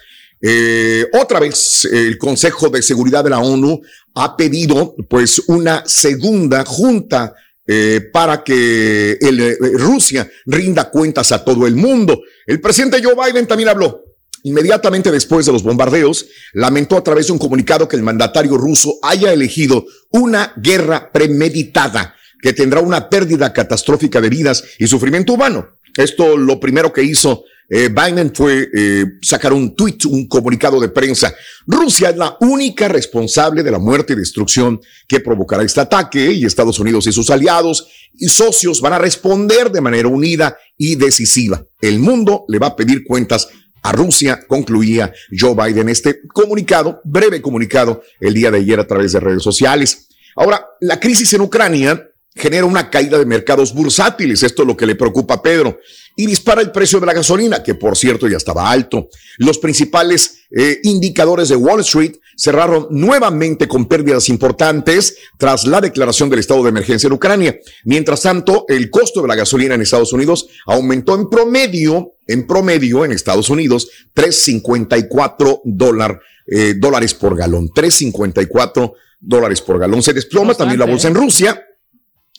Eh, 0.47 1.07
otra 1.13 1.39
vez, 1.39 1.85
el 1.91 2.19
Consejo 2.19 2.69
de 2.69 2.83
Seguridad 2.83 3.23
de 3.23 3.31
la 3.31 3.39
ONU 3.39 3.81
ha 4.13 4.37
pedido 4.37 4.93
pues 5.09 5.39
una 5.47 5.81
segunda 5.87 6.63
junta 6.63 7.33
eh, 7.65 8.11
para 8.13 8.43
que 8.43 9.17
eh, 9.19 9.57
Rusia 9.73 10.29
rinda 10.45 10.91
cuentas 10.91 11.31
a 11.31 11.43
todo 11.43 11.65
el 11.65 11.75
mundo. 11.75 12.21
El 12.45 12.61
presidente 12.61 13.01
Joe 13.03 13.15
Biden 13.15 13.47
también 13.47 13.69
habló. 13.69 14.03
Inmediatamente 14.43 15.11
después 15.11 15.47
de 15.47 15.51
los 15.51 15.63
bombardeos, 15.63 16.27
lamentó 16.53 16.95
a 16.95 17.03
través 17.03 17.25
de 17.25 17.33
un 17.33 17.39
comunicado 17.39 17.87
que 17.87 17.95
el 17.95 18.03
mandatario 18.03 18.55
ruso 18.55 18.99
haya 19.01 19.33
elegido 19.33 19.83
una 20.11 20.53
guerra 20.57 21.11
premeditada 21.11 22.13
que 22.39 22.53
tendrá 22.53 22.81
una 22.81 23.09
pérdida 23.09 23.51
catastrófica 23.51 24.21
de 24.21 24.29
vidas 24.29 24.63
y 24.77 24.85
sufrimiento 24.85 25.33
humano. 25.33 25.69
Esto 25.97 26.37
lo 26.37 26.59
primero 26.59 26.93
que 26.93 27.01
hizo 27.01 27.45
eh, 27.69 27.89
Biden 27.89 28.31
fue 28.33 28.69
eh, 28.73 29.05
sacar 29.21 29.53
un 29.53 29.75
tweet, 29.75 29.97
un 30.09 30.27
comunicado 30.27 30.79
de 30.79 30.89
prensa. 30.89 31.33
Rusia 31.65 32.09
es 32.09 32.17
la 32.17 32.37
única 32.41 32.87
responsable 32.87 33.63
de 33.63 33.71
la 33.71 33.79
muerte 33.79 34.13
y 34.13 34.17
destrucción 34.17 34.79
que 35.07 35.19
provocará 35.19 35.63
este 35.63 35.81
ataque 35.81 36.31
y 36.31 36.45
Estados 36.45 36.79
Unidos 36.79 37.07
y 37.07 37.11
sus 37.11 37.29
aliados 37.29 37.87
y 38.13 38.27
socios 38.29 38.81
van 38.81 38.93
a 38.93 38.99
responder 38.99 39.71
de 39.71 39.81
manera 39.81 40.07
unida 40.07 40.57
y 40.77 40.95
decisiva. 40.95 41.65
El 41.81 41.99
mundo 41.99 42.45
le 42.47 42.59
va 42.59 42.67
a 42.67 42.75
pedir 42.75 43.03
cuentas 43.03 43.47
a 43.81 43.91
Rusia, 43.91 44.45
concluía 44.47 45.13
Joe 45.37 45.55
Biden 45.55 45.89
este 45.89 46.21
comunicado, 46.27 47.01
breve 47.03 47.41
comunicado 47.41 48.01
el 48.19 48.33
día 48.33 48.49
de 48.49 48.57
ayer 48.57 48.79
a 48.79 48.87
través 48.87 49.11
de 49.11 49.19
redes 49.19 49.43
sociales. 49.43 50.07
Ahora, 50.35 50.65
la 50.81 50.99
crisis 50.99 51.31
en 51.33 51.41
Ucrania 51.41 52.09
genera 52.35 52.65
una 52.65 52.89
caída 52.89 53.17
de 53.17 53.25
mercados 53.25 53.73
bursátiles. 53.73 54.43
Esto 54.43 54.63
es 54.63 54.67
lo 54.67 54.75
que 54.75 54.85
le 54.85 54.95
preocupa 54.95 55.35
a 55.35 55.41
Pedro. 55.41 55.79
Y 56.15 56.25
dispara 56.25 56.61
el 56.61 56.71
precio 56.71 56.99
de 56.99 57.05
la 57.05 57.13
gasolina, 57.13 57.61
que 57.61 57.75
por 57.75 57.97
cierto 57.97 58.27
ya 58.27 58.37
estaba 58.37 58.69
alto. 58.69 59.09
Los 59.37 59.57
principales 59.57 60.45
eh, 60.51 60.79
indicadores 60.83 61.49
de 61.49 61.55
Wall 61.55 61.81
Street 61.81 62.13
cerraron 62.37 62.87
nuevamente 62.89 63.67
con 63.67 63.85
pérdidas 63.85 64.29
importantes 64.29 65.17
tras 65.37 65.65
la 65.65 65.81
declaración 65.81 66.29
del 66.29 66.39
estado 66.39 66.63
de 66.63 66.69
emergencia 66.69 67.07
en 67.07 67.13
Ucrania. 67.13 67.59
Mientras 67.83 68.21
tanto, 68.21 68.65
el 68.69 68.89
costo 68.89 69.21
de 69.21 69.27
la 69.27 69.35
gasolina 69.35 69.75
en 69.75 69.81
Estados 69.81 70.13
Unidos 70.13 70.47
aumentó 70.65 71.15
en 71.15 71.29
promedio, 71.29 72.13
en 72.27 72.47
promedio 72.47 73.03
en 73.03 73.11
Estados 73.11 73.49
Unidos, 73.49 73.89
3.54 74.15 75.61
dólar, 75.65 76.21
eh, 76.47 76.75
dólares 76.77 77.13
por 77.13 77.35
galón. 77.35 77.69
3.54 77.69 78.93
dólares 79.19 79.61
por 79.61 79.79
galón. 79.79 80.01
Se 80.01 80.13
desploma 80.13 80.53
también 80.53 80.79
la 80.79 80.85
bolsa 80.85 81.07
en 81.09 81.15
Rusia 81.15 81.61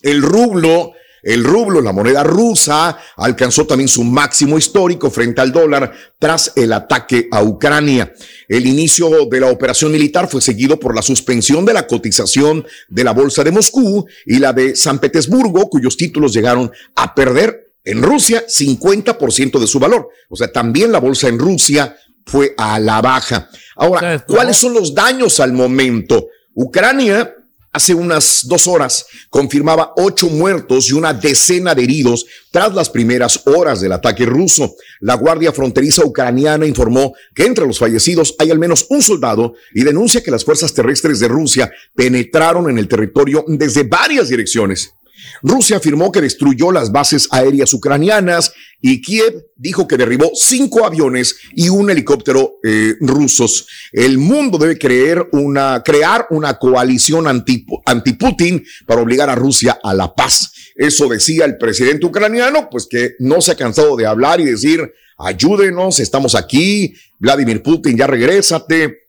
el 0.03 0.23
rublo, 0.23 0.93
el 1.27 1.43
rublo, 1.43 1.81
la 1.81 1.93
moneda 1.93 2.23
rusa, 2.23 2.97
alcanzó 3.17 3.67
también 3.67 3.89
su 3.89 4.05
máximo 4.05 4.57
histórico 4.57 5.11
frente 5.11 5.41
al 5.41 5.51
dólar 5.51 5.93
tras 6.21 6.53
el 6.55 6.73
ataque 6.73 7.27
a 7.33 7.43
Ucrania. 7.43 8.15
El 8.49 8.65
inicio 8.65 9.27
de 9.29 9.41
la 9.41 9.51
operación 9.51 9.91
militar 9.91 10.29
fue 10.29 10.41
seguido 10.41 10.79
por 10.79 10.95
la 10.95 11.03
suspensión 11.03 11.65
de 11.65 11.73
la 11.73 11.89
cotización 11.89 12.65
de 12.89 13.03
la 13.03 13.13
bolsa 13.13 13.43
de 13.43 13.51
Moscú 13.51 14.07
y 14.25 14.39
la 14.39 14.53
de 14.53 14.77
San 14.77 15.01
Petersburgo, 15.01 15.69
cuyos 15.69 15.97
títulos 15.97 16.33
llegaron 16.33 16.71
a 16.95 17.13
perder 17.13 17.73
en 17.83 18.05
Rusia 18.05 18.47
50% 18.47 19.59
de 19.59 19.67
su 19.67 19.81
valor. 19.81 20.09
O 20.29 20.37
sea, 20.37 20.53
también 20.53 20.93
la 20.93 21.01
bolsa 21.01 21.27
en 21.27 21.41
Rusia 21.41 21.97
fue 22.25 22.55
a 22.57 22.79
la 22.79 23.03
baja. 23.03 23.51
Ahora, 23.75 24.25
¿cuáles 24.25 24.59
son 24.59 24.75
los 24.75 24.95
daños 24.95 25.41
al 25.41 25.53
momento? 25.53 26.29
Ucrania 26.55 27.35
hace 27.77 27.93
unas 27.93 28.41
dos 28.49 28.67
horas 28.67 29.05
confirmaba 29.29 29.93
ocho 29.97 30.29
muertos 30.31 30.89
y 30.89 30.95
una 30.95 31.13
decena 31.13 31.75
de 31.75 31.85
heridos 31.85 32.25
tras 32.51 32.75
las 32.75 32.89
primeras 32.89 33.43
horas 33.45 33.83
del 33.83 33.93
ataque 33.93 34.25
ruso. 34.25 34.77
La 35.01 35.15
Guardia 35.15 35.53
Fronteriza 35.53 36.03
Ucraniana 36.03 36.65
informó 36.65 37.13
que 37.35 37.45
entre 37.45 37.67
los 37.67 37.79
fallecidos 37.79 38.35
hay 38.39 38.51
al 38.51 38.59
menos 38.59 38.87
un 38.89 39.03
soldado 39.03 39.57
y 39.75 39.85
denuncia 39.85 40.23
que 40.23 40.31
las 40.31 40.43
fuerzas 40.43 40.73
terrestres 40.73 41.21
de 41.21 41.29
Rusia 41.29 41.71
penetraron 41.95 42.71
en 42.71 42.79
el 42.79 42.89
territorio 42.89 43.45
desde 43.47 43.83
varias 43.83 44.31
direcciones. 44.31 44.95
Rusia 45.43 45.77
afirmó 45.77 46.13
que 46.13 46.21
destruyó 46.21 46.73
las 46.73 46.93
bases 46.93 47.29
aéreas 47.31 47.73
ucranianas 47.75 48.53
y 48.81 49.01
Kiev 49.01 49.47
dijo 49.57 49.89
que 49.89 49.97
derribó 49.97 50.31
cinco 50.35 50.85
aviones 50.85 51.37
y 51.55 51.69
un 51.69 51.91
helicóptero 51.91 52.57
eh, 52.63 52.95
rusos. 53.01 53.67
El 53.93 54.19
mundo 54.19 54.59
debe 54.59 54.79
crear 54.79 55.29
una 55.33 56.59
coalición 56.61 57.27
anti-Putin 57.27 58.65
para 58.87 59.03
obligar 59.03 59.31
a 59.31 59.35
Rusia 59.35 59.79
a 59.83 59.95
la 59.95 60.15
paz. 60.15 60.53
Eso 60.77 61.09
decía 61.09 61.47
el 61.47 61.57
presidente 61.57 62.07
ucraniano, 62.07 62.69
pues 62.71 62.87
que 62.87 63.15
no 63.19 63.41
se 63.41 63.53
ha 63.53 63.57
cansado 63.57 63.97
de 63.97 64.07
hablar 64.07 64.41
y 64.41 64.45
decir, 64.45 64.93
ayúdenos, 65.19 65.99
estamos 66.01 66.35
aquí, 66.35 66.95
Vladimir 67.19 67.63
Putin, 67.63 67.97
ya 67.97 68.07
regrésate. 68.07 69.07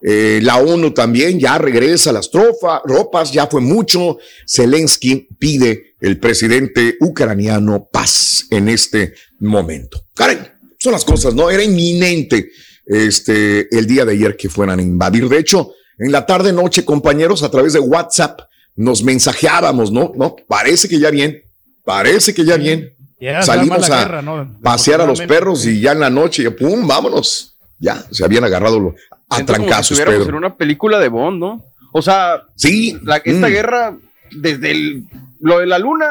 Eh, 0.00 0.38
la 0.42 0.58
ONU 0.58 0.92
también 0.92 1.40
ya 1.40 1.58
regresa 1.58 2.12
las 2.12 2.30
trofas, 2.30 2.80
ropas, 2.84 3.32
ya 3.32 3.46
fue 3.46 3.60
mucho. 3.60 4.18
Zelensky 4.46 5.28
pide 5.38 5.94
el 6.00 6.18
presidente 6.18 6.96
ucraniano 7.00 7.88
paz 7.90 8.46
en 8.50 8.68
este 8.68 9.14
momento. 9.40 10.04
Karen, 10.14 10.38
son 10.78 10.92
las 10.92 11.04
cosas, 11.04 11.34
¿no? 11.34 11.50
Era 11.50 11.62
inminente 11.64 12.50
este, 12.86 13.68
el 13.76 13.86
día 13.86 14.04
de 14.04 14.12
ayer 14.12 14.36
que 14.36 14.48
fueran 14.48 14.78
a 14.78 14.82
invadir. 14.82 15.28
De 15.28 15.38
hecho, 15.38 15.72
en 15.98 16.12
la 16.12 16.24
tarde 16.24 16.52
noche, 16.52 16.84
compañeros, 16.84 17.42
a 17.42 17.50
través 17.50 17.72
de 17.72 17.80
WhatsApp, 17.80 18.40
nos 18.76 19.02
mensajeábamos, 19.02 19.90
¿no? 19.90 20.12
No, 20.16 20.36
parece 20.46 20.88
que 20.88 21.00
ya 21.00 21.10
bien, 21.10 21.42
parece 21.84 22.32
que 22.32 22.44
ya 22.44 22.56
bien. 22.56 22.94
Salimos 23.42 23.90
a 23.90 24.22
pasear 24.62 25.00
a 25.00 25.06
los 25.06 25.20
perros 25.22 25.66
y 25.66 25.80
ya 25.80 25.90
en 25.90 25.98
la 25.98 26.10
noche, 26.10 26.48
pum, 26.52 26.86
vámonos. 26.86 27.56
Ya, 27.80 28.04
se 28.12 28.24
habían 28.24 28.44
agarrado 28.44 28.94
a 29.28 29.44
trancazos, 29.44 30.00
Pedro. 30.00 30.28
en 30.28 30.34
una 30.34 30.54
película 30.54 30.98
de 30.98 31.08
Bond, 31.08 31.38
¿no? 31.38 31.64
O 31.92 32.02
sea, 32.02 32.42
sí, 32.54 32.98
la, 33.02 33.16
esta 33.18 33.48
mm. 33.48 33.50
guerra, 33.50 33.96
desde 34.30 34.70
el, 34.70 35.04
lo 35.40 35.58
de 35.60 35.66
la 35.66 35.78
luna, 35.78 36.06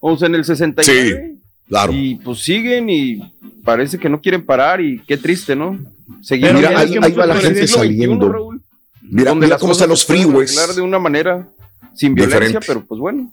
O 0.00 0.16
sea, 0.16 0.28
en 0.28 0.34
el 0.36 0.44
69. 0.44 1.34
Sí, 1.34 1.40
claro. 1.68 1.92
Y 1.92 2.16
pues 2.16 2.40
siguen 2.40 2.88
y 2.88 3.20
parece 3.64 3.98
que 3.98 4.08
no 4.08 4.20
quieren 4.20 4.44
parar 4.44 4.80
y 4.80 5.00
qué 5.06 5.16
triste, 5.16 5.54
¿no? 5.54 5.78
Pero 6.28 6.54
mira, 6.54 6.78
ahí, 6.78 6.96
ahí 7.00 7.12
va 7.12 7.26
la 7.26 7.36
gente 7.36 7.66
saliendo. 7.66 8.50
mira, 9.02 9.34
mira 9.34 9.58
cómo 9.58 9.72
están 9.72 9.88
los 9.88 10.04
freeways. 10.04 10.74
de 10.74 10.82
una 10.82 10.98
manera 10.98 11.46
sin 11.94 12.14
violencia, 12.14 12.60
pero 12.66 12.84
pues 12.84 13.00
bueno. 13.00 13.30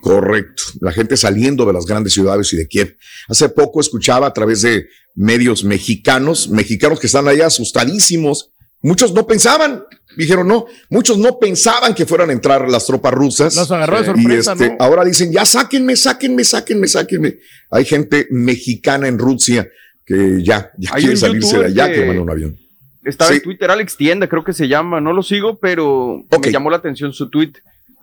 Correcto. 0.00 0.62
La 0.80 0.92
gente 0.92 1.16
saliendo 1.16 1.64
de 1.66 1.72
las 1.72 1.86
grandes 1.86 2.12
ciudades 2.12 2.52
y 2.52 2.56
de 2.56 2.66
Kiev. 2.66 2.96
Hace 3.28 3.48
poco 3.48 3.80
escuchaba 3.80 4.26
a 4.26 4.32
través 4.32 4.62
de 4.62 4.86
medios 5.14 5.64
mexicanos, 5.64 6.48
mexicanos 6.48 7.00
que 7.00 7.06
están 7.06 7.28
allá 7.28 7.46
asustadísimos. 7.46 8.52
Muchos 8.82 9.12
no 9.12 9.26
pensaban, 9.26 9.84
dijeron 10.16 10.48
no, 10.48 10.64
muchos 10.88 11.18
no 11.18 11.38
pensaban 11.38 11.94
que 11.94 12.06
fueran 12.06 12.30
a 12.30 12.32
entrar 12.32 12.68
las 12.70 12.86
tropas 12.86 13.12
rusas. 13.12 13.54
Los 13.54 13.70
agarró 13.70 13.98
de 13.98 14.06
sorpresa, 14.06 14.52
y 14.52 14.62
este, 14.62 14.68
¿no? 14.70 14.76
ahora 14.80 15.04
dicen, 15.04 15.30
ya 15.32 15.44
sáquenme, 15.44 15.96
sáquenme, 15.96 16.44
sáquenme, 16.44 16.88
sáquenme. 16.88 17.38
Hay 17.70 17.84
gente 17.84 18.26
mexicana 18.30 19.06
en 19.08 19.18
Rusia 19.18 19.68
que 20.06 20.42
ya, 20.42 20.70
ya 20.78 20.90
Hay 20.94 21.02
quiere 21.02 21.16
salirse 21.18 21.58
de 21.58 21.66
allá, 21.66 21.88
que- 21.88 21.94
que 21.94 22.00
hermano 22.00 22.22
un 22.22 22.30
avión. 22.30 22.56
Estaba 23.04 23.30
Sí. 23.30 23.36
en 23.36 23.42
Twitter, 23.42 23.70
Alex 23.70 23.96
Tienda, 23.96 24.28
creo 24.28 24.44
que 24.44 24.52
se 24.52 24.66
llama, 24.68 25.00
no 25.00 25.12
lo 25.12 25.22
sigo, 25.22 25.58
pero 25.58 26.24
me 26.42 26.50
llamó 26.52 26.70
la 26.70 26.76
atención 26.78 27.12
su 27.12 27.28
tweet, 27.30 27.52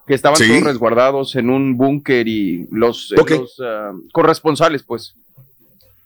que 0.07 0.13
estaban 0.13 0.37
Sí. 0.37 0.47
todos 0.47 0.63
resguardados 0.63 1.35
en 1.35 1.49
un 1.49 1.75
búnker 1.77 2.27
y 2.27 2.65
los, 2.71 3.11
eh, 3.11 3.15
los, 3.29 3.55
ah, 3.61 3.91
corresponsales, 4.13 4.83
pues. 4.83 5.13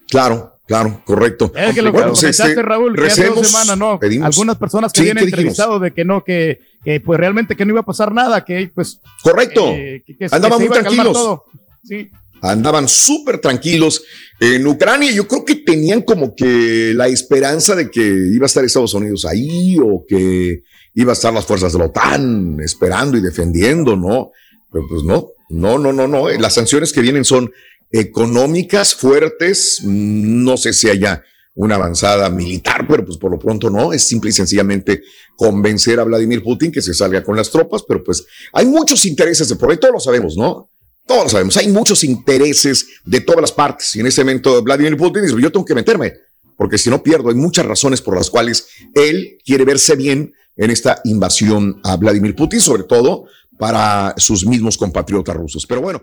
Claro, 0.09 0.53
claro, 0.67 1.01
correcto. 1.05 1.51
Es 1.55 1.73
que 1.73 1.81
lo 1.81 1.91
que 1.91 1.97
Bueno, 1.99 2.07
pues, 2.09 2.19
comentaste, 2.21 2.49
este, 2.51 2.61
Raúl, 2.61 2.95
que 2.95 3.05
hace 3.05 3.27
dos 3.27 3.47
semanas, 3.47 3.77
¿no? 3.77 3.97
pedimos. 3.99 4.25
Algunas 4.27 4.57
personas 4.57 4.91
que 4.91 4.97
Sí, 4.97 5.01
habían 5.09 5.17
¿qué 5.17 5.25
dijimos? 5.27 5.39
entrevistado 5.39 5.79
de 5.79 5.91
que 5.91 6.03
no, 6.03 6.23
que, 6.23 6.59
que 6.83 6.99
pues 6.99 7.17
realmente 7.19 7.55
que 7.55 7.63
no 7.65 7.71
iba 7.71 7.79
a 7.81 7.85
pasar 7.85 8.11
nada, 8.13 8.43
que 8.43 8.69
pues... 8.75 8.99
Correcto. 9.23 9.67
eh, 9.69 10.03
que, 10.05 10.13
que- 10.17 10.27
que 10.27 10.35
Andaban 10.35 10.59
muy 10.59 10.69
tranquilos. 10.69 11.39
Sí. 11.83 12.09
andaban 12.43 12.87
súper 12.87 13.39
tranquilos 13.39 14.03
en 14.39 14.65
Ucrania. 14.67 15.11
Yo 15.11 15.27
creo 15.27 15.45
que 15.45 15.55
tenían 15.55 16.01
como 16.01 16.35
que 16.35 16.91
la 16.95 17.07
esperanza 17.07 17.75
de 17.75 17.89
que 17.89 18.01
iba 18.01 18.45
a 18.45 18.47
estar 18.47 18.65
Estados 18.65 18.93
Unidos 18.93 19.25
ahí 19.25 19.77
o 19.79 20.03
que 20.07 20.63
iba 20.93 21.11
a 21.11 21.13
estar 21.13 21.33
las 21.33 21.45
fuerzas 21.45 21.73
de 21.73 21.79
la 21.79 21.85
OTAN 21.85 22.59
esperando 22.61 23.17
y 23.17 23.21
defendiendo, 23.21 23.95
¿no? 23.95 24.31
Pero 24.71 24.85
pues 24.89 25.03
no, 25.03 25.31
no, 25.49 25.77
no, 25.77 25.93
no, 25.93 26.07
no. 26.07 26.29
Las 26.29 26.53
sanciones 26.53 26.93
que 26.93 27.01
vienen 27.01 27.25
son 27.25 27.51
económicas, 27.91 28.95
fuertes. 28.95 29.81
No 29.83 30.57
sé 30.57 30.73
si 30.73 30.89
haya 30.89 31.23
una 31.53 31.75
avanzada 31.75 32.29
militar, 32.29 32.85
pero 32.87 33.05
pues 33.05 33.17
por 33.17 33.31
lo 33.31 33.39
pronto 33.39 33.69
no. 33.69 33.93
Es 33.93 34.03
simple 34.03 34.29
y 34.29 34.33
sencillamente 34.33 35.03
convencer 35.35 35.99
a 35.99 36.03
Vladimir 36.03 36.43
Putin 36.43 36.71
que 36.71 36.81
se 36.81 36.93
salga 36.93 37.23
con 37.23 37.35
las 37.35 37.51
tropas, 37.51 37.83
pero 37.87 38.03
pues 38.03 38.25
hay 38.53 38.65
muchos 38.65 39.05
intereses 39.05 39.49
de 39.49 39.55
por 39.55 39.71
ahí, 39.71 39.77
todos 39.77 39.93
lo 39.93 39.99
sabemos, 39.99 40.37
¿no? 40.37 40.69
Todos 41.05 41.23
lo 41.23 41.29
sabemos, 41.29 41.57
hay 41.57 41.67
muchos 41.67 42.03
intereses 42.03 42.87
de 43.03 43.21
todas 43.21 43.41
las 43.41 43.51
partes. 43.51 43.95
Y 43.95 43.99
en 43.99 44.07
ese 44.07 44.21
momento 44.21 44.61
Vladimir 44.61 44.95
Putin 44.95 45.23
dice, 45.23 45.35
yo 45.41 45.51
tengo 45.51 45.65
que 45.65 45.75
meterme, 45.75 46.13
porque 46.55 46.77
si 46.77 46.89
no 46.89 47.01
pierdo, 47.01 47.29
hay 47.29 47.35
muchas 47.35 47.65
razones 47.65 48.01
por 48.01 48.15
las 48.15 48.29
cuales 48.29 48.67
él 48.93 49.39
quiere 49.43 49.65
verse 49.65 49.95
bien 49.95 50.33
en 50.57 50.71
esta 50.71 50.99
invasión 51.03 51.79
a 51.83 51.95
Vladimir 51.97 52.35
Putin, 52.35 52.59
sobre 52.61 52.83
todo 52.83 53.25
para 53.57 54.13
sus 54.17 54.45
mismos 54.45 54.77
compatriotas 54.77 55.35
rusos. 55.35 55.65
Pero 55.67 55.81
bueno, 55.81 56.01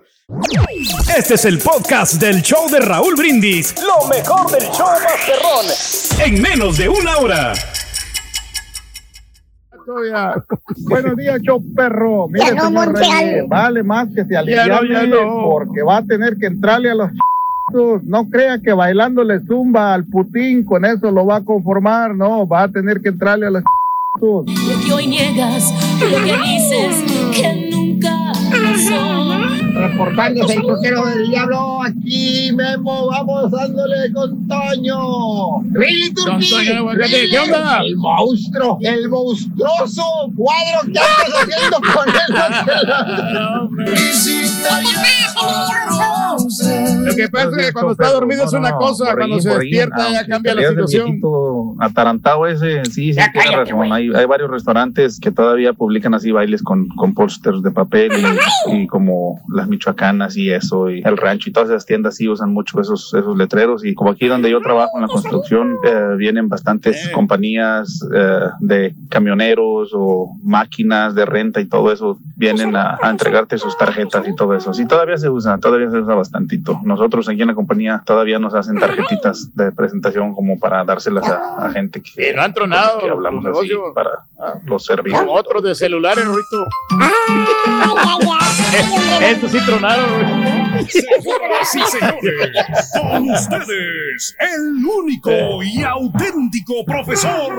Este 1.16 1.34
es 1.34 1.44
el 1.44 1.59
podcast 1.59 2.14
del 2.14 2.42
show 2.42 2.68
de 2.70 2.80
Raúl 2.80 3.14
Brindis. 3.16 3.74
Lo 3.82 4.07
mejor 4.09 4.51
del 4.51 4.68
show 4.70 4.86
Masterrón. 4.86 6.26
En 6.26 6.42
menos 6.42 6.76
de 6.78 6.88
una 6.88 7.16
hora. 7.18 7.55
Buenos 10.88 11.16
días, 11.16 11.40
show 11.42 11.62
perro. 11.74 12.28
Mire, 12.28 12.55
no, 12.55 12.66
señor 12.66 12.94
Reyes, 12.94 13.49
vale 13.49 13.82
más 13.82 14.09
que 14.14 14.24
se 14.24 14.34
Ya 14.34 14.42
no, 14.42 14.51
ya 14.66 14.76
aliviane 14.78 15.09
no. 15.09 15.44
porque 15.51 15.82
va 15.82 15.96
a 15.99 16.05
tener 16.05 16.36
que 16.36 16.46
entrarle 16.46 16.90
a 16.90 16.94
los 16.94 17.11
ch***os. 17.11 18.05
No 18.05 18.28
crea 18.28 18.61
que 18.61 18.72
bailándole 18.72 19.40
zumba 19.46 19.94
al 19.94 20.05
Putin 20.05 20.64
con 20.64 20.84
eso 20.84 21.11
lo 21.11 21.24
va 21.24 21.36
a 21.36 21.44
conformar, 21.44 22.14
no, 22.14 22.46
va 22.46 22.64
a 22.64 22.68
tener 22.68 23.01
que 23.01 23.09
entrarle 23.09 23.46
a 23.46 23.51
los. 23.51 23.62
Lo 24.21 24.45
que 24.45 24.93
hoy 24.93 25.07
niegas, 25.07 25.73
lo 26.01 26.16
que 26.25 26.37
dices 26.39 27.05
que 27.33 27.71
nunca 27.71 28.33
pasó. 28.51 29.39
Reportándose 29.75 30.55
el 30.55 30.62
crucero 30.62 31.07
del 31.07 31.29
diablo, 31.29 31.83
aquí 31.83 32.51
Memo, 32.53 33.07
vamos 33.07 33.53
dándole 33.53 34.12
con 34.12 34.49
Toño. 34.49 35.62
Really, 35.71 36.12
Turquí? 36.12 36.51
¿qué 37.31 37.39
onda? 37.39 37.81
El 37.81 37.97
monstruo, 37.97 38.79
el 38.81 39.09
monstruoso 39.09 40.03
cuadro 40.37 40.81
que 40.93 40.99
andas 40.99 41.33
haciendo 41.43 41.81
con 41.95 42.09
él. 42.09 42.14
Que 47.19 47.29
pasa 47.29 47.51
es 47.59 47.66
que 47.66 47.73
cuando 47.73 47.93
está 47.93 48.12
dormido 48.12 48.45
es 48.45 48.53
una 48.53 48.73
cosa, 48.73 49.14
cuando 49.16 49.41
se 49.41 49.49
despierta 49.51 50.11
ya 50.11 50.27
cambia 50.27 50.55
la 50.55 50.69
situación. 50.69 51.21
atarantado 51.81 52.47
ese, 52.47 52.85
sí, 52.85 52.93
sí, 52.93 53.12
Ya 53.14 53.31
tiene 53.33 53.49
cállate, 53.51 53.73
razón. 53.73 53.93
Hay, 53.93 54.11
hay 54.14 54.27
varios 54.27 54.51
restaurantes 54.51 55.19
que 55.21 55.31
todavía 55.31 55.73
publican 55.73 56.14
así 56.14 56.31
bailes 56.31 56.62
con, 56.62 56.89
con 56.89 57.14
pósters 57.14 57.62
de 57.62 57.71
papel 57.71 58.12
y, 58.69 58.83
y 58.83 58.87
como 58.87 59.41
las 59.53 59.69
michoacanas 59.69 60.37
y 60.37 60.51
eso, 60.51 60.91
y 60.91 61.03
el 61.05 61.16
rancho 61.16 61.51
y 61.51 61.53
todas 61.53 61.71
esas 61.71 61.87
tiendas 61.87 62.16
sí 62.16 62.29
usan 62.29 62.53
mucho 62.53 62.81
esos, 62.81 63.12
esos 63.14 63.37
letreros. 63.37 63.85
Y 63.85 63.95
como 63.95 64.11
aquí 64.11 64.27
donde 64.29 64.51
yo 64.51 64.61
trabajo 64.61 64.93
en 64.97 65.03
la 65.03 65.09
construcción, 65.09 65.77
eh, 65.85 66.14
vienen 66.16 66.49
bastantes 66.49 67.09
compañías 67.11 68.01
eh, 68.14 68.41
de 68.61 68.95
camioneros 69.09 69.91
o 69.95 70.37
máquinas 70.43 71.14
de 71.14 71.25
renta 71.27 71.61
y 71.61 71.66
todo 71.66 71.93
eso, 71.93 72.19
vienen 72.37 72.77
a, 72.77 72.99
a 73.01 73.11
entregarte 73.11 73.59
sus 73.59 73.77
tarjetas 73.77 74.27
y 74.29 74.35
todo 74.35 74.55
eso. 74.55 74.73
Sí, 74.75 74.87
todavía 74.87 75.16
se 75.16 75.29
usa, 75.29 75.59
todavía 75.59 75.91
se 75.91 75.99
usa 75.99 76.14
bastantito. 76.14 76.81
Nosotros 76.85 77.08
aquí 77.29 77.41
en 77.43 77.49
la 77.49 77.55
compañía 77.55 78.03
todavía 78.05 78.39
nos 78.39 78.55
hacen 78.55 78.79
tarjetitas 78.79 79.55
de 79.55 79.73
presentación 79.73 80.35
como 80.35 80.59
para 80.59 80.85
dárselas 80.85 81.29
a, 81.29 81.67
a 81.67 81.71
gente 81.71 82.03
que, 82.03 82.11
Pero 82.15 82.43
han 82.43 82.53
tronado 82.55 83.01
que 83.01 83.09
hablamos 83.11 83.45
los 83.45 83.59
así 83.59 83.69
negocios. 83.69 83.95
para 83.95 84.11
los 84.65 84.85
servicios. 84.85 85.21
Como 85.21 85.33
otros 85.33 85.63
de 85.63 85.75
celulares, 85.75 86.25
Rito. 86.27 86.67
Estos 89.23 89.51
sí 89.53 89.59
tronaron, 89.67 90.07
güey. 90.15 90.85
Sí, 90.89 91.81
señores. 91.91 92.51
Con 93.01 93.31
ustedes, 93.31 94.37
el 94.39 94.85
único 94.85 95.63
y 95.63 95.83
auténtico 95.83 96.85
profesor. 96.85 97.53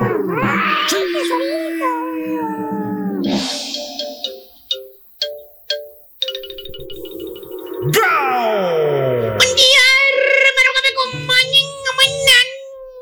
¡Gao! 7.82 9.38
Buen 9.38 9.56
día, 9.56 9.86
hermano, 10.14 10.70
que 10.76 10.82
me 10.84 10.90
acompañen 10.90 11.68
mañana. 11.98 12.54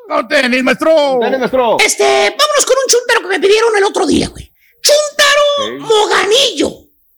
¡No 0.09 0.27
tenis, 0.27 0.63
maestro! 0.63 1.17
Dale, 1.19 1.37
maestro. 1.37 1.77
Este, 1.83 2.03
vámonos 2.37 2.65
con 2.65 2.75
un 2.77 2.87
chuntaro 2.87 3.21
que 3.21 3.27
me 3.27 3.39
pidieron 3.39 3.75
el 3.75 3.83
otro 3.83 4.05
día, 4.05 4.29
güey. 4.29 4.51
Chuntaro 4.81 5.79
Moganillo. 5.79 6.69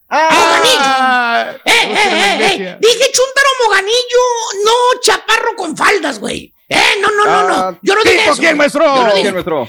Ah, 0.10 0.30
Moganillo. 0.32 1.60
Eh, 1.66 1.72
eh, 1.72 2.38
eh, 2.40 2.56
eh. 2.56 2.78
Dije 2.80 3.12
chuntaro 3.12 3.48
Moganillo, 3.66 4.24
no 4.66 5.00
chaparro 5.02 5.56
con 5.58 5.76
faldas, 5.76 6.20
güey. 6.20 6.54
Eh, 6.70 6.96
no, 7.02 7.10
no, 7.12 7.26
no, 7.26 7.32
Ah, 7.32 7.72
no. 7.72 7.80
Yo 7.82 7.96
no 7.96 8.02
dije 8.04 8.20
¿tipo 8.20 8.32
eso. 8.32 8.42
quién, 8.42 8.58
maestro? 8.58 8.86
Yo 8.86 9.04
no 9.04 9.10
dije- 9.10 9.22
¿Quién, 9.22 9.34
maestro? 9.34 9.68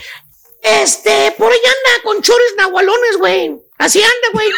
Este, 0.62 1.34
por 1.38 1.50
ahí 1.50 1.58
anda 1.64 2.02
con 2.04 2.22
chores 2.22 2.54
nahualones, 2.56 3.16
güey. 3.18 3.56
Así 3.80 4.02
anda, 4.02 4.28
güey. 4.32 4.48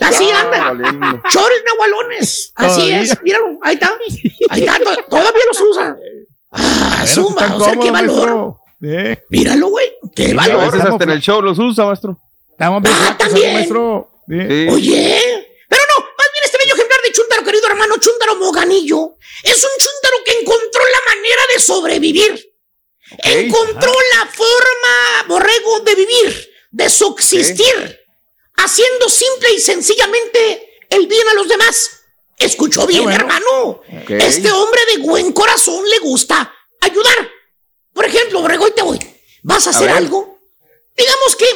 Así 0.00 0.28
Ah, 0.32 0.40
anda. 0.40 0.72
valiendo. 0.72 1.22
Chores 1.30 1.62
nahualones. 1.64 2.52
Así 2.56 2.74
Todavía. 2.80 3.00
es. 3.02 3.22
Míralo. 3.22 3.58
Ahí 3.62 3.74
está. 3.74 3.96
Ahí 4.50 4.60
está. 4.64 4.78
to- 4.80 5.04
Todavía 5.08 5.42
los 5.48 5.60
usa. 5.60 5.96
Ah, 6.50 7.02
están 7.04 7.52
O 7.52 7.64
sea, 7.64 7.76
qué 7.80 7.90
valor. 7.90 8.56
Sí. 8.80 8.88
Míralo, 9.30 9.68
güey. 9.68 9.92
Qué 10.14 10.32
A 10.32 10.34
valor. 10.34 10.72
veces 10.72 10.86
hasta 10.88 11.04
en 11.04 11.10
el 11.10 11.20
show 11.20 11.40
los 11.40 11.58
usa, 11.58 11.84
maestro. 11.86 12.18
Estamos 12.50 12.82
bien 12.82 12.94
Ah, 12.98 13.16
también. 13.16 13.54
maestro. 13.54 14.10
Sí. 14.28 14.34
Oye, 14.70 15.46
pero 15.68 15.82
no, 15.96 16.04
más 16.18 16.26
bien 16.32 16.44
este 16.44 16.58
bello 16.58 16.74
ejemplar 16.74 17.00
de 17.04 17.12
Chuntaro, 17.12 17.44
querido 17.44 17.66
hermano 17.68 17.94
Chuntaro 17.98 18.36
Moganillo, 18.36 19.16
es 19.42 19.62
un 19.64 19.70
Chuntaro 19.78 20.16
que 20.24 20.32
encontró 20.40 20.82
la 20.82 21.14
manera 21.14 21.42
de 21.54 21.60
sobrevivir. 21.60 22.50
Encontró 23.22 23.92
la 24.16 24.26
forma, 24.26 25.28
borrego, 25.28 25.80
de 25.80 25.94
vivir, 25.94 26.48
de 26.70 26.88
subsistir, 26.90 28.00
haciendo 28.56 29.08
simple 29.08 29.52
y 29.54 29.60
sencillamente 29.60 30.78
el 30.90 31.06
bien 31.06 31.26
a 31.28 31.34
los 31.34 31.48
demás. 31.48 31.90
Escuchó 32.38 32.86
bien, 32.86 33.04
bueno. 33.04 33.18
hermano. 33.18 33.80
Este 34.08 34.50
hombre 34.50 34.80
de 34.94 35.02
buen 35.02 35.32
corazón 35.32 35.88
le 35.88 35.98
gusta 36.00 36.52
ayudar. 36.80 37.30
Por 37.92 38.04
ejemplo, 38.06 38.40
borrego, 38.40 38.70
te 38.72 38.82
voy. 38.82 38.98
¿Vas 39.42 39.66
a 39.66 39.70
hacer 39.70 39.86
ver. 39.88 39.96
algo? 39.96 40.38
Digamos 40.96 41.36
que, 41.36 41.46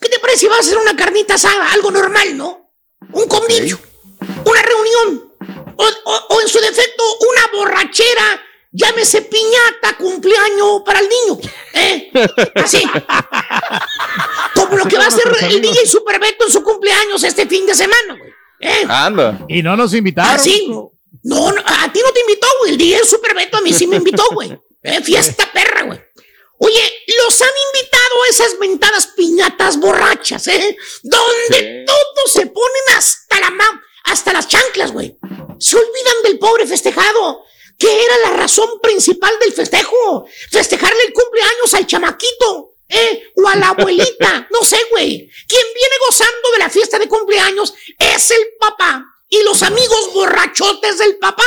¿qué 0.00 0.08
te 0.08 0.18
parece 0.18 0.40
si 0.40 0.46
vas 0.48 0.58
a 0.58 0.60
hacer 0.60 0.78
una 0.78 0.96
carnita 0.96 1.34
asada? 1.34 1.72
Algo 1.72 1.90
normal, 1.90 2.36
¿no? 2.36 2.70
Un 3.12 3.26
convivio, 3.26 3.78
una 4.44 4.62
reunión, 4.62 5.34
o, 5.76 5.84
o- 6.04 6.26
o 6.30 6.40
en 6.40 6.48
su 6.48 6.58
defecto, 6.58 7.02
una 7.30 7.46
borrachera, 7.58 8.42
llámese 8.72 9.22
piñata, 9.22 9.96
cumpleaños 9.96 10.82
para 10.84 11.00
el 11.00 11.08
niño. 11.08 11.38
¿eh? 11.74 12.10
Así. 12.56 12.82
Como 14.68 14.78
lo 14.84 14.88
que 14.88 14.96
va 14.98 15.04
a 15.04 15.08
hacer 15.08 15.24
el 15.42 15.60
DJ 15.62 15.86
Super 15.86 16.18
Beto 16.20 16.46
en 16.46 16.52
su 16.52 16.62
cumpleaños 16.62 17.22
este 17.24 17.46
fin 17.46 17.66
de 17.66 17.74
semana, 17.74 18.16
güey. 18.18 18.30
¿eh? 18.60 18.84
Anda. 18.88 19.44
Y 19.48 19.62
no 19.62 19.76
nos 19.76 19.94
invitaron. 19.94 20.32
¿Ah, 20.34 20.38
sí? 20.38 20.66
No, 21.22 21.52
no, 21.52 21.60
a 21.64 21.92
ti 21.92 22.00
no 22.04 22.12
te 22.12 22.20
invitó, 22.20 22.46
güey. 22.60 22.72
El 22.72 22.78
DJ 22.78 23.04
Super 23.04 23.34
Beto 23.34 23.58
a 23.58 23.60
mí 23.60 23.72
sí 23.72 23.86
me 23.86 23.96
invitó, 23.96 24.22
güey. 24.32 24.56
Eh, 24.82 25.02
fiesta 25.02 25.48
perra, 25.52 25.82
güey. 25.82 26.00
Oye, 26.60 26.92
los 27.24 27.40
han 27.40 27.48
invitado 27.72 28.22
a 28.24 28.28
esas 28.30 28.58
mentadas 28.58 29.06
piñatas 29.08 29.78
borrachas, 29.78 30.46
¿eh? 30.48 30.76
Donde 31.02 31.84
todos 31.86 32.32
se 32.32 32.46
ponen 32.46 32.96
hasta 32.96 33.40
la 33.40 33.50
ma- 33.50 33.82
hasta 34.04 34.32
las 34.32 34.48
chanclas, 34.48 34.90
güey. 34.92 35.16
Se 35.60 35.76
olvidan 35.76 36.22
del 36.24 36.38
pobre 36.38 36.66
festejado, 36.66 37.44
que 37.78 37.86
era 38.04 38.14
la 38.30 38.36
razón 38.38 38.68
principal 38.82 39.32
del 39.40 39.52
festejo. 39.52 40.26
Festejarle 40.50 40.98
el 41.06 41.12
cumpleaños 41.12 41.74
al 41.74 41.86
chamaquito, 41.86 42.67
¿eh? 42.88 43.30
O 43.36 43.48
a 43.48 43.56
la 43.56 43.68
abuelita, 43.68 44.48
no 44.52 44.64
sé, 44.64 44.78
güey. 44.90 45.30
Quien 45.46 45.66
viene 45.74 45.94
gozando 46.06 46.50
de 46.52 46.58
la 46.58 46.70
fiesta 46.70 46.98
de 46.98 47.08
cumpleaños 47.08 47.74
es 47.98 48.30
el 48.30 48.42
papá 48.58 49.04
y 49.28 49.42
los 49.42 49.62
amigos 49.62 50.12
borrachotes 50.14 50.98
del 50.98 51.18
papá. 51.18 51.44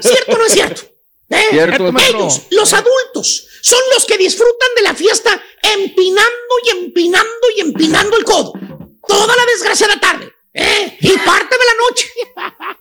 ¿Cierto 0.00 0.32
o 0.32 0.38
no 0.38 0.46
es 0.46 0.52
cierto? 0.52 0.82
¿Eh? 1.30 1.46
Cierto. 1.50 1.92
Ellos, 2.08 2.42
los 2.50 2.72
adultos, 2.72 3.48
son 3.60 3.80
los 3.92 4.04
que 4.04 4.16
disfrutan 4.16 4.68
de 4.76 4.82
la 4.82 4.94
fiesta 4.94 5.42
empinando 5.74 6.54
y 6.64 6.70
empinando 6.70 7.46
y 7.56 7.60
empinando 7.60 8.16
el 8.16 8.24
codo. 8.24 8.52
Toda 9.06 9.36
la 9.36 9.44
desgraciada 9.46 9.98
tarde. 10.00 10.35
¿Eh? 10.56 10.96
Y 11.00 11.18
parte 11.18 11.56
de 11.56 11.64
la 11.66 11.74
noche. 11.88 12.08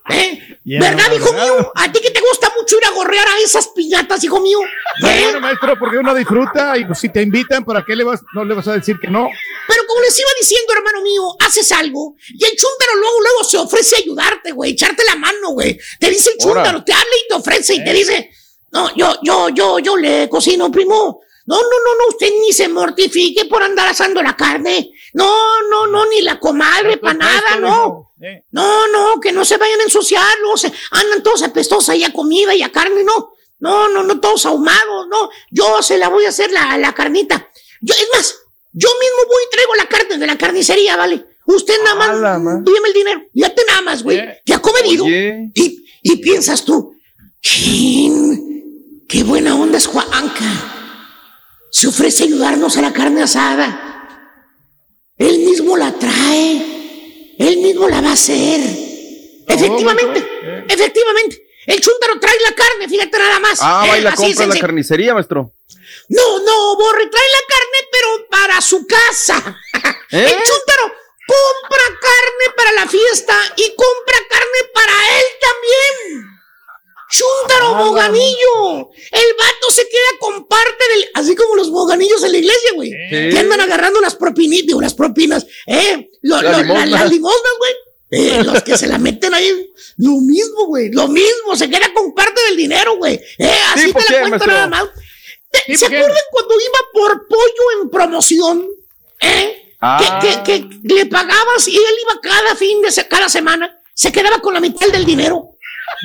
¿eh? 0.09 0.57
¿Verdad, 0.79 1.11
hijo 1.13 1.33
mío? 1.33 1.71
¿A 1.75 1.91
ti 1.91 1.99
que 2.01 2.09
te 2.09 2.21
gusta 2.21 2.51
mucho 2.57 2.77
ir 2.77 2.85
a 2.85 2.91
gorrear 2.91 3.27
a 3.27 3.39
esas 3.39 3.67
piñatas, 3.67 4.23
hijo 4.23 4.39
mío? 4.39 4.59
¿Eh? 4.63 5.21
Bueno, 5.25 5.41
maestro, 5.41 5.77
porque 5.77 5.97
uno 5.97 6.15
disfruta 6.15 6.77
y 6.77 6.85
pues, 6.85 6.99
si 6.99 7.09
te 7.09 7.21
invitan, 7.21 7.63
¿para 7.65 7.83
qué 7.85 7.95
le 7.95 8.03
vas, 8.03 8.21
no 8.33 8.45
le 8.45 8.55
vas 8.55 8.67
a 8.67 8.73
decir 8.73 8.97
que 8.99 9.07
no? 9.07 9.27
Pero 9.67 9.81
como 9.87 10.01
les 10.01 10.17
iba 10.17 10.29
diciendo, 10.39 10.73
hermano 10.73 11.01
mío, 11.01 11.35
haces 11.39 11.71
algo 11.73 12.15
y 12.29 12.43
el 12.43 12.51
chúntaro 12.51 12.95
luego, 12.99 13.21
luego 13.21 13.43
se 13.43 13.57
ofrece 13.57 13.97
a 13.97 13.99
ayudarte, 13.99 14.51
güey, 14.53 14.71
echarte 14.71 15.03
la 15.03 15.15
mano, 15.15 15.49
güey. 15.51 15.77
Te 15.99 16.09
dice 16.09 16.31
el 16.31 16.37
Ahora. 16.47 16.61
chúntaro, 16.63 16.83
te 16.83 16.93
habla 16.93 17.15
y 17.23 17.27
te 17.27 17.33
ofrece 17.35 17.75
y 17.75 17.83
te 17.83 17.93
dice, 17.93 18.31
no, 18.71 18.95
yo, 18.95 19.17
yo, 19.21 19.49
yo, 19.49 19.79
yo 19.79 19.97
le 19.97 20.29
cocino, 20.29 20.71
primo. 20.71 21.21
No, 21.47 21.55
no, 21.57 21.61
no, 21.61 21.95
no, 21.99 22.07
usted 22.09 22.31
ni 22.41 22.51
se 22.51 22.67
mortifique 22.67 23.45
por 23.45 23.61
andar 23.61 23.87
asando 23.87 24.21
la 24.23 24.35
carne. 24.35 24.91
No, 25.13 25.31
no, 25.69 25.85
no, 25.87 26.05
ni 26.07 26.21
la 26.21 26.39
comadre 26.39 26.97
para 26.97 27.13
nada, 27.13 27.55
no. 27.59 28.13
No, 28.51 28.87
no, 28.87 29.19
que 29.21 29.31
no 29.31 29.45
se 29.45 29.57
vayan 29.57 29.79
a 29.79 29.83
ensuciar, 29.83 30.25
luego 30.41 30.57
se 30.57 30.73
andan 30.91 31.21
todos 31.21 31.43
apestosos 31.43 31.89
ahí 31.89 32.03
a 32.03 32.11
comida 32.11 32.55
y 32.55 32.63
a 32.63 32.71
carne, 32.71 33.03
no. 33.03 33.33
No, 33.59 33.87
no, 33.89 34.03
no, 34.03 34.19
todos 34.19 34.45
ahumados, 34.45 35.07
no. 35.09 35.29
Yo 35.51 35.81
se 35.81 35.97
la 35.97 36.09
voy 36.09 36.25
a 36.25 36.29
hacer 36.29 36.51
la, 36.51 36.77
la 36.77 36.93
carnita. 36.93 37.49
Yo, 37.81 37.93
es 37.93 38.07
más, 38.13 38.35
yo 38.73 38.89
mismo 38.99 39.17
voy 39.27 39.43
y 39.45 39.49
traigo 39.51 39.75
la 39.75 39.85
carne 39.87 40.17
de 40.17 40.27
la 40.27 40.37
carnicería, 40.37 40.95
¿vale? 40.97 41.25
Usted 41.45 41.75
nada 41.83 41.95
más, 41.95 42.09
dígame 42.63 42.87
el 42.87 42.93
dinero, 42.95 43.21
ya 43.33 43.53
te 43.53 43.63
nada 43.67 43.81
más, 43.81 44.01
güey. 44.03 44.17
Ya 44.45 44.55
ha 44.55 44.61
comedido. 44.61 45.05
Y, 45.53 45.85
y 46.01 46.15
piensas 46.17 46.65
tú, 46.65 46.95
"Chin, 47.41 49.03
qué 49.07 49.23
buena 49.23 49.55
onda 49.55 49.77
es 49.77 49.85
Juanca. 49.87 50.71
Se 51.75 51.87
ofrece 51.87 52.23
a 52.23 52.27
ayudarnos 52.27 52.77
a 52.77 52.81
la 52.81 52.93
carne 52.93 53.21
asada. 53.21 53.67
Él 55.17 55.39
mismo 55.39 55.75
la 55.75 55.91
trae. 55.91 57.35
Él 57.37 57.57
mismo 57.57 57.89
la 57.89 57.99
va 57.99 58.11
a 58.11 58.13
hacer. 58.13 58.61
Efectivamente, 59.45 60.25
efectivamente. 60.69 61.43
El 61.65 61.81
chúntaro 61.81 62.17
trae 62.17 62.37
la 62.47 62.55
carne, 62.55 62.87
fíjate 62.87 63.17
nada 63.19 63.39
más. 63.41 63.59
Ah, 63.61 63.83
Eh, 63.87 63.89
va 63.89 63.97
y 63.97 64.01
la 64.03 64.11
así 64.11 64.23
compra 64.23 64.43
en 64.45 64.49
la 64.51 64.59
carnicería, 64.59 65.13
maestro. 65.15 65.51
No, 66.07 66.39
no, 66.39 66.77
Borre, 66.77 67.07
trae 67.07 67.29
la 67.33 67.45
carne, 67.45 67.89
pero 67.91 68.29
para 68.29 68.61
su 68.61 68.87
casa. 68.87 69.57
¿Eh? 70.11 70.31
El 70.31 70.43
chúntaro 70.43 70.93
compra 71.27 71.83
carne 71.99 72.53
para 72.55 72.71
la 72.71 72.87
fiesta 72.87 73.35
y 73.57 73.75
compra 73.75 74.17
carne 74.29 74.69
para 74.73 74.93
él 75.19 75.25
también. 75.41 76.34
Chúntaro 77.09 77.75
boganillo. 77.85 78.89
El 79.11 79.25
vato 79.37 79.71
se 79.71 79.83
queda 79.83 80.19
con 80.19 80.47
parte 80.47 80.83
del. 80.93 81.05
Así 81.13 81.35
como 81.35 81.55
los 81.55 81.69
boganillos 81.69 82.23
en 82.23 82.31
la 82.31 82.37
iglesia, 82.39 82.71
güey. 82.75 82.89
Sí. 82.89 83.29
Que 83.31 83.37
andan 83.39 83.61
agarrando 83.61 84.01
las 84.01 84.15
propinitas, 84.15 84.75
las 84.81 84.93
propinas, 84.93 85.45
¿eh? 85.67 86.09
Lo- 86.21 86.41
Las 86.41 86.43
lo- 86.43 86.51
la- 86.51 86.61
limosnas. 86.63 86.89
las 87.01 87.09
limosnas, 87.11 87.53
güey. 87.59 87.73
Eh, 88.11 88.43
los 88.43 88.63
que 88.63 88.77
se 88.77 88.87
la 88.87 88.97
meten 88.97 89.33
ahí, 89.33 89.71
lo 89.97 90.11
mismo, 90.21 90.67
güey, 90.67 90.91
lo 90.91 91.07
mismo, 91.07 91.55
se 91.55 91.69
queda 91.69 91.91
con 91.93 92.13
parte 92.13 92.39
del 92.47 92.55
dinero, 92.57 92.97
güey. 92.97 93.19
Eh, 93.37 93.51
así 93.73 93.87
¿Tipo 93.87 93.99
te 94.07 94.13
la 94.13 94.19
cuento 94.21 94.45
nada 94.47 94.67
más. 94.67 94.83
¿Te- 95.51 95.61
¿Tipo 95.65 95.79
¿Se 95.79 95.85
acuerdan 95.87 96.17
cuando 96.31 96.53
iba 96.55 96.79
por 96.93 97.27
pollo 97.27 97.81
en 97.81 97.89
promoción? 97.89 98.67
¿Eh? 99.21 99.73
Ah. 99.81 100.19
Que, 100.21 100.43
que- 100.43 100.69
que 100.87 100.93
le 100.93 101.05
pagabas 101.07 101.67
y 101.67 101.75
él 101.75 101.83
iba 102.03 102.19
cada 102.21 102.55
fin 102.55 102.81
de 102.81 102.91
se- 102.91 103.07
cada 103.07 103.27
semana, 103.27 103.81
se 103.93 104.11
quedaba 104.11 104.39
con 104.39 104.53
la 104.53 104.59
mitad 104.59 104.87
del 104.87 105.05
dinero. 105.05 105.54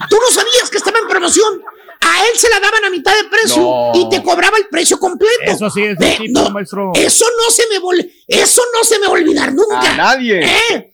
Tú 0.09 0.17
no 0.17 0.31
sabías 0.35 0.71
que 0.71 0.79
estaba 0.79 0.99
en 0.99 1.09
promoción. 1.09 1.63
A 2.03 2.21
él 2.27 2.39
se 2.39 2.49
la 2.49 2.61
daban 2.61 2.85
a 2.87 2.91
mitad 2.91 3.15
de 3.15 3.25
precio 3.29 3.61
No. 3.63 3.93
y 3.95 4.09
te 4.09 4.23
cobraba 4.23 4.57
el 4.57 4.69
precio 4.69 4.99
completo. 4.99 5.35
Eso 5.45 5.69
sí 5.69 5.83
es 5.85 5.99
Ve, 5.99 6.07
de 6.07 6.17
tipo, 6.17 6.41
no, 6.41 6.51
maestro. 6.51 6.93
Eso 6.95 7.27
no 7.37 7.51
se 7.51 7.67
me 7.69 7.79
vol- 7.79 8.11
eso 8.27 8.63
no 8.75 8.85
se 8.85 8.99
me 8.99 9.07
va 9.07 9.13
a 9.13 9.21
olvidar 9.21 9.53
nunca. 9.53 9.81
A 9.93 9.97
nadie. 9.97 10.41
¿Eh? 10.43 10.87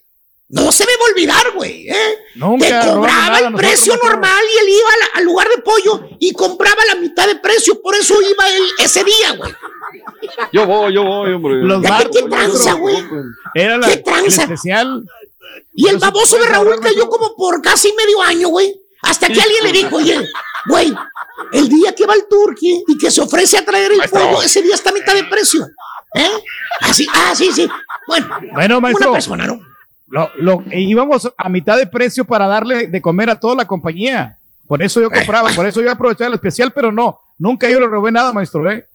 No 0.49 0.71
se 0.73 0.85
me 0.85 0.93
va 0.93 1.03
a 1.07 1.11
olvidar, 1.13 1.53
güey. 1.55 1.89
¿eh? 1.89 2.19
Nunca 2.37 2.67
Te 2.81 2.89
cobraba 2.89 3.19
nada 3.27 3.39
el 3.39 3.45
nosotros, 3.53 3.61
precio 3.61 3.97
normal 3.97 4.45
y 4.55 4.59
él 4.65 4.69
iba 4.79 4.89
al 5.15 5.25
lugar 5.25 5.49
de 5.49 5.59
pollo 5.63 6.09
y 6.19 6.33
compraba 6.33 6.85
la 6.87 6.97
mitad 6.97 7.27
de 7.27 7.37
precio. 7.37 7.81
Por 7.81 7.95
eso 7.95 8.15
iba 8.21 8.49
él 8.57 8.63
ese 8.79 9.05
día, 9.05 9.33
güey. 9.37 9.53
Yo 10.53 10.67
voy, 10.67 10.93
yo 10.95 11.03
voy, 11.05 11.33
hombre. 11.33 11.55
Los 11.63 11.83
barcos, 11.83 12.17
qué 12.17 12.29
tranza, 12.29 12.73
güey. 12.75 12.97
Era 13.55 13.79
la 13.79 13.87
¿Qué 13.89 13.95
el 13.95 14.03
tranza? 14.03 14.43
especial. 14.43 15.05
Y 15.75 15.89
el 15.89 15.99
baboso 15.99 16.37
de 16.39 16.47
Raúl 16.47 16.81
cayó 16.81 17.09
como 17.09 17.35
por 17.37 17.61
casi 17.63 17.93
medio 17.93 18.23
año, 18.23 18.49
güey. 18.49 18.81
Hasta 19.09 19.29
que 19.29 19.41
alguien 19.41 19.65
le 19.65 19.73
dijo, 19.73 19.97
oye, 19.97 20.29
güey, 20.69 20.95
el 21.53 21.69
día 21.69 21.95
que 21.95 22.07
va 22.07 22.15
el 22.15 22.27
turqui 22.29 22.85
y 22.89 22.99
que 22.99 23.11
se 23.11 23.21
ofrece 23.21 23.59
a 23.59 23.65
traer 23.65 23.93
el 23.93 23.99
Maestro. 23.99 24.21
pollo, 24.21 24.43
ese 24.43 24.63
día 24.63 24.75
está 24.75 24.91
a 24.91 24.93
mitad 24.95 25.15
de 25.15 25.25
precio. 25.25 25.67
¿Eh? 26.15 26.29
Así, 26.81 27.07
ah, 27.13 27.33
sí, 27.35 27.51
sí. 27.53 27.69
Bueno, 28.07 28.27
Bueno, 28.55 28.81
maestro. 28.81 29.09
una 29.11 29.17
persona, 29.17 29.47
¿no? 29.47 29.61
Lo, 30.09 30.31
lo- 30.37 30.63
íbamos 30.73 31.31
a 31.37 31.49
mitad 31.49 31.77
de 31.77 31.87
precio 31.87 32.25
para 32.25 32.47
darle 32.47 32.87
de 32.87 33.03
comer 33.03 33.29
a 33.31 33.39
toda 33.41 33.55
la 33.57 33.67
compañía. 33.67 34.39
Por 34.67 34.83
eso 34.83 35.01
yo 35.01 35.11
compraba, 35.11 35.51
por 35.51 35.67
eso 35.67 35.81
yo 35.83 35.91
aprovechaba 35.91 36.29
el 36.29 36.35
especial, 36.35 36.73
pero 36.73 36.91
no, 36.91 37.21
nunca 37.39 37.69
yo 37.69 37.79
le 37.81 37.87
robé 37.87 38.11
nada, 38.13 38.33
maestro, 38.33 38.69
¿eh? 38.71 38.87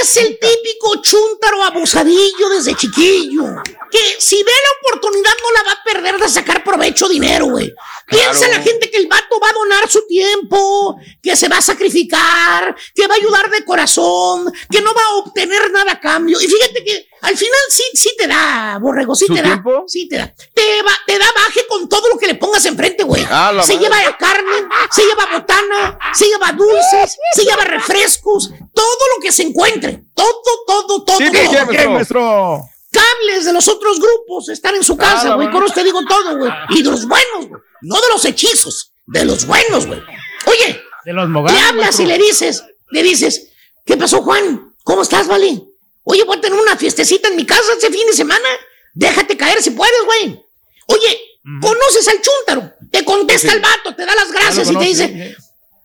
Es 0.00 0.16
el 0.16 0.38
típico 0.38 1.02
chúntaro 1.02 1.62
abusadillo 1.64 2.48
desde 2.50 2.74
chiquillo. 2.76 3.62
Que 3.90 4.16
si 4.18 4.36
ve 4.36 4.52
la 4.52 4.90
oportunidad 4.90 5.32
no 5.42 5.50
la 5.52 5.62
va 5.64 5.72
a 5.72 5.84
perder 5.84 6.20
de 6.20 6.28
sacar 6.28 6.62
provecho 6.62 7.08
dinero, 7.08 7.46
güey. 7.46 7.72
Piensa 8.06 8.48
la 8.48 8.60
gente 8.60 8.90
que 8.90 8.98
el 8.98 9.08
vato 9.08 9.40
va 9.40 9.48
a 9.48 9.52
donar 9.52 9.88
su 9.88 10.06
tiempo, 10.06 10.96
que 11.22 11.36
se 11.36 11.48
va 11.48 11.58
a 11.58 11.62
sacrificar, 11.62 12.76
que 12.94 13.06
va 13.06 13.14
a 13.14 13.16
ayudar 13.16 13.50
de 13.50 13.64
corazón, 13.64 14.52
que 14.70 14.80
no 14.80 14.94
va 14.94 15.02
a 15.02 15.14
obtener 15.16 15.70
nada 15.70 15.92
a 15.92 16.00
cambio. 16.00 16.40
Y 16.40 16.46
fíjate 16.46 16.84
que 16.84 17.07
al 17.20 17.36
final 17.36 17.58
sí, 17.68 17.82
sí 17.94 18.14
te 18.16 18.26
da, 18.26 18.78
borrego, 18.80 19.14
sí 19.14 19.26
¿Su 19.26 19.34
te 19.34 19.42
tiempo? 19.42 19.72
da. 19.72 19.82
Sí 19.86 20.08
te 20.08 20.16
da. 20.16 20.34
Te, 20.54 20.82
va, 20.82 20.92
te 21.06 21.18
da 21.18 21.26
baje 21.34 21.66
con 21.68 21.88
todo 21.88 22.08
lo 22.08 22.18
que 22.18 22.26
le 22.26 22.34
pongas 22.36 22.64
enfrente, 22.66 23.04
güey. 23.04 23.24
Ah, 23.30 23.50
se 23.62 23.74
madre. 23.74 23.88
lleva 23.88 24.16
carne, 24.18 24.68
se 24.90 25.02
lleva 25.04 25.26
botana, 25.32 25.98
se 26.12 26.26
lleva 26.26 26.52
dulces, 26.52 27.16
se 27.34 27.44
lleva 27.44 27.64
refrescos, 27.64 28.50
todo 28.74 28.98
lo 29.16 29.22
que 29.22 29.32
se 29.32 29.42
encuentre. 29.42 30.04
Todo, 30.14 30.32
todo, 30.66 31.04
todo. 31.04 31.18
Sí, 31.18 31.24
todo. 31.30 31.32
¿qué, 31.32 31.48
qué, 31.70 31.76
¿Qué, 31.76 31.88
maestro? 31.88 32.62
Cables 32.90 33.44
de 33.44 33.52
los 33.52 33.68
otros 33.68 33.98
grupos 34.00 34.48
están 34.48 34.74
en 34.74 34.82
su 34.82 34.96
casa, 34.96 35.28
la 35.28 35.34
güey. 35.34 35.46
madre. 35.48 35.58
Con 35.60 35.68
usted 35.68 35.84
digo 35.84 36.00
todo, 36.08 36.38
güey. 36.38 36.50
Y 36.70 36.82
de 36.82 36.90
los 36.90 37.06
buenos, 37.06 37.48
güey. 37.48 37.62
No 37.82 37.96
de 37.96 38.08
los 38.12 38.24
hechizos, 38.24 38.92
de 39.06 39.24
los 39.24 39.46
buenos, 39.46 39.86
güey. 39.86 40.00
Oye, 40.46 40.80
De 41.04 41.12
los 41.12 41.28
le 41.28 41.60
hablas 41.60 42.00
y 42.00 42.06
le 42.06 42.16
dices, 42.18 42.64
le 42.90 43.02
dices, 43.02 43.50
¿qué 43.84 43.96
pasó, 43.96 44.22
Juan? 44.22 44.74
¿Cómo 44.84 45.02
estás, 45.02 45.28
vale? 45.28 45.67
Oye, 46.10 46.24
voy 46.24 46.38
a 46.38 46.40
tener 46.40 46.58
una 46.58 46.76
fiestecita 46.76 47.28
en 47.28 47.36
mi 47.36 47.44
casa 47.44 47.72
este 47.74 47.90
fin 47.90 48.06
de 48.06 48.12
semana. 48.14 48.48
Déjate 48.94 49.36
caer 49.36 49.62
si 49.62 49.70
puedes, 49.70 50.04
güey. 50.06 50.40
Oye, 50.86 51.20
¿conoces 51.60 52.08
al 52.08 52.20
chúntaro? 52.22 52.72
Te 52.90 53.04
contesta 53.04 53.52
el 53.52 53.60
vato, 53.60 53.94
te 53.94 54.06
da 54.06 54.14
las 54.14 54.32
gracias 54.32 54.70
y 54.70 54.76
te 54.76 54.84
dice, 54.84 55.36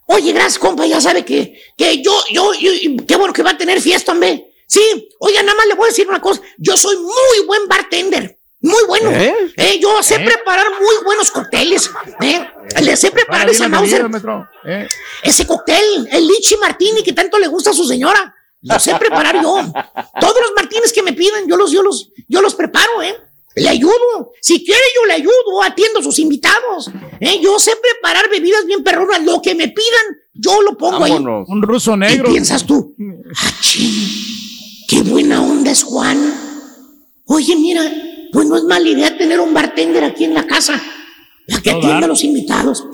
Oye, 0.06 0.32
gracias, 0.32 0.58
compa, 0.58 0.86
ya 0.86 1.00
sabe 1.00 1.24
que, 1.24 1.60
que 1.76 2.02
yo, 2.02 2.12
yo, 2.30 2.52
yo- 2.54 2.70
qué 3.06 3.16
bueno 3.16 3.32
que 3.32 3.42
va 3.42 3.50
a 3.52 3.58
tener 3.58 3.80
fiesta, 3.80 4.12
hombre. 4.12 4.50
Sí, 4.66 5.08
oiga, 5.18 5.42
nada 5.42 5.56
más 5.56 5.66
le 5.66 5.74
voy 5.74 5.86
a 5.86 5.88
decir 5.88 6.08
una 6.08 6.20
cosa. 6.20 6.40
Yo 6.58 6.76
soy 6.76 6.96
muy 6.96 7.46
buen 7.46 7.68
bartender. 7.68 8.38
Muy 8.60 8.82
bueno. 8.86 9.10
¿Eh? 9.10 9.34
Eh, 9.56 9.78
yo 9.78 10.02
sé 10.02 10.18
preparar 10.20 10.66
muy 10.80 11.04
buenos 11.04 11.30
cócteles. 11.30 11.90
¿eh? 12.22 12.46
Le 12.82 12.96
sé 12.96 13.10
preparar 13.10 13.42
Para 13.42 13.52
esa 13.52 13.68
Mauser. 13.68 14.00
¿eh? 14.66 14.88
Ese 15.22 15.46
cóctel, 15.46 16.08
el 16.10 16.26
Lichi 16.26 16.56
Martini 16.56 17.02
que 17.02 17.12
tanto 17.12 17.38
le 17.38 17.46
gusta 17.46 17.70
a 17.70 17.74
su 17.74 17.84
señora. 17.86 18.34
Lo 18.64 18.78
sé 18.80 18.94
preparar 18.96 19.40
yo. 19.42 19.56
Todos 20.20 20.40
los 20.40 20.52
Martines 20.56 20.92
que 20.92 21.02
me 21.02 21.12
piden, 21.12 21.46
yo 21.48 21.56
los, 21.56 21.70
yo 21.70 21.82
los, 21.82 22.10
yo 22.28 22.40
los 22.42 22.54
preparo, 22.54 23.02
¿eh? 23.02 23.14
Le 23.56 23.68
ayudo. 23.68 24.32
Si 24.40 24.64
quiere, 24.64 24.80
yo 24.96 25.06
le 25.06 25.12
ayudo. 25.14 25.62
Atiendo 25.62 26.00
a 26.00 26.02
sus 26.02 26.18
invitados. 26.18 26.90
¿eh? 27.20 27.38
Yo 27.40 27.58
sé 27.60 27.72
preparar 27.76 28.28
bebidas 28.28 28.64
bien 28.66 28.82
perronas. 28.82 29.22
Lo 29.24 29.40
que 29.40 29.54
me 29.54 29.68
pidan, 29.68 30.16
yo 30.34 30.60
lo 30.62 30.76
pongo 30.76 31.04
ahí. 31.04 31.12
Un 31.12 31.62
ruso 31.62 31.94
¿Y 31.94 31.98
negro. 31.98 32.30
piensas 32.32 32.66
tú? 32.66 32.96
"Ah, 33.36 33.50
chin, 33.60 33.94
qué 34.88 35.02
buena 35.02 35.40
onda 35.40 35.70
es 35.70 35.84
Juan. 35.84 36.18
Oye, 37.26 37.54
mira, 37.56 37.82
pues 38.32 38.46
no 38.48 38.56
es 38.56 38.64
mala 38.64 38.88
idea 38.88 39.16
tener 39.16 39.38
un 39.38 39.54
bartender 39.54 40.02
aquí 40.02 40.24
en 40.24 40.34
la 40.34 40.46
casa 40.46 40.82
para 41.48 41.62
que 41.62 41.70
atienda 41.70 42.06
a 42.06 42.08
los 42.08 42.24
invitados. 42.24 42.84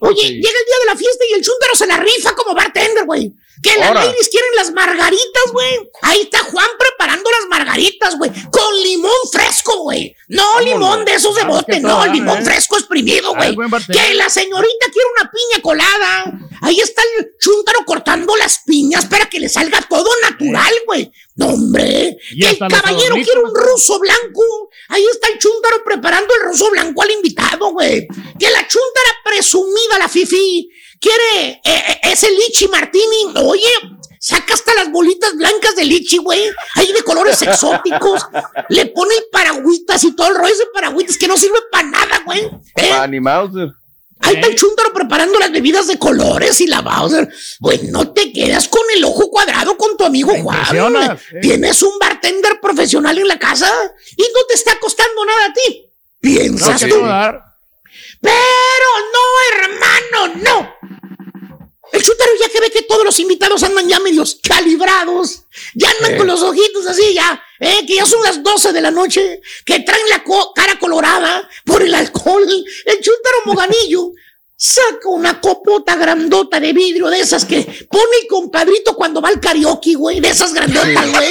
Oye, 0.00 0.20
llega 0.22 0.36
el 0.36 0.42
día 0.42 0.78
de 0.80 0.86
la 0.92 0.96
fiesta 0.96 1.24
y 1.30 1.34
el 1.34 1.42
chúndaro 1.42 1.74
se 1.74 1.86
la 1.86 1.96
rifa 1.96 2.34
como 2.34 2.54
bartender, 2.54 3.06
güey. 3.06 3.32
Que 3.62 3.76
las 3.78 3.88
Ahora. 3.88 4.04
ladies 4.04 4.28
quieren 4.28 4.50
las 4.56 4.72
margaritas, 4.72 5.52
güey. 5.52 5.90
Ahí 6.02 6.20
está 6.22 6.38
Juan 6.40 6.68
preparando 6.78 7.30
las 7.30 7.48
margaritas, 7.48 8.16
güey. 8.18 8.30
Con 8.50 8.82
limón 8.82 9.10
fresco, 9.32 9.78
güey. 9.82 10.14
No 10.28 10.60
limón 10.60 11.04
de 11.04 11.14
esos 11.14 11.34
de 11.34 11.42
Vamos, 11.42 11.58
bote, 11.58 11.80
no, 11.80 12.04
limón 12.06 12.38
¿eh? 12.38 12.44
fresco 12.44 12.76
exprimido, 12.76 13.34
güey. 13.34 13.56
Que 13.92 14.14
la 14.14 14.28
señorita 14.28 14.86
quiere 14.92 15.08
una 15.20 15.30
piña 15.30 15.62
colada. 15.62 16.32
Ahí 16.62 16.80
está 16.80 17.02
el 17.18 17.32
chúndaro 17.38 17.80
cortando 17.84 18.34
las 18.36 18.60
piñas 18.66 19.06
para 19.06 19.28
que 19.28 19.38
le 19.40 19.48
salga 19.48 19.80
todo 19.88 20.08
natural, 20.22 20.72
güey. 20.86 21.10
No, 21.36 21.48
hombre. 21.48 22.16
Que 22.30 22.50
el 22.50 22.58
caballero 22.58 23.14
quiere 23.16 23.40
un 23.40 23.54
ruso 23.54 23.98
blanco. 23.98 24.70
Ahí 24.88 25.04
está 25.12 25.28
el 25.28 25.38
chúndaro 25.38 25.82
preparando 25.84 26.32
el 26.34 26.48
ruso 26.48 26.70
blanco 26.70 27.02
al 27.02 27.10
invitado, 27.10 27.72
güey. 27.72 28.06
Que 28.38 28.50
la 28.50 28.66
chúndara 28.66 29.16
presumida, 29.24 29.98
la 29.98 30.08
fifi, 30.08 30.70
quiere 31.04 31.60
eh, 31.64 31.84
eh, 31.88 32.00
ese 32.12 32.30
lichi 32.30 32.66
martini. 32.68 33.34
Oye, 33.36 33.68
saca 34.18 34.54
hasta 34.54 34.72
las 34.74 34.90
bolitas 34.90 35.36
blancas 35.36 35.76
de 35.76 35.84
lichi, 35.84 36.16
güey. 36.18 36.42
Ahí 36.74 36.92
de 36.92 37.02
colores 37.02 37.40
exóticos. 37.42 38.22
Le 38.70 38.86
pone 38.86 39.14
el 39.14 39.24
paragüitas 39.30 40.02
y 40.04 40.16
todo 40.16 40.28
el 40.28 40.34
rollo 40.36 40.52
ese 40.54 40.64
paragüitas 40.72 41.16
que 41.18 41.28
no 41.28 41.36
sirve 41.36 41.58
para 41.70 41.88
nada, 41.88 42.22
güey. 42.24 42.40
¿Eh? 42.76 42.90
Ahí 44.20 44.36
está 44.36 44.46
el 44.46 44.54
chúndaro 44.56 44.92
preparando 44.94 45.38
las 45.38 45.52
bebidas 45.52 45.86
de 45.86 45.98
colores 45.98 46.58
y 46.62 46.66
la 46.66 46.80
Bowser. 46.80 47.28
Güey, 47.60 47.82
no 47.88 48.10
te 48.12 48.32
quedas 48.32 48.68
con 48.68 48.82
el 48.96 49.04
ojo 49.04 49.28
cuadrado 49.30 49.76
con 49.76 49.96
tu 49.98 50.04
amigo 50.04 50.32
Juan. 50.42 50.58
eh. 51.02 51.40
Tienes 51.42 51.82
un 51.82 51.98
bartender 51.98 52.58
profesional 52.60 53.18
en 53.18 53.28
la 53.28 53.38
casa 53.38 53.70
y 54.16 54.22
no 54.22 54.40
te 54.48 54.54
está 54.54 54.78
costando 54.80 55.24
nada 55.26 55.46
a 55.46 55.52
ti. 55.52 55.90
Piensas 56.20 56.80
No, 56.82 56.88
tú. 56.88 57.00
Pero 58.20 58.88
no, 59.12 59.62
hermano, 59.62 60.34
no. 60.42 60.74
El 61.94 62.02
chúndaro 62.02 62.32
ya 62.40 62.48
que 62.48 62.60
ve 62.60 62.70
que 62.70 62.82
todos 62.82 63.04
los 63.04 63.18
invitados 63.20 63.62
andan 63.62 63.88
ya 63.88 64.00
medios 64.00 64.38
calibrados, 64.42 65.42
ya 65.74 65.90
andan 65.90 66.14
Eh. 66.14 66.16
con 66.18 66.26
los 66.26 66.42
ojitos 66.42 66.86
así 66.86 67.14
ya, 67.14 67.40
eh, 67.60 67.86
que 67.86 67.94
ya 67.96 68.04
son 68.06 68.22
las 68.22 68.42
12 68.42 68.72
de 68.72 68.80
la 68.80 68.90
noche, 68.90 69.40
que 69.64 69.80
traen 69.80 70.08
la 70.10 70.24
co- 70.24 70.52
cara 70.54 70.78
colorada 70.78 71.48
por 71.64 71.82
el 71.82 71.94
alcohol. 71.94 72.42
El 72.84 72.96
chúndaro 73.00 73.36
moganillo 73.46 74.10
saca 74.56 75.08
una 75.08 75.40
copota 75.40 75.96
grandota 75.96 76.58
de 76.60 76.72
vidrio 76.72 77.08
de 77.08 77.20
esas 77.20 77.44
que 77.44 77.62
pone 77.90 78.16
el 78.22 78.26
compadrito 78.28 78.94
cuando 78.96 79.20
va 79.20 79.28
al 79.28 79.40
karaoke, 79.40 79.94
güey, 79.94 80.20
de 80.20 80.28
esas 80.30 80.52
grandotas, 80.52 81.10
güey. 81.12 81.28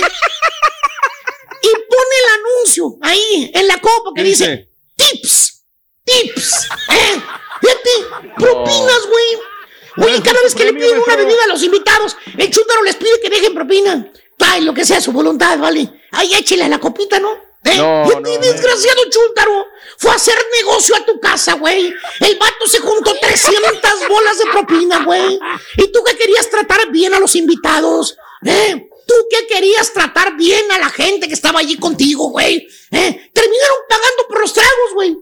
y 1.61 1.67
pone 1.67 2.15
el 2.19 2.39
anuncio 2.39 2.97
ahí 3.01 3.51
en 3.53 3.67
la 3.67 3.79
copa 3.79 4.11
que 4.15 4.21
¿Qué 4.23 4.27
dice, 4.29 4.69
dice? 4.97 5.21
tips, 5.21 5.63
tips, 6.03 6.53
¿eh? 6.89 7.21
Fíjate, 7.61 8.33
propinas, 8.37 9.05
güey. 9.09 9.52
Oye, 9.97 10.21
cada 10.23 10.41
vez 10.41 10.55
que 10.55 10.65
le 10.65 10.73
piden 10.73 10.99
una 10.99 11.15
bebida 11.15 11.43
a 11.45 11.47
los 11.47 11.63
invitados, 11.63 12.17
el 12.37 12.49
chúndaro 12.49 12.83
les 12.83 12.95
pide 12.95 13.19
que 13.21 13.29
dejen 13.29 13.53
propina. 13.53 14.11
Ay, 14.39 14.61
lo 14.61 14.73
que 14.73 14.85
sea 14.85 14.99
su 14.99 15.11
voluntad, 15.11 15.57
¿vale? 15.59 16.01
Ay, 16.11 16.33
échele 16.33 16.63
a 16.63 16.69
la 16.69 16.79
copita, 16.79 17.19
¿no? 17.19 17.31
¿Eh? 17.63 17.77
No, 17.77 18.03
y 18.05 18.11
a 18.11 18.15
ti, 18.17 18.21
no, 18.23 18.33
no. 18.33 18.39
desgraciado 18.39 19.01
chúndaro, 19.09 19.65
fue 19.97 20.11
a 20.11 20.15
hacer 20.15 20.35
negocio 20.59 20.95
a 20.95 21.05
tu 21.05 21.19
casa, 21.19 21.53
güey. 21.53 21.93
El 22.19 22.37
vato 22.37 22.67
se 22.67 22.79
juntó 22.79 23.13
300 23.19 24.07
bolas 24.09 24.37
de 24.37 24.45
propina, 24.51 25.03
güey. 25.05 25.39
¿Y 25.77 25.87
tú 25.91 26.03
que 26.03 26.17
querías 26.17 26.49
tratar 26.49 26.91
bien 26.91 27.13
a 27.13 27.19
los 27.19 27.35
invitados? 27.35 28.17
¿Eh? 28.45 28.89
¿Tú 29.07 29.13
que 29.29 29.47
querías 29.47 29.93
tratar 29.93 30.35
bien 30.35 30.71
a 30.71 30.79
la 30.79 30.89
gente 30.89 31.27
que 31.27 31.33
estaba 31.33 31.59
allí 31.59 31.77
contigo, 31.77 32.29
güey? 32.29 32.67
¿Eh? 32.91 33.31
Terminaron 33.33 33.77
pagando 33.87 34.27
por 34.27 34.41
los 34.41 34.53
tragos, 34.53 34.93
güey. 34.93 35.17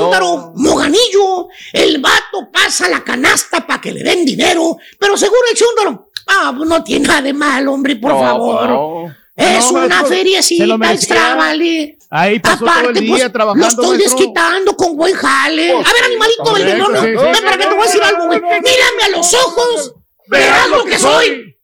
Chúndaro, 0.00 0.52
moganillo, 0.56 1.48
el 1.72 1.98
vato 2.00 2.50
pasa 2.52 2.88
la 2.88 3.02
canasta 3.02 3.66
para 3.66 3.80
que 3.80 3.92
le 3.92 4.02
den 4.02 4.24
dinero, 4.24 4.76
pero 4.98 5.16
seguro 5.16 5.40
el 5.50 5.56
chúndaro, 5.56 6.10
ah, 6.26 6.52
pues 6.56 6.68
no 6.68 6.82
tiene 6.84 7.06
nada 7.08 7.22
de 7.22 7.32
mal, 7.32 7.66
hombre, 7.68 7.96
por 7.96 8.12
No, 8.12 8.20
favor. 8.20 8.68
no. 8.68 9.14
Es 9.34 9.70
No, 9.70 9.84
una 9.84 10.02
feriecita 10.04 10.92
extra, 10.92 11.34
vale. 11.34 11.98
Ahí 12.08 12.38
pasó 12.38 12.64
todo 12.64 12.88
el 12.90 12.94
día 12.94 13.08
pues, 13.18 13.32
trabajando, 13.32 13.66
Lo 13.66 13.70
estoy 13.70 13.98
maestro. 13.98 14.18
desquitando 14.18 14.76
con 14.76 14.96
buen 14.96 15.14
jale. 15.14 15.72
Pues 15.74 15.86
a 15.88 15.92
ver, 15.92 16.04
animalito 16.04 16.42
del 16.44 16.52
correcto, 16.52 16.72
demonio, 16.92 17.00
sí, 17.02 17.06
sí. 17.26 17.32
ven 17.32 17.44
para 17.44 17.56
que 17.58 17.66
te 17.66 17.74
voy 17.74 17.82
a 17.82 17.86
decir 17.86 18.02
algo, 18.02 18.26
güey. 18.26 18.40
Mírame 18.40 19.02
a 19.04 19.08
los 19.16 19.34
ojos, 19.34 19.94
verás 20.28 20.68
lo 20.70 20.84
que 20.84 20.98
soy. 20.98 21.56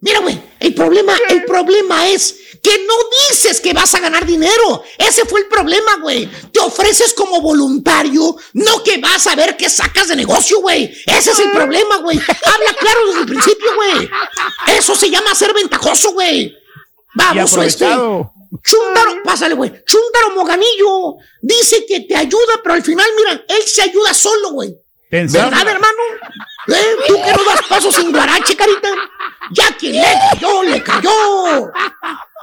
Mira, 0.00 0.18
güey, 0.20 0.38
el 0.60 0.74
problema, 0.74 1.14
el 1.30 1.44
problema 1.44 2.06
es 2.08 2.36
que 2.66 2.84
no 2.84 2.94
dices 3.30 3.60
que 3.60 3.72
vas 3.72 3.94
a 3.94 4.00
ganar 4.00 4.26
dinero. 4.26 4.82
Ese 4.98 5.24
fue 5.24 5.42
el 5.42 5.46
problema, 5.46 5.98
güey. 6.02 6.28
Te 6.50 6.58
ofreces 6.58 7.14
como 7.14 7.40
voluntario, 7.40 8.34
no 8.54 8.82
que 8.82 8.98
vas 8.98 9.24
a 9.28 9.36
ver 9.36 9.56
qué 9.56 9.70
sacas 9.70 10.08
de 10.08 10.16
negocio, 10.16 10.60
güey. 10.60 10.92
Ese 11.06 11.30
es 11.30 11.38
el 11.38 11.52
problema, 11.52 11.98
güey. 11.98 12.18
Habla 12.18 12.74
claro 12.76 13.06
desde 13.06 13.20
el 13.20 13.26
principio, 13.26 13.72
güey. 13.76 14.10
Eso 14.76 14.96
se 14.96 15.08
llama 15.08 15.32
ser 15.36 15.54
ventajoso, 15.54 16.12
güey. 16.12 16.56
Vamos, 17.14 17.56
este. 17.58 17.86
Chúndaro, 17.86 19.22
pásale, 19.24 19.54
güey. 19.54 19.72
Chúndaro 19.84 20.34
Moganillo 20.34 21.18
dice 21.42 21.86
que 21.86 22.00
te 22.00 22.16
ayuda, 22.16 22.60
pero 22.64 22.74
al 22.74 22.82
final, 22.82 23.06
mira, 23.16 23.44
él 23.48 23.62
se 23.64 23.82
ayuda 23.82 24.12
solo, 24.12 24.50
güey. 24.50 24.76
¿Verdad, 25.08 25.68
hermano? 25.68 26.02
¿Eh? 26.66 26.96
¿Tú 27.06 27.14
que 27.14 27.32
no 27.32 27.44
das 27.44 27.62
paso 27.68 27.92
sin 27.92 28.10
guarache, 28.10 28.56
carita? 28.56 28.88
Ya 29.52 29.68
quien 29.78 29.92
le 29.92 30.02
cayó, 30.32 30.62
le 30.64 30.82
cayó. 30.82 31.70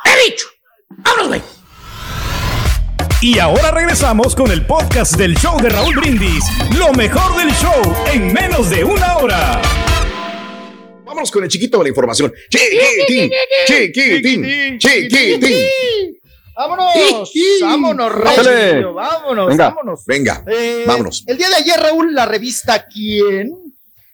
He 0.06 0.30
dicho. 0.30 0.48
Vámonos, 0.90 1.28
güey. 1.28 1.42
Y 3.22 3.40
ahora 3.40 3.72
regresamos 3.72 4.36
con 4.36 4.52
el 4.52 4.66
podcast 4.66 5.16
del 5.16 5.36
show 5.38 5.60
de 5.62 5.70
Raúl 5.70 5.96
Brindis. 5.96 6.44
Lo 6.78 6.92
mejor 6.94 7.38
del 7.38 7.52
show 7.56 7.82
en 8.12 8.34
menos 8.34 8.70
de 8.70 8.84
una 8.84 9.18
hora. 9.18 9.62
Vámonos 11.06 11.32
con 11.32 11.44
el 11.44 11.50
chiquito 11.50 11.78
de 11.78 11.84
la 11.84 11.90
información. 11.90 12.34
Chiquitín, 12.50 13.32
chiquitín, 13.66 14.78
chiquitín. 14.78 16.18
Vámonos, 16.56 16.86
vámonos. 17.62 18.14
Recio, 18.14 18.94
vámonos, 18.94 19.48
Venga, 19.50 19.70
vámonos. 19.70 20.06
venga, 20.06 20.44
Eh, 20.48 20.84
vámonos. 20.86 21.24
El 21.26 21.38
día 21.38 21.50
de 21.50 21.56
ayer, 21.56 21.80
Raúl, 21.80 22.14
la 22.14 22.26
revista 22.26 22.86
¿Quién? 22.88 23.50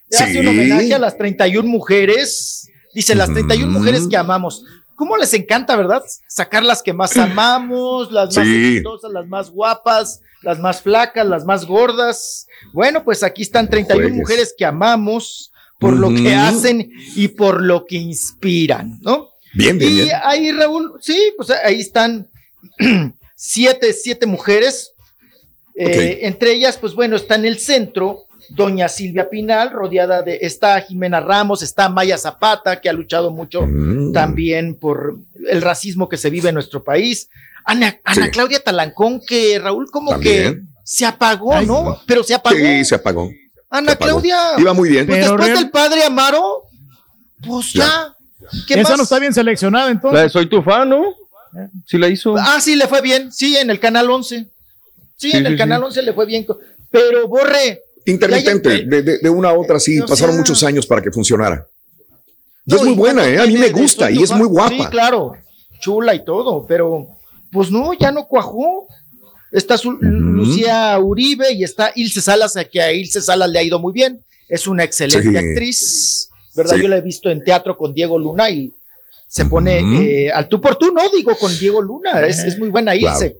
le 0.08 0.16
Sí. 0.16 0.22
hace 0.24 0.40
un 0.40 0.48
homenaje 0.48 0.94
a 0.94 0.98
las 0.98 1.18
31 1.18 1.68
mujeres. 1.68 2.68
Dice, 2.94 3.14
las 3.14 3.30
31 3.32 3.70
mujeres 3.70 4.06
que 4.08 4.16
amamos. 4.16 4.64
¿Cómo 5.00 5.16
les 5.16 5.32
encanta, 5.32 5.76
verdad? 5.76 6.02
Sacar 6.28 6.62
las 6.62 6.82
que 6.82 6.92
más 6.92 7.16
amamos, 7.16 8.12
las 8.12 8.36
más 8.36 8.46
Sí. 8.46 8.66
exitosas, 8.66 9.10
las 9.10 9.26
más 9.28 9.48
guapas, 9.50 10.20
las 10.42 10.58
más 10.58 10.82
flacas, 10.82 11.26
las 11.26 11.46
más 11.46 11.64
gordas. 11.64 12.46
Bueno, 12.74 13.02
pues 13.02 13.22
aquí 13.22 13.40
están 13.40 13.70
31 13.70 14.02
Juegues. 14.02 14.14
mujeres 14.18 14.54
que 14.58 14.66
amamos 14.66 15.52
por 15.78 15.96
lo 15.96 16.10
que 16.14 16.34
hacen 16.34 16.92
y 17.16 17.28
por 17.28 17.62
lo 17.62 17.86
que 17.86 17.96
inspiran, 17.96 18.98
¿no? 19.00 19.30
Bien, 19.54 19.78
bien, 19.78 19.90
y 19.90 19.94
bien. 20.02 20.16
ahí, 20.22 20.52
Raúl, 20.52 20.92
sí, 21.00 21.32
pues 21.34 21.48
ahí 21.48 21.80
están 21.80 22.28
siete, 23.36 23.94
siete 23.94 24.26
mujeres. 24.26 24.92
Eh, 25.74 26.18
Entre 26.26 26.52
ellas, 26.52 26.76
pues 26.76 26.92
bueno, 26.94 27.16
está 27.16 27.36
en 27.36 27.46
el 27.46 27.58
centro 27.58 28.26
doña 28.50 28.88
Silvia 28.88 29.28
Pinal, 29.30 29.70
rodeada 29.70 30.22
de, 30.22 30.38
está 30.42 30.80
Jimena 30.80 31.20
Ramos, 31.20 31.62
está 31.62 31.88
Maya 31.88 32.18
Zapata, 32.18 32.80
que 32.80 32.88
ha 32.88 32.92
luchado 32.92 33.30
mucho 33.30 33.62
Mm. 33.66 34.12
también 34.12 34.74
por 34.74 35.16
el 35.48 35.62
racismo 35.62 36.08
que 36.08 36.16
se 36.16 36.30
vive 36.30 36.48
en 36.48 36.54
nuestro 36.54 36.82
país. 36.84 37.28
Ana, 37.64 37.98
Ana 38.04 38.24
Sí. 38.26 38.30
Claudia 38.30 38.60
Talancón, 38.62 39.20
que 39.26 39.58
Raúl 39.58 39.90
como 39.90 40.10
También. 40.12 40.54
que 40.54 40.62
se 40.84 41.04
apagó, 41.06 41.60
¿no? 41.62 42.00
Pero 42.06 42.22
se 42.24 42.34
apagó. 42.34 42.56
Sí, 42.56 42.84
se 42.84 42.94
apagó. 42.96 43.30
Ana 43.70 43.88
se 43.88 43.92
apagó. 43.94 44.10
Claudia. 44.20 44.36
Iba 44.58 44.72
muy 44.74 44.88
bien. 44.88 45.06
Pues 45.06 45.18
Pero 45.18 45.32
después 45.32 45.48
real- 45.48 45.58
del 45.62 45.70
padre 45.70 46.04
Amaro, 46.04 46.64
pues 47.46 47.72
ya. 47.72 48.14
¿Qué 48.66 48.74
Esa 48.80 48.90
más? 48.90 48.96
no 48.98 49.02
está 49.04 49.18
bien 49.20 49.32
seleccionada 49.32 49.90
entonces. 49.90 50.16
La 50.16 50.22
de 50.24 50.28
Soy 50.30 50.46
tu 50.48 50.60
fan, 50.62 50.88
¿no? 50.88 51.04
Sí 51.86 51.98
la 51.98 52.08
hizo. 52.08 52.34
Ah, 52.36 52.58
sí, 52.60 52.74
le 52.76 52.86
fue 52.88 53.00
bien. 53.00 53.30
Sí, 53.32 53.56
en 53.56 53.70
el 53.70 53.78
canal 53.78 54.10
11. 54.10 54.46
Sí, 55.16 55.30
Sí, 55.30 55.36
en 55.36 55.46
el 55.46 55.52
sí, 55.52 55.58
canal 55.58 55.80
sí. 55.80 55.84
11 55.86 56.02
le 56.02 56.12
fue 56.14 56.26
bien. 56.26 56.46
Pero 56.90 57.28
borre. 57.28 57.82
Intermitente, 58.06 58.84
de, 58.86 59.02
de- 59.02 59.18
de 59.18 59.30
una 59.30 59.50
a 59.50 59.54
otra, 59.54 59.78
sí, 59.78 60.00
o 60.00 60.06
pasaron 60.06 60.34
sea- 60.34 60.40
muchos 60.40 60.62
años 60.64 60.86
para 60.86 61.02
que 61.02 61.10
funcionara. 61.10 61.66
Y 62.66 62.74
es 62.74 62.80
No, 62.82 62.86
muy 62.88 62.94
buena, 62.96 63.26
¿eh? 63.28 63.38
A 63.38 63.46
mí 63.46 63.56
me 63.56 63.70
gusta 63.70 64.10
y 64.10 64.22
es 64.22 64.30
muy 64.32 64.46
guapa. 64.46 64.70
Sí, 64.70 64.84
claro. 64.90 65.32
Chula 65.80 66.14
y 66.14 66.24
todo, 66.24 66.66
pero 66.66 67.08
pues 67.52 67.70
no, 67.70 67.92
ya 67.94 68.10
no 68.12 68.26
cuajó. 68.26 68.86
Está 69.52 69.76
su- 69.76 69.92
Lucía 70.00 70.96
Uribe 70.98 71.52
y 71.52 71.64
está 71.64 71.90
Ilse 71.94 72.20
Salas, 72.20 72.56
a 72.56 72.64
que 72.64 72.80
a 72.80 72.92
Ilse 72.92 73.20
Salas 73.20 73.48
le 73.50 73.58
ha 73.58 73.62
ido 73.62 73.78
muy 73.78 73.92
bien. 73.92 74.20
Es 74.48 74.66
una 74.66 74.84
excelente 74.84 75.28
Sí. 75.30 75.36
actriz, 75.36 76.28
¿verdad? 76.54 76.76
Sí. 76.76 76.82
Yo 76.82 76.88
la 76.88 76.98
he 76.98 77.00
visto 77.00 77.30
en 77.30 77.42
teatro 77.42 77.76
con 77.76 77.92
Diego 77.92 78.18
Luna 78.18 78.48
y 78.50 78.72
se 79.26 79.44
pone 79.46 79.78
eh, 80.26 80.30
al 80.30 80.48
tú 80.48 80.60
por 80.60 80.76
tú, 80.76 80.92
¿no? 80.92 81.02
Digo, 81.10 81.36
con 81.36 81.56
Diego 81.58 81.80
Luna. 81.82 82.24
Es, 82.26 82.38
es 82.40 82.58
muy 82.58 82.68
buena 82.68 82.94
Ilse. 82.94 83.36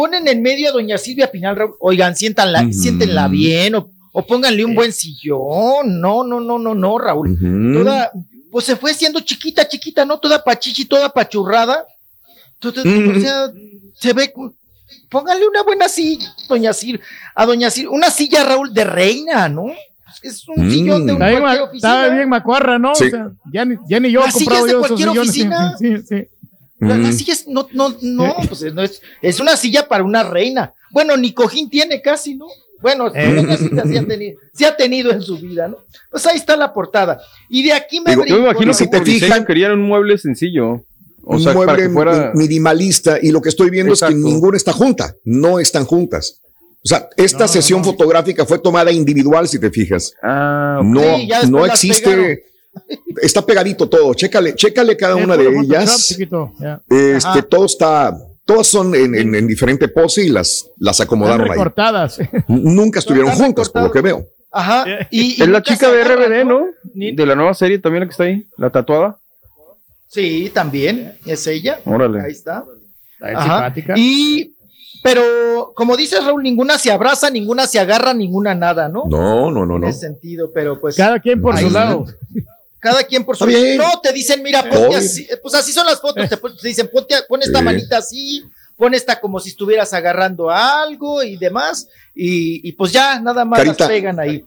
Ponen 0.00 0.26
en 0.28 0.40
medio 0.40 0.70
a 0.70 0.72
doña 0.72 0.96
Silvia 0.96 1.30
Pinal, 1.30 1.56
Raúl. 1.56 1.74
oigan, 1.78 2.16
siéntanla, 2.16 2.62
Ujú. 2.62 2.72
siéntenla 2.72 3.28
bien 3.28 3.74
o, 3.74 3.90
o 4.12 4.26
pónganle 4.26 4.64
un 4.64 4.74
buen 4.74 4.94
sillón. 4.94 6.00
No, 6.00 6.24
no, 6.24 6.40
no, 6.40 6.58
no, 6.58 6.74
no, 6.74 6.98
Raúl. 6.98 7.36
Toda, 7.74 8.10
pues 8.50 8.64
se 8.64 8.76
fue 8.76 8.94
siendo 8.94 9.20
chiquita, 9.20 9.68
chiquita, 9.68 10.06
¿no? 10.06 10.18
Toda 10.18 10.42
pachichi, 10.42 10.86
toda 10.86 11.10
pachurrada. 11.10 11.84
Entonces, 12.54 12.86
Ujú. 12.86 13.18
o 13.18 13.20
sea, 13.20 13.50
se 13.94 14.12
ve, 14.14 14.32
póngale 15.10 15.46
una 15.46 15.62
buena 15.64 15.86
silla, 15.86 16.34
doña 16.48 16.72
Sil, 16.72 16.96
a 17.34 17.44
doña 17.44 17.68
Sil, 17.68 17.84
una 17.88 18.08
silla, 18.10 18.42
Raúl, 18.42 18.72
de 18.72 18.84
reina, 18.84 19.50
¿no? 19.50 19.66
Es 20.22 20.48
un 20.48 20.66
Mm. 20.66 20.70
sillón 20.70 21.06
de 21.06 21.12
un 21.12 21.18
Está 21.22 21.28
bien, 21.28 21.40
cualquier 21.42 21.60
ma- 21.62 21.68
oficina. 21.68 21.92
está 22.04 22.14
bien 22.14 22.28
macuarra, 22.30 22.78
¿no? 22.78 22.94
Sí. 22.94 23.04
O 23.04 23.10
sea, 23.10 23.30
ya, 23.52 23.64
ni, 23.66 23.76
ya 23.86 24.00
ni 24.00 24.10
yo 24.10 24.20
he 24.22 24.24
Las 24.24 24.32
comprado 24.34 24.66
sillas 24.66 24.66
de 24.66 24.72
yo 24.72 24.84
esos 24.86 24.98
sillones. 24.98 25.18
oficina. 25.28 25.76
Sí, 25.78 25.96
sí. 26.08 26.26
La 26.80 26.96
Mm. 26.96 27.12
silla 27.12 27.32
es, 27.34 27.46
no, 27.46 27.66
no, 27.72 27.94
no, 28.02 28.34
pues 28.48 28.62
no 28.74 28.82
es, 28.82 29.00
es 29.22 29.38
una 29.40 29.56
silla 29.56 29.86
para 29.88 30.02
una 30.04 30.22
reina. 30.22 30.72
Bueno, 30.90 31.16
ni 31.16 31.32
cojín 31.32 31.68
tiene 31.70 32.00
casi, 32.02 32.34
¿no? 32.34 32.46
Bueno, 32.80 33.12
Eh. 33.14 33.46
sí 33.86 33.96
ha, 33.98 34.06
tenido, 34.06 34.38
sí 34.54 34.64
ha 34.64 34.76
tenido 34.76 35.10
en 35.12 35.20
su 35.22 35.36
vida, 35.38 35.68
¿no? 35.68 35.76
Pues 36.10 36.26
ahí 36.26 36.36
está 36.38 36.56
la 36.56 36.72
portada. 36.72 37.20
Y 37.48 37.62
de 37.62 37.72
aquí 37.74 38.00
me 38.00 38.10
Digo, 38.12 38.24
yo 38.24 38.36
me 38.36 38.42
imagino 38.44 38.72
¿no? 38.72 38.78
que 38.78 38.86
por 38.88 39.04
diseño 39.04 39.44
querían 39.44 39.72
un 39.72 39.82
mueble 39.82 40.16
sencillo. 40.18 40.84
O 41.22 41.34
un 41.34 41.42
sea, 41.42 41.52
para 41.52 41.66
mueble 41.66 41.82
que 41.82 41.88
fuera. 41.90 42.32
mi- 42.34 42.44
minimalista 42.48 43.18
y 43.20 43.30
lo 43.30 43.42
que 43.42 43.50
estoy 43.50 43.68
viendo 43.68 43.92
es 43.92 43.98
Exacto. 44.00 44.16
que 44.16 44.22
ninguna 44.22 44.56
está 44.56 44.72
junta, 44.72 45.14
no 45.24 45.60
están 45.60 45.84
juntas. 45.84 46.40
O 46.82 46.88
sea, 46.88 47.10
esta 47.18 47.46
sesión 47.46 47.84
fotográfica 47.84 48.46
fue 48.46 48.58
tomada 48.58 48.90
individual, 48.90 49.46
si 49.46 49.58
te 49.58 49.70
fijas. 49.70 50.14
Ah, 50.22 50.80
No, 50.82 51.02
Sí, 51.18 51.28
no 51.50 51.66
existe. 51.66 52.44
Está 53.22 53.44
pegadito 53.44 53.88
todo. 53.88 54.14
Chécale, 54.14 54.54
chécale 54.54 54.96
cada 54.96 55.16
una 55.16 55.36
de 55.36 55.48
ellas. 55.48 56.16
Este, 56.88 57.16
Ajá. 57.28 57.42
todo 57.42 57.66
está, 57.66 58.16
todas 58.44 58.66
son 58.66 58.94
en, 58.94 59.14
en- 59.14 59.34
en 59.34 59.46
diferente 59.46 59.88
pose 59.88 60.24
y 60.24 60.28
las, 60.28 60.68
las 60.78 60.94
Están 60.94 61.06
acomodaron 61.06 61.50
ahí. 61.50 61.58
Nunca 62.48 62.98
estuvieron 63.00 63.32
juntas, 63.32 63.68
por 63.68 63.82
lo 63.82 63.90
que 63.90 64.00
veo. 64.00 64.24
Ajá. 64.52 64.84
Y, 65.10 65.38
y 65.38 65.42
es 65.42 65.48
la 65.48 65.62
chica 65.62 65.90
de 65.90 66.02
RBD, 66.04 66.44
¿no? 66.44 66.66
De 66.94 67.26
la 67.26 67.34
nueva 67.34 67.54
serie 67.54 67.78
también 67.78 68.00
la 68.00 68.06
que 68.06 68.12
está 68.12 68.24
ahí, 68.24 68.46
la 68.56 68.70
tatuada. 68.70 69.18
Sí, 70.08 70.50
también, 70.52 71.14
es 71.24 71.46
ella. 71.46 71.80
Órale. 71.84 72.20
Ahí 72.20 72.32
está. 72.32 72.64
es 73.20 73.36
Ajá. 73.36 73.72
Y, 73.96 74.56
pero, 75.04 75.72
como 75.76 75.96
dices, 75.96 76.24
Raúl, 76.24 76.42
ninguna 76.42 76.78
se 76.78 76.90
abraza, 76.90 77.30
ninguna 77.30 77.66
se 77.66 77.78
agarra, 77.78 78.12
ninguna 78.12 78.54
nada, 78.56 78.88
¿no? 78.88 79.04
No, 79.08 79.50
no, 79.52 79.64
no, 79.64 79.76
En 79.76 79.80
no. 79.82 79.88
ese 79.88 80.00
sentido, 80.00 80.50
pero 80.52 80.80
pues. 80.80 80.96
Cada 80.96 81.20
quien 81.20 81.40
por 81.40 81.54
ahí 81.54 81.64
su 81.64 81.70
lado. 81.70 82.06
Cada 82.80 83.04
quien 83.04 83.24
por 83.24 83.36
su. 83.36 83.46
No, 83.46 84.00
te 84.02 84.12
dicen, 84.12 84.42
mira, 84.42 84.62
ponte 84.68 84.96
así. 84.96 85.28
Pues 85.42 85.54
así 85.54 85.72
son 85.72 85.86
las 85.86 86.00
fotos. 86.00 86.28
Te, 86.28 86.36
te 86.36 86.68
dicen, 86.68 86.88
ponte, 86.92 87.14
pon 87.28 87.42
esta 87.42 87.58
Sí. 87.58 87.64
manita 87.64 87.98
así, 87.98 88.42
pon 88.76 88.94
esta 88.94 89.20
como 89.20 89.38
si 89.38 89.50
estuvieras 89.50 89.92
agarrando 89.92 90.50
algo 90.50 91.22
y 91.22 91.36
demás. 91.36 91.88
Y, 92.14 92.66
y 92.68 92.72
pues 92.72 92.92
ya, 92.92 93.20
nada 93.20 93.44
más 93.44 93.58
Carita, 93.58 93.84
las 93.84 93.88
pegan 93.88 94.18
ahí. 94.18 94.44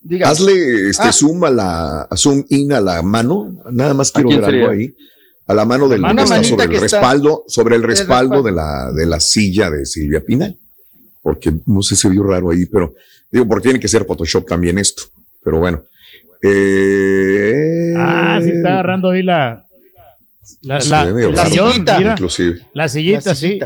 Dígame. 0.00 0.30
Hazle 0.32 0.88
este 0.90 1.02
Ah. 1.08 1.12
zoom 1.12 1.44
a 1.44 1.50
la 1.50 2.08
zoom 2.16 2.44
in 2.48 2.72
a 2.72 2.80
la 2.80 3.02
mano. 3.02 3.54
Nada 3.70 3.94
más 3.94 4.10
quiero 4.12 4.28
ver 4.30 4.44
algo 4.44 4.70
ahí. 4.70 4.94
A 5.46 5.52
la 5.52 5.64
mano 5.66 5.88
del 5.88 6.00
que 6.02 6.08
está 6.22 6.42
sobre 6.44 6.64
el 6.64 6.70
que 6.70 6.76
está- 6.76 6.98
respaldo, 7.00 7.44
sobre 7.48 7.76
el 7.76 7.82
respaldo. 7.82 8.42
de 8.42 8.52
la 8.52 8.90
de 8.92 9.04
la 9.06 9.20
silla 9.20 9.70
de 9.70 9.84
Silvia 9.84 10.22
Pinal. 10.24 10.56
Porque 11.22 11.52
no 11.66 11.82
sé, 11.82 11.96
se 11.96 12.08
vio 12.08 12.22
raro 12.22 12.50
ahí, 12.50 12.64
pero 12.66 12.94
digo, 13.30 13.46
porque 13.46 13.64
tiene 13.64 13.80
que 13.80 13.88
ser 13.88 14.06
Photoshop 14.06 14.46
también 14.46 14.78
esto. 14.78 15.02
Pero 15.42 15.58
bueno. 15.58 15.82
Eh, 16.46 17.94
Ah, 17.96 18.38
sí 18.42 18.50
está 18.50 18.68
agarrando 18.74 19.10
ahí 19.10 19.22
la. 19.22 19.64
La, 20.62 20.78
la, 20.78 21.04
la 21.04 21.46
sillón, 21.46 21.80
mira. 21.98 22.12
Inclusive. 22.12 22.60
La 22.72 22.88
sillita, 22.88 23.34
sí. 23.34 23.58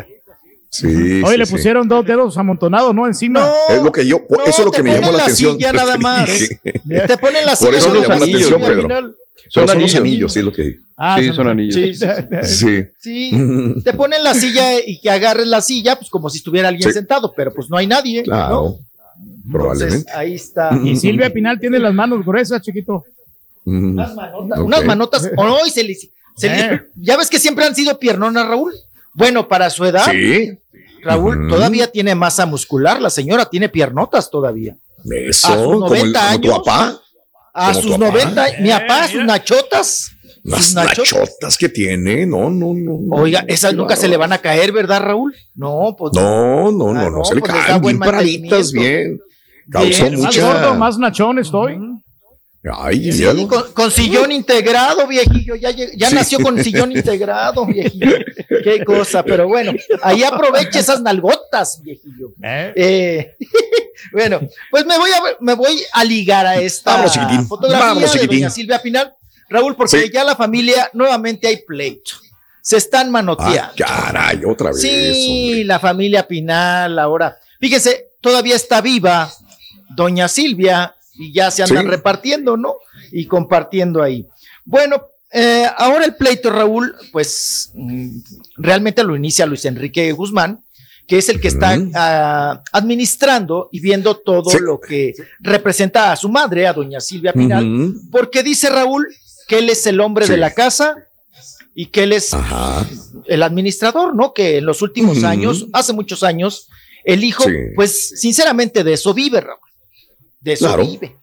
Sí, 0.71 1.23
Hoy 1.25 1.33
sí, 1.33 1.39
le 1.39 1.47
sí. 1.47 1.53
pusieron 1.53 1.89
dos 1.89 2.05
dedos 2.05 2.37
amontonados, 2.37 2.95
¿no? 2.95 3.07
Encima. 3.07 3.51
Es 3.71 3.83
lo 3.83 3.91
que 3.91 4.07
yo, 4.07 4.21
no, 4.29 4.45
eso 4.45 4.61
es 4.61 4.65
lo 4.67 4.71
que 4.71 4.83
me 4.83 4.91
llamó 4.91 5.07
ponen 5.07 5.17
la 5.17 5.23
atención. 5.25 5.57
silla 5.57 5.73
nada 5.73 5.97
más. 5.97 6.29
Te 6.29 7.17
ponen 7.19 7.47
la 7.47 7.57
Por 7.57 7.69
silla 7.75 7.79
eso 7.79 7.89
me 7.91 8.01
llamó 8.01 8.09
la 8.15 8.19
la 8.19 8.25
atención, 8.27 8.61
Pedro. 8.61 8.89
Pero 8.89 9.01
Son 9.01 9.15
son 9.49 9.63
los 9.63 9.71
anillos. 9.71 9.95
anillos, 9.97 10.33
sí, 10.35 10.39
es 10.41 10.45
lo 10.45 10.53
que 10.53 10.77
Ah, 10.97 11.17
sí, 11.21 11.33
son 11.33 11.49
anillos. 11.49 11.75
Sí, 11.75 11.95
sí. 11.95 12.07
Sí. 12.43 12.85
Sí, 13.01 13.31
te 13.85 13.93
ponen 13.95 14.23
la 14.23 14.35
silla 14.35 14.79
y 14.85 15.01
que 15.01 15.09
agarres 15.11 15.47
la 15.47 15.63
silla, 15.63 15.97
pues 15.97 16.11
como 16.11 16.29
si 16.29 16.39
estuviera 16.39 16.69
alguien 16.69 16.89
Sí. 16.91 16.95
sentado, 16.95 17.33
pero 17.35 17.53
pues 17.55 17.71
no 17.71 17.77
hay 17.79 17.87
nadie. 17.87 18.23
Claro. 18.25 18.55
¿no? 18.55 18.79
Probablemente. 19.51 19.97
Entonces, 19.97 20.17
ahí 20.17 20.35
está. 20.35 20.71
Y 20.85 20.97
Silvia 20.97 21.31
Pinal 21.33 21.59
tiene 21.61 21.79
las 21.79 21.95
manos 21.95 22.25
gruesas, 22.25 22.61
chiquito. 22.63 23.05
Mm, 23.65 23.93
Unas 23.93 24.15
manotas, 24.15 24.59
unas 24.61 24.85
manotas. 24.85 25.31
Oh, 25.37 25.59
y 25.67 25.71
se 25.71 25.85
le- 25.85 25.95
se 26.37 26.49
le- 26.49 26.75
Eh. 26.75 26.81
ya 26.97 27.17
ves 27.17 27.29
que 27.29 27.39
siempre 27.39 27.65
han 27.65 27.75
sido 27.75 27.99
piernonas, 27.99 28.47
Raúl. 28.47 28.73
Bueno, 29.15 29.49
para 29.49 29.69
su 29.71 29.85
edad, 29.85 30.07
Sí. 30.11 30.53
Raúl 31.03 31.49
todavía 31.49 31.91
tiene 31.91 32.15
masa 32.15 32.45
muscular. 32.47 33.01
La 33.01 33.11
señora 33.11 33.45
tiene 33.47 33.69
piernotas 33.69 34.31
todavía. 34.31 34.77
Eso, 35.05 35.49
A 35.49 35.55
sus 35.55 35.63
como, 35.65 35.75
el- 35.95 36.13
90 36.13 36.21
como 36.21 36.41
tu 36.41 36.49
años. 36.53 36.59
papá. 36.65 37.01
A 37.55 37.75
sus 37.75 37.83
tu 37.85 37.91
papá. 37.93 38.05
90, 38.07 38.47
mi 38.61 38.71
papá, 38.71 39.09
sus 39.09 39.25
nachotas. 39.25 40.11
Las 40.45 40.65
sus 40.67 40.75
nachotas. 40.75 41.13
nachotas 41.13 41.59
que 41.59 41.69
tiene, 41.69 42.25
no, 42.27 42.49
no, 42.51 42.73
no. 42.75 43.17
Oiga, 43.17 43.45
esas 43.49 43.75
nunca 43.75 43.97
se 43.97 44.09
le 44.09 44.17
van 44.17 44.33
a 44.33 44.39
caer, 44.39 44.73
¿verdad, 44.73 45.01
Raúl? 45.03 45.35
No, 45.55 45.95
pues 45.99 46.13
No, 46.15 46.71
no, 46.73 46.93
no, 46.95 47.01
Ah, 47.01 47.05
no, 47.05 47.11
no, 47.19 47.25
se 47.25 47.35
le 47.35 47.41
pues 47.41 47.53
caen 47.53 47.81
bien 47.83 47.99
paraditas, 47.99 48.73
bien. 48.73 49.21
Causó 49.71 50.05
Bien, 50.09 50.21
Más 50.21 50.37
gordo, 50.39 50.75
más 50.75 50.99
nachón 50.99 51.39
estoy. 51.39 51.79
Ay, 52.71 53.13
Sí, 53.13 53.25
con, 53.47 53.73
con 53.73 53.91
sillón 53.91 54.33
integrado, 54.33 55.07
viejillo. 55.07 55.55
Ya, 55.55 55.71
lleg- 55.71 55.93
ya 55.97 56.09
Sí. 56.11 56.15
nació 56.15 56.41
con 56.41 56.63
sillón 56.63 56.91
integrado, 56.93 57.65
viejillo. 57.65 58.17
Qué 58.65 58.85
cosa, 58.85 59.23
pero 59.23 59.47
bueno, 59.47 59.73
ahí 60.03 60.23
aproveche 60.25 60.81
esas 60.81 61.01
nalgotas, 61.01 61.81
viejillo. 61.83 62.33
¿Eh? 62.43 62.73
Eh, 62.77 63.37
bueno, 64.13 64.41
pues 64.71 64.85
me 64.87 64.99
voy 64.99 65.11
a 65.11 65.21
me 65.41 65.55
voy 65.55 65.83
a 65.93 66.05
ligar 66.05 66.47
a 66.47 66.57
esta 66.57 66.93
Vámonos, 66.97 67.49
fotografía 67.49 67.87
Vámonos, 67.87 68.13
de 68.13 68.27
doña 68.27 68.51
Silvia 68.51 68.83
Pinal. 68.83 69.13
Raúl, 69.49 69.77
porque 69.77 70.03
Sí. 70.03 70.11
ya 70.13 70.25
la 70.25 70.37
familia 70.37 70.91
nuevamente 70.93 71.47
hay 71.47 71.59
pleito. 71.67 72.11
Se 72.61 72.77
están 72.77 73.07
Ah, 73.07 73.11
manoteando. 73.13 73.73
caray, 73.79 74.45
otra 74.45 74.71
vez. 74.71 74.81
Sí, 74.83 75.47
hombre. 75.51 75.65
la 75.65 75.79
familia 75.79 76.27
Pinal 76.29 76.99
ahora. 76.99 77.39
Fíjense, 77.59 78.09
todavía 78.21 78.57
está 78.57 78.81
viva 78.83 79.33
doña 79.95 80.29
Silvia 80.29 80.95
y 81.15 81.33
ya 81.33 81.51
se 81.51 81.63
andan 81.63 81.85
Sí. 81.85 81.91
repartiendo, 81.91 82.57
¿no? 82.57 82.77
Y 83.13 83.27
compartiendo 83.27 84.03
ahí. 84.03 84.27
Bueno, 84.65 85.03
eh, 85.33 85.67
ahora 85.77 86.05
el 86.05 86.15
pleito, 86.17 86.51
Raúl, 86.51 86.95
pues 87.13 87.71
mm, 87.75 88.19
realmente 88.57 89.03
lo 89.05 89.17
inicia 89.17 89.47
Luis 89.47 89.65
Enrique 89.65 90.13
Guzmán, 90.13 90.63
que 91.07 91.19
es 91.19 91.29
el 91.31 91.41
que 91.41 91.49
está 91.49 91.77
ah, 91.95 92.63
administrando 92.73 93.69
y 93.73 93.81
viendo 93.81 94.17
todo 94.17 94.51
Sí. 94.51 94.59
lo 94.61 94.79
que 94.81 95.15
representa 95.41 96.13
a 96.13 96.17
su 96.17 96.29
madre, 96.29 96.67
a 96.67 96.73
doña 96.75 97.01
Silvia 97.01 97.33
Pinal, 97.33 97.95
porque 98.11 98.43
dice 98.43 98.69
Raúl 98.69 99.07
que 99.49 99.59
él 99.59 99.71
es 99.71 99.87
el 99.87 100.01
hombre 100.01 100.27
Sí. 100.27 100.33
de 100.33 100.37
la 100.39 100.53
casa 100.53 100.97
y 101.75 101.87
que 101.87 102.03
él 102.03 102.13
es 102.13 102.35
Ajá. 102.35 102.87
el 103.27 103.43
administrador, 103.43 104.15
¿no? 104.15 104.35
Que 104.35 104.59
en 104.59 104.67
los 104.67 104.83
últimos 104.83 105.25
años, 105.25 105.67
hace 105.73 105.93
muchos 105.95 106.23
años, 106.23 106.69
el 107.05 107.25
hijo, 107.25 107.45
Sí. 107.45 107.53
pues 107.75 108.21
sinceramente 108.21 108.85
de 108.85 108.93
eso 108.93 109.15
vive, 109.15 109.41
Raúl. 109.41 109.61
De 110.41 110.53
eso 110.53 110.67
Claro. 110.67 110.87
vive. 110.87 111.17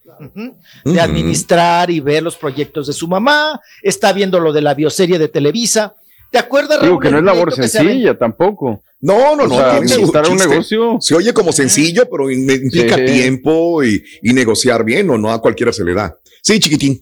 De 0.84 0.99
administrar 1.01 1.89
y 1.91 1.99
ver 1.99 2.24
los 2.24 2.36
proyectos 2.36 2.88
de 2.88 2.93
su 2.93 3.07
mamá, 3.07 3.59
está 3.82 4.13
viendo 4.13 4.39
lo 4.39 4.53
de 4.53 4.61
la 4.61 4.74
bioserie 4.74 5.20
de 5.20 5.28
Televisa. 5.28 5.93
¿Te 6.32 6.38
acuerdas, 6.39 6.78
Raúl? 6.80 6.89
Digo 6.89 6.99
que 6.99 7.11
no 7.11 7.18
es 7.20 7.24
labor 7.24 7.53
que 7.53 7.63
se 7.63 7.68
sencilla 7.70 8.18
tampoco. 8.18 8.82
No, 9.01 9.36
no, 9.36 9.43
O 9.43 9.47
no. 9.47 9.55
sea, 9.55 9.80
tiene 9.82 10.30
un 10.30 10.38
negocio. 10.38 10.97
Se 10.99 11.16
oye 11.16 11.34
como 11.34 11.51
sencillo, 11.51 12.07
pero 12.09 12.30
implica 12.32 12.95
Sí. 12.95 13.05
tiempo 13.05 13.84
y, 13.84 14.03
y 14.22 14.34
negociar 14.34 14.84
bien, 14.84 15.09
o 15.09 15.18
no 15.18 15.32
a 15.32 15.41
cualquiera 15.41 15.72
se 15.72 15.84
le 15.84 15.93
da. 15.93 16.16
Sí, 16.41 16.59
chiquitín. 16.59 16.99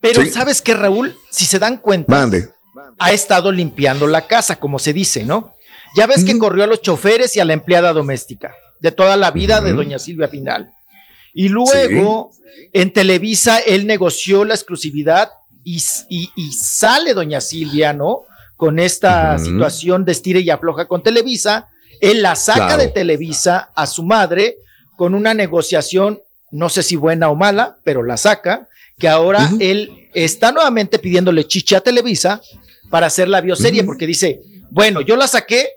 Pero 0.00 0.22
Sí. 0.22 0.30
¿sabes 0.30 0.60
qué, 0.62 0.74
Raúl? 0.74 1.16
Si 1.30 1.44
se 1.46 1.58
dan 1.58 1.78
cuenta, 1.78 2.10
Mande. 2.14 2.48
ha 2.98 3.12
estado 3.12 3.50
limpiando 3.52 4.06
la 4.06 4.26
casa, 4.26 4.56
como 4.56 4.78
se 4.78 4.92
dice, 4.92 5.24
¿no? 5.24 5.54
Ya 5.96 6.06
ves 6.06 6.24
que 6.24 6.38
corrió 6.38 6.64
a 6.64 6.66
los 6.66 6.82
choferes 6.82 7.36
y 7.36 7.40
a 7.40 7.44
la 7.44 7.52
empleada 7.54 7.92
doméstica 7.92 8.54
de 8.80 8.92
toda 8.92 9.16
la 9.16 9.30
vida 9.30 9.60
de 9.60 9.72
doña 9.72 9.98
Silvia 9.98 10.28
Pinal. 10.30 10.70
Y 11.34 11.48
luego 11.48 12.30
en 12.72 12.92
Televisa 12.92 13.58
él 13.58 13.86
negoció 13.86 14.44
la 14.44 14.54
exclusividad 14.54 15.30
y, 15.64 15.82
y- 16.08 16.30
y 16.36 16.52
sale 16.52 17.12
doña 17.14 17.40
Silvia, 17.40 17.92
¿no? 17.92 18.22
Con 18.56 18.78
esta 18.78 19.38
situación 19.38 20.04
de 20.04 20.12
estire 20.12 20.40
y 20.40 20.50
afloja 20.50 20.86
con 20.86 21.02
Televisa. 21.02 21.68
Él 22.00 22.22
la 22.22 22.36
saca 22.36 22.66
Claro. 22.68 22.82
de 22.82 22.88
Televisa 22.88 23.70
a 23.74 23.86
su 23.86 24.02
madre 24.04 24.56
con 24.96 25.14
una 25.14 25.34
negociación, 25.34 26.20
no 26.52 26.68
sé 26.68 26.82
si 26.84 26.94
buena 26.96 27.28
o 27.30 27.34
mala, 27.34 27.76
pero 27.82 28.02
la 28.04 28.16
saca, 28.16 28.68
que 28.98 29.08
ahora 29.08 29.50
él 29.58 30.08
está 30.14 30.52
nuevamente 30.52 31.00
pidiéndole 31.00 31.48
chicha 31.48 31.78
a 31.78 31.80
Televisa 31.80 32.40
para 32.90 33.08
hacer 33.08 33.26
la 33.28 33.40
bioserie, 33.40 33.82
porque 33.82 34.06
dice, 34.06 34.40
bueno, 34.70 35.00
yo 35.00 35.16
la 35.16 35.26
saqué 35.26 35.68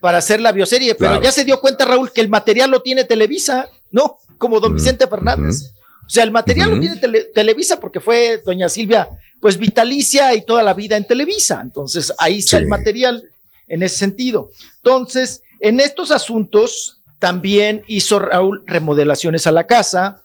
para 0.00 0.18
hacer 0.18 0.40
la 0.40 0.52
bioserie, 0.52 0.94
pero 0.94 1.10
Claro. 1.12 1.22
ya 1.24 1.32
se 1.32 1.44
dio 1.44 1.60
cuenta 1.60 1.84
Raúl 1.84 2.12
que 2.12 2.22
el 2.22 2.28
material 2.30 2.70
lo 2.70 2.80
tiene 2.80 3.04
Televisa, 3.04 3.68
¿no? 3.90 4.18
Como 4.42 4.58
don. 4.60 4.74
Vicente 4.74 5.06
Fernández. 5.06 5.72
O 6.04 6.10
sea, 6.10 6.24
el 6.24 6.32
material 6.32 6.70
lo 6.70 6.80
tiene 6.80 6.96
Tele- 6.96 7.28
Televisa 7.32 7.78
porque 7.78 8.00
fue 8.00 8.42
doña 8.44 8.68
Silvia, 8.68 9.08
pues 9.40 9.56
vitalicia 9.56 10.34
y 10.34 10.42
toda 10.44 10.62
la 10.64 10.74
vida 10.74 10.96
en 10.96 11.06
Televisa. 11.06 11.60
Entonces, 11.62 12.12
ahí 12.18 12.38
está 12.40 12.56
Sí. 12.58 12.64
el 12.64 12.68
material 12.68 13.22
en 13.68 13.82
ese 13.84 13.96
sentido. 13.98 14.50
Entonces, 14.78 15.42
en 15.60 15.78
estos 15.78 16.10
asuntos 16.10 16.98
también 17.20 17.84
hizo 17.86 18.18
Raúl 18.18 18.64
remodelaciones 18.66 19.46
a 19.46 19.52
la 19.52 19.64
casa, 19.68 20.22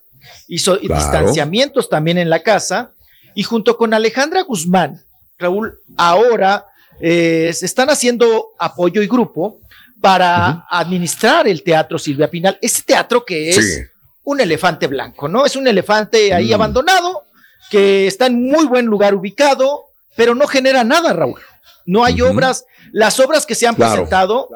hizo 0.48 0.78
Claro. 0.80 0.94
distanciamientos 0.96 1.88
también 1.88 2.18
en 2.18 2.28
la 2.28 2.42
casa, 2.42 2.90
y 3.36 3.44
junto 3.44 3.76
con 3.78 3.94
Alejandra 3.94 4.42
Guzmán, 4.42 5.00
Raúl, 5.38 5.78
ahora 5.96 6.64
eh, 7.00 7.52
se 7.54 7.64
están 7.66 7.88
haciendo 7.90 8.48
apoyo 8.58 9.00
y 9.00 9.06
grupo 9.06 9.60
para 10.00 10.66
administrar 10.68 11.46
el 11.46 11.62
Teatro 11.62 11.96
Silvia 11.96 12.28
Pinal. 12.28 12.58
Ese 12.60 12.82
teatro 12.82 13.24
que 13.24 13.50
es 13.50 13.56
Sí. 13.56 13.82
Un 14.30 14.40
elefante 14.42 14.86
blanco, 14.88 15.26
¿no? 15.26 15.46
Es 15.46 15.56
un 15.56 15.66
elefante 15.66 16.34
ahí 16.34 16.50
Mm. 16.50 16.54
abandonado, 16.54 17.24
que 17.70 18.06
está 18.06 18.26
en 18.26 18.42
muy 18.44 18.66
buen 18.66 18.84
lugar 18.84 19.14
ubicado, 19.14 19.84
pero 20.16 20.34
no 20.34 20.46
genera 20.46 20.84
nada, 20.84 21.14
Raúl. 21.14 21.40
No 21.86 22.04
hay 22.04 22.20
obras, 22.20 22.66
las 22.92 23.18
obras 23.20 23.46
que 23.46 23.54
se 23.54 23.66
han 23.66 23.74
Claro. 23.74 23.92
presentado 23.92 24.48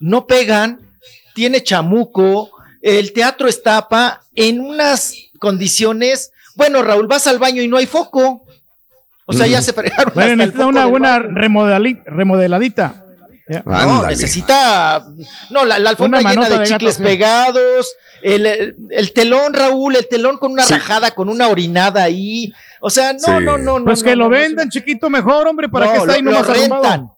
no 0.00 0.26
pegan, 0.26 0.80
tiene 1.34 1.62
chamuco, 1.62 2.50
el 2.80 3.12
teatro 3.12 3.48
está 3.48 3.86
pa, 3.88 4.22
en 4.34 4.60
unas 4.60 5.12
condiciones, 5.38 6.32
bueno, 6.54 6.82
Raúl, 6.82 7.06
vas 7.06 7.26
al 7.26 7.38
baño 7.38 7.60
y 7.60 7.68
no 7.68 7.76
hay 7.76 7.86
foco. 7.86 8.44
O 9.26 9.34
sea, 9.34 9.46
ya 9.46 9.60
se 9.60 9.74
fregaron. 9.74 10.14
Bueno, 10.14 10.36
necesita 10.36 10.66
una 10.66 10.86
buena 10.86 11.18
remodeladita. 11.18 13.04
No, 13.64 14.06
necesita. 14.06 15.04
No, 15.50 15.64
la, 15.64 15.78
la 15.78 15.90
alfombra 15.90 16.20
llena 16.20 16.48
de, 16.48 16.64
chicles 16.66 16.98
pegados. 16.98 17.94
El, 18.22 18.46
el- 18.46 18.76
el 18.90 19.12
telón, 19.12 19.54
Raúl, 19.54 19.94
el 19.96 20.08
telón 20.08 20.38
con 20.38 20.52
una 20.52 20.66
rajada, 20.66 21.12
con 21.12 21.28
una 21.28 21.48
orinada 21.48 22.02
ahí. 22.02 22.52
O 22.80 22.90
sea, 22.90 23.12
no, 23.12 23.18
Sí. 23.20 23.30
no, 23.44 23.56
no, 23.58 23.78
no. 23.78 23.84
Pues 23.84 24.02
que 24.02 24.10
no, 24.10 24.16
lo 24.16 24.24
no, 24.24 24.30
vendan, 24.30 24.68
chiquito, 24.70 25.08
mejor, 25.08 25.46
hombre, 25.46 25.68
para 25.68 25.86
No, 25.86 25.92
que 25.92 25.98
está 25.98 26.12
ahí 26.14 26.22
lo- 26.22 26.30
nomás 26.32 26.46
lo 26.48 26.54
rentan. 26.54 27.10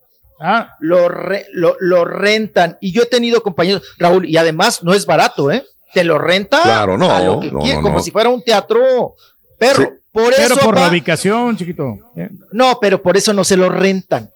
Ah, 0.42 0.74
Lo, 0.80 1.08
re- 1.08 1.46
lo, 1.52 1.76
lo 1.80 2.04
rentan. 2.06 2.78
Y 2.80 2.92
yo 2.92 3.02
he 3.02 3.06
tenido 3.06 3.42
compañeros, 3.42 3.82
Raúl, 3.98 4.26
y 4.26 4.36
además 4.38 4.82
no 4.82 4.94
es 4.94 5.04
barato, 5.04 5.50
¿eh? 5.50 5.64
Te 5.92 6.02
lo 6.04 6.16
renta. 6.18 6.62
Claro, 6.62 6.96
no, 6.96 7.10
a 7.10 7.20
lo 7.20 7.40
que 7.40 7.50
no, 7.50 7.58
quiere, 7.60 7.76
no, 7.76 7.82
como 7.82 7.96
no. 7.98 8.02
si 8.02 8.10
fuera 8.10 8.30
un 8.30 8.42
teatro 8.42 9.16
perro. 9.58 9.82
Sí. 9.82 9.88
Por 10.12 10.34
pero 10.34 10.54
eso. 10.54 10.64
por 10.64 10.76
va- 10.76 10.80
la 10.82 10.88
ubicación, 10.88 11.56
chiquito. 11.56 11.98
No, 12.52 12.78
pero 12.80 13.02
por 13.02 13.16
eso 13.18 13.32
no 13.34 13.44
se 13.44 13.56
lo 13.56 13.68
rentan. 13.68 14.30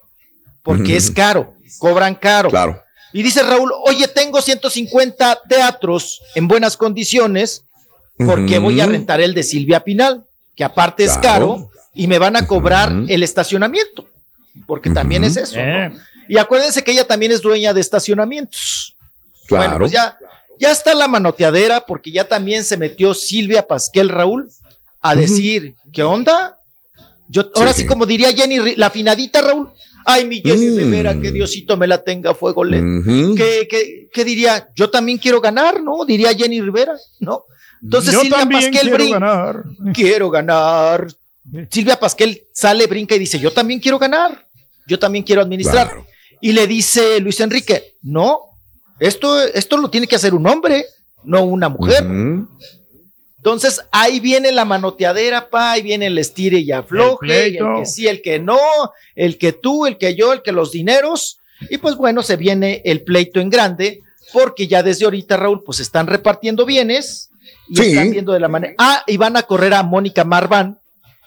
Porque 0.61 0.95
es 0.97 1.09
caro. 1.09 1.54
Cobran 1.79 2.15
caro. 2.15 2.49
Claro. 2.49 2.81
Y 3.13 3.23
dice 3.23 3.43
Raúl, 3.43 3.71
oye, 3.85 4.07
tengo 4.09 4.41
150 4.41 5.41
teatros 5.47 6.21
en 6.35 6.47
buenas 6.47 6.75
condiciones 6.75 7.63
porque 8.17 8.59
voy 8.59 8.79
a 8.81 8.85
rentar 8.85 9.21
el 9.21 9.33
de 9.33 9.43
Silvia 9.43 9.81
Pinal, 9.81 10.25
que 10.55 10.63
aparte 10.63 11.03
es 11.03 11.17
caro, 11.17 11.69
y 11.93 12.07
me 12.07 12.19
van 12.19 12.35
a 12.35 12.45
cobrar 12.47 12.91
el 13.07 13.23
estacionamiento, 13.23 14.05
porque 14.67 14.89
también 14.89 15.23
es 15.23 15.37
eso. 15.37 15.57
¿no? 15.57 15.63
Eh. 15.63 15.93
Y 16.27 16.37
acuérdense 16.37 16.83
que 16.83 16.91
ella 16.91 17.05
también 17.05 17.31
es 17.31 17.41
dueña 17.41 17.73
de 17.73 17.81
estacionamientos. 17.81 18.95
Bueno, 19.49 19.65
Claro. 19.65 19.79
pues 19.79 19.91
ya, 19.91 20.17
ya 20.59 20.71
está 20.71 20.93
la 20.93 21.07
manoteadera, 21.07 21.81
porque 21.85 22.11
ya 22.11 22.27
también 22.27 22.63
se 22.63 22.77
metió 22.77 23.13
Silvia 23.13 23.65
Pasquel 23.67 24.09
Raúl 24.09 24.49
a 25.01 25.15
decir, 25.15 25.75
¿qué 25.93 26.03
onda? 26.03 26.54
Yo, 27.27 27.49
ahora 27.55 27.73
sí, 27.73 27.81
Sí. 27.81 27.87
como 27.87 28.05
diría 28.05 28.31
Jenny, 28.33 28.75
la 28.75 28.87
afinadita, 28.87 29.41
Raúl. 29.41 29.69
Ay, 30.05 30.25
mi 30.25 30.41
Jenny 30.41 30.67
Mm. 30.67 30.77
Rivera, 30.77 31.19
que 31.19 31.31
Diosito 31.31 31.75
me 31.77 31.87
la 31.87 32.03
tenga 32.03 32.31
a 32.31 32.35
fuego 32.35 32.63
lento. 32.63 33.09
Ujú. 33.09 33.35
¿Qué, 33.35 33.67
qué, 33.69 34.09
qué 34.13 34.23
diría? 34.23 34.69
Yo 34.75 34.89
también 34.91 35.17
quiero 35.17 35.41
ganar, 35.41 35.81
¿no? 35.81 36.05
Diría 36.05 36.33
Jenny 36.33 36.61
Rivera, 36.61 36.93
¿no? 37.19 37.45
Entonces 37.81 38.13
Yo 38.13 38.21
Silvia 38.21 38.37
también 38.39 38.61
Pasquel 38.61 38.81
quiero 38.81 38.95
brinca. 38.97 39.19
ganar. 39.19 39.63
Quiero 39.93 40.29
ganar. 40.29 41.07
Silvia 41.71 41.99
Pasquel 41.99 42.43
sale, 42.53 42.85
brinca 42.87 43.15
y 43.15 43.19
dice, 43.19 43.39
yo 43.39 43.51
también 43.51 43.79
quiero 43.79 43.97
ganar. 43.99 44.45
Yo 44.87 44.99
también 44.99 45.23
quiero 45.23 45.41
administrar. 45.41 45.87
Claro. 45.87 46.05
Y 46.41 46.51
le 46.51 46.67
dice 46.67 47.19
Luis 47.19 47.39
Enrique, 47.39 47.95
no, 48.03 48.39
esto, 48.99 49.41
esto 49.43 49.77
lo 49.77 49.89
tiene 49.89 50.05
que 50.07 50.15
hacer 50.15 50.33
un 50.35 50.45
hombre, 50.47 50.85
no 51.23 51.43
una 51.43 51.69
mujer. 51.69 52.03
Ujú. 52.05 52.47
Entonces 53.45 53.79
ahí 53.91 54.19
viene 54.19 54.51
la 54.51 54.65
manoteadera, 54.65 55.51
pa, 55.51 55.73
ahí 55.73 55.83
viene 55.83 56.07
el 56.07 56.17
estire 56.17 56.57
y 56.57 56.71
afloje, 56.71 57.45
El 57.45 57.53
y 57.53 57.57
el 57.59 57.65
que 57.77 57.85
sí, 57.85 58.07
el 58.07 58.23
que 58.23 58.39
no, 58.39 58.57
el 59.13 59.37
que 59.37 59.51
tú, 59.53 59.85
el 59.85 59.99
que 59.99 60.15
yo, 60.15 60.33
el 60.33 60.41
que 60.41 60.51
los 60.51 60.71
dineros. 60.71 61.37
Y 61.69 61.77
pues 61.77 61.95
bueno, 61.95 62.23
se 62.23 62.37
viene 62.37 62.81
el 62.85 63.03
pleito 63.03 63.39
en 63.39 63.51
grande, 63.51 64.01
porque 64.33 64.65
ya 64.67 64.81
desde 64.81 65.05
ahorita, 65.05 65.37
Raúl, 65.37 65.61
pues 65.63 65.79
están 65.79 66.07
repartiendo 66.07 66.65
bienes 66.65 67.29
y 67.69 67.75
Sí. 67.77 67.83
están 67.91 68.09
viendo 68.09 68.33
de 68.33 68.39
la 68.39 68.47
manera. 68.47 68.73
Ah, 68.79 69.03
y 69.05 69.15
van 69.17 69.37
a 69.37 69.43
correr 69.43 69.75
a 69.75 69.83
Mónica 69.83 70.23
Marván, 70.23 70.79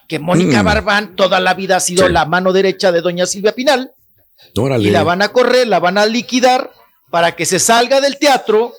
que 0.08 0.18
Mónica 0.18 0.60
Mm. 0.60 0.64
Marván 0.66 1.14
toda 1.14 1.38
la 1.38 1.54
vida 1.54 1.76
ha 1.76 1.80
sido 1.80 2.04
Sí. 2.08 2.12
la 2.12 2.24
mano 2.24 2.52
derecha 2.52 2.90
de 2.90 3.00
doña 3.00 3.26
Silvia 3.26 3.52
Pinal 3.54 3.92
Órale. 4.56 4.82
y 4.88 4.90
la 4.90 5.04
van 5.04 5.22
a 5.22 5.28
correr, 5.28 5.68
la 5.68 5.78
van 5.78 5.98
a 5.98 6.04
liquidar 6.06 6.72
para 7.10 7.36
que 7.36 7.46
se 7.46 7.60
salga 7.60 8.00
del 8.00 8.18
teatro 8.18 8.72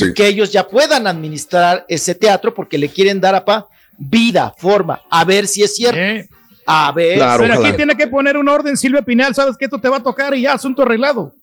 Sí. 0.00 0.10
y 0.10 0.14
que 0.14 0.26
ellos 0.26 0.50
ya 0.52 0.66
puedan 0.68 1.06
administrar 1.06 1.84
ese 1.88 2.14
teatro 2.14 2.52
porque 2.54 2.78
le 2.78 2.88
quieren 2.88 3.20
dar 3.20 3.34
a 3.34 3.44
pa 3.44 3.68
vida, 3.98 4.54
forma, 4.58 5.00
a 5.10 5.24
ver 5.24 5.46
si 5.46 5.62
es 5.62 5.74
cierto. 5.74 5.98
Eh. 6.00 6.28
A 6.66 6.92
ver. 6.92 7.16
Claro. 7.16 7.42
Pero 7.42 7.54
aquí 7.66 7.76
tiene 7.76 7.96
que 7.96 8.06
poner 8.06 8.36
un 8.36 8.48
orden, 8.48 8.76
Silvia 8.76 9.02
Pinal. 9.02 9.34
Sabes 9.34 9.56
que 9.56 9.64
esto 9.64 9.80
te 9.80 9.88
va 9.88 9.96
a 9.96 10.02
tocar 10.02 10.34
y 10.36 10.42
ya, 10.42 10.52
asunto 10.54 10.82
arreglado. 10.82 11.34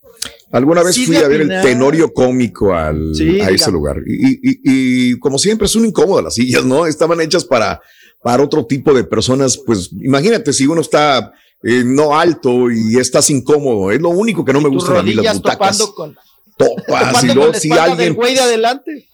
Alguna 0.51 0.81
vez 0.83 0.95
Silvia 0.95 1.19
fui 1.19 1.25
a 1.25 1.27
ver 1.27 1.41
Pinal. 1.41 1.57
el 1.57 1.63
tenorio 1.63 2.13
cómico 2.13 2.73
al, 2.73 3.13
Sí, 3.13 3.41
a 3.41 3.45
ese 3.49 3.53
diga. 3.65 3.71
lugar. 3.71 3.97
Y, 4.07 4.31
y- 4.51 4.59
y 4.63 5.19
como 5.19 5.37
siempre, 5.37 5.67
son 5.67 5.85
incómodas 5.85 6.23
las 6.23 6.35
sillas, 6.35 6.63
¿no? 6.63 6.85
Estaban 6.85 7.19
hechas 7.19 7.43
para, 7.43 7.81
para 8.23 8.41
otro 8.43 8.65
tipo 8.65 8.93
de 8.93 9.03
personas. 9.03 9.57
Pues 9.57 9.89
imagínate 10.01 10.53
si 10.53 10.65
uno 10.65 10.79
está 10.81 11.33
eh, 11.63 11.83
no 11.85 12.17
alto 12.17 12.71
y 12.71 12.97
estás 12.97 13.29
incómodo. 13.29 13.91
Es 13.91 13.99
lo 13.99 14.09
único 14.09 14.45
que 14.45 14.53
no 14.53 14.61
me 14.61 14.69
tus 14.69 14.75
gustan 14.83 14.97
a 14.97 15.03
mí 15.03 15.13
las 15.13 15.35
butacas. 15.37 15.81
con, 15.95 16.15
Topas 16.57 17.23
y 17.23 17.27
luego 17.27 17.53
si 17.53 17.71
alguien 17.71 18.15
güey 18.15 18.33
de 18.33 18.41
adelante. 18.41 19.07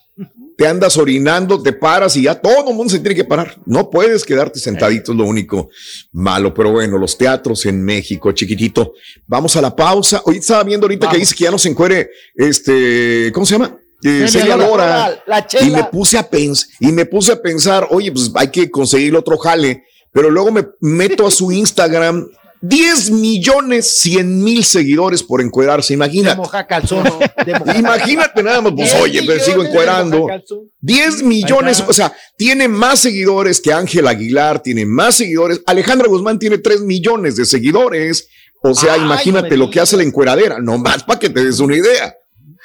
te 0.57 0.67
andas 0.67 0.97
orinando, 0.97 1.61
te 1.61 1.73
paras 1.73 2.15
y 2.15 2.23
ya 2.23 2.35
todo 2.35 2.69
el 2.69 2.75
mundo 2.75 2.91
se 2.91 2.99
tiene 2.99 3.15
que 3.15 3.25
parar. 3.25 3.57
No 3.65 3.89
puedes 3.89 4.23
quedarte 4.23 4.59
sentadito, 4.59 5.11
es 5.11 5.17
lo 5.17 5.25
único 5.25 5.69
malo. 6.11 6.53
Pero 6.53 6.71
bueno, 6.71 6.97
los 6.97 7.17
teatros 7.17 7.65
en 7.65 7.83
México, 7.83 8.31
chiquitito. 8.31 8.93
Vamos 9.27 9.55
a 9.55 9.61
la 9.61 9.75
pausa. 9.75 10.21
Hoy 10.25 10.37
estaba 10.37 10.63
viendo 10.63 10.85
ahorita 10.85 11.09
que 11.09 11.17
dice 11.17 11.35
que 11.35 11.43
ya 11.45 11.51
no 11.51 11.59
se 11.59 11.69
encuere, 11.69 12.09
este, 12.35 13.31
¿cómo 13.33 13.45
se 13.45 13.53
llama? 13.53 13.77
Eh, 14.03 14.27
Celia 14.27 14.27
Celia 14.27 14.57
Lora. 14.57 15.09
Lora. 15.09 15.23
La 15.25 15.47
Y 15.61 15.69
me 15.69 15.83
puse 15.85 16.17
a 16.17 16.29
pensar, 16.29 16.69
y 16.79 16.91
me 16.91 17.05
puse 17.05 17.31
a 17.31 17.41
pensar, 17.41 17.87
oye, 17.89 18.11
pues 18.11 18.31
hay 18.35 18.49
que 18.49 18.69
conseguir 18.69 19.15
otro 19.15 19.37
jale. 19.37 19.85
Pero 20.11 20.29
luego 20.29 20.51
me 20.51 20.67
meto 20.79 21.25
a 21.25 21.31
su 21.31 21.51
Instagram. 21.51 22.29
10 22.65 23.11
millones 23.11 23.99
100 23.99 24.41
mil 24.41 24.63
seguidores 24.63 25.21
por 25.21 25.41
encuerarse, 25.41 25.89
de 25.89 25.95
imagínate. 25.95 26.37
moja 26.37 26.65
calzón. 26.65 27.03
de 27.45 27.59
moja 27.59 27.77
Imagínate 27.77 28.41
nada 28.41 28.61
más, 28.61 28.71
pues 28.73 28.91
10 28.91 29.01
oye, 29.03 29.23
pero 29.27 29.43
sigo 29.43 29.63
encuerando. 29.65 30.19
moja 30.19 30.35
calzón. 30.37 30.59
10 30.79 31.23
millones, 31.23 31.83
o 31.85 31.91
sea, 31.91 32.13
tiene 32.37 32.69
más 32.69 32.99
seguidores 32.99 33.59
que 33.59 33.73
Ángel 33.73 34.07
Aguilar, 34.07 34.61
tiene 34.61 34.85
más 34.85 35.15
seguidores. 35.15 35.61
Alejandra 35.65 36.07
Guzmán 36.07 36.39
tiene 36.39 36.57
3 36.57 36.81
millones 36.81 37.35
de 37.35 37.43
seguidores. 37.45 38.29
O 38.63 38.73
sea, 38.73 38.93
Ay, 38.93 39.01
imagínate 39.01 39.57
no 39.57 39.65
lo 39.65 39.69
que 39.69 39.81
hace 39.81 39.97
la 39.97 40.03
encueradera, 40.03 40.59
no 40.61 40.77
más 40.77 41.03
para 41.03 41.19
que 41.19 41.29
te 41.29 41.43
des 41.43 41.59
una 41.59 41.75
idea. 41.75 42.15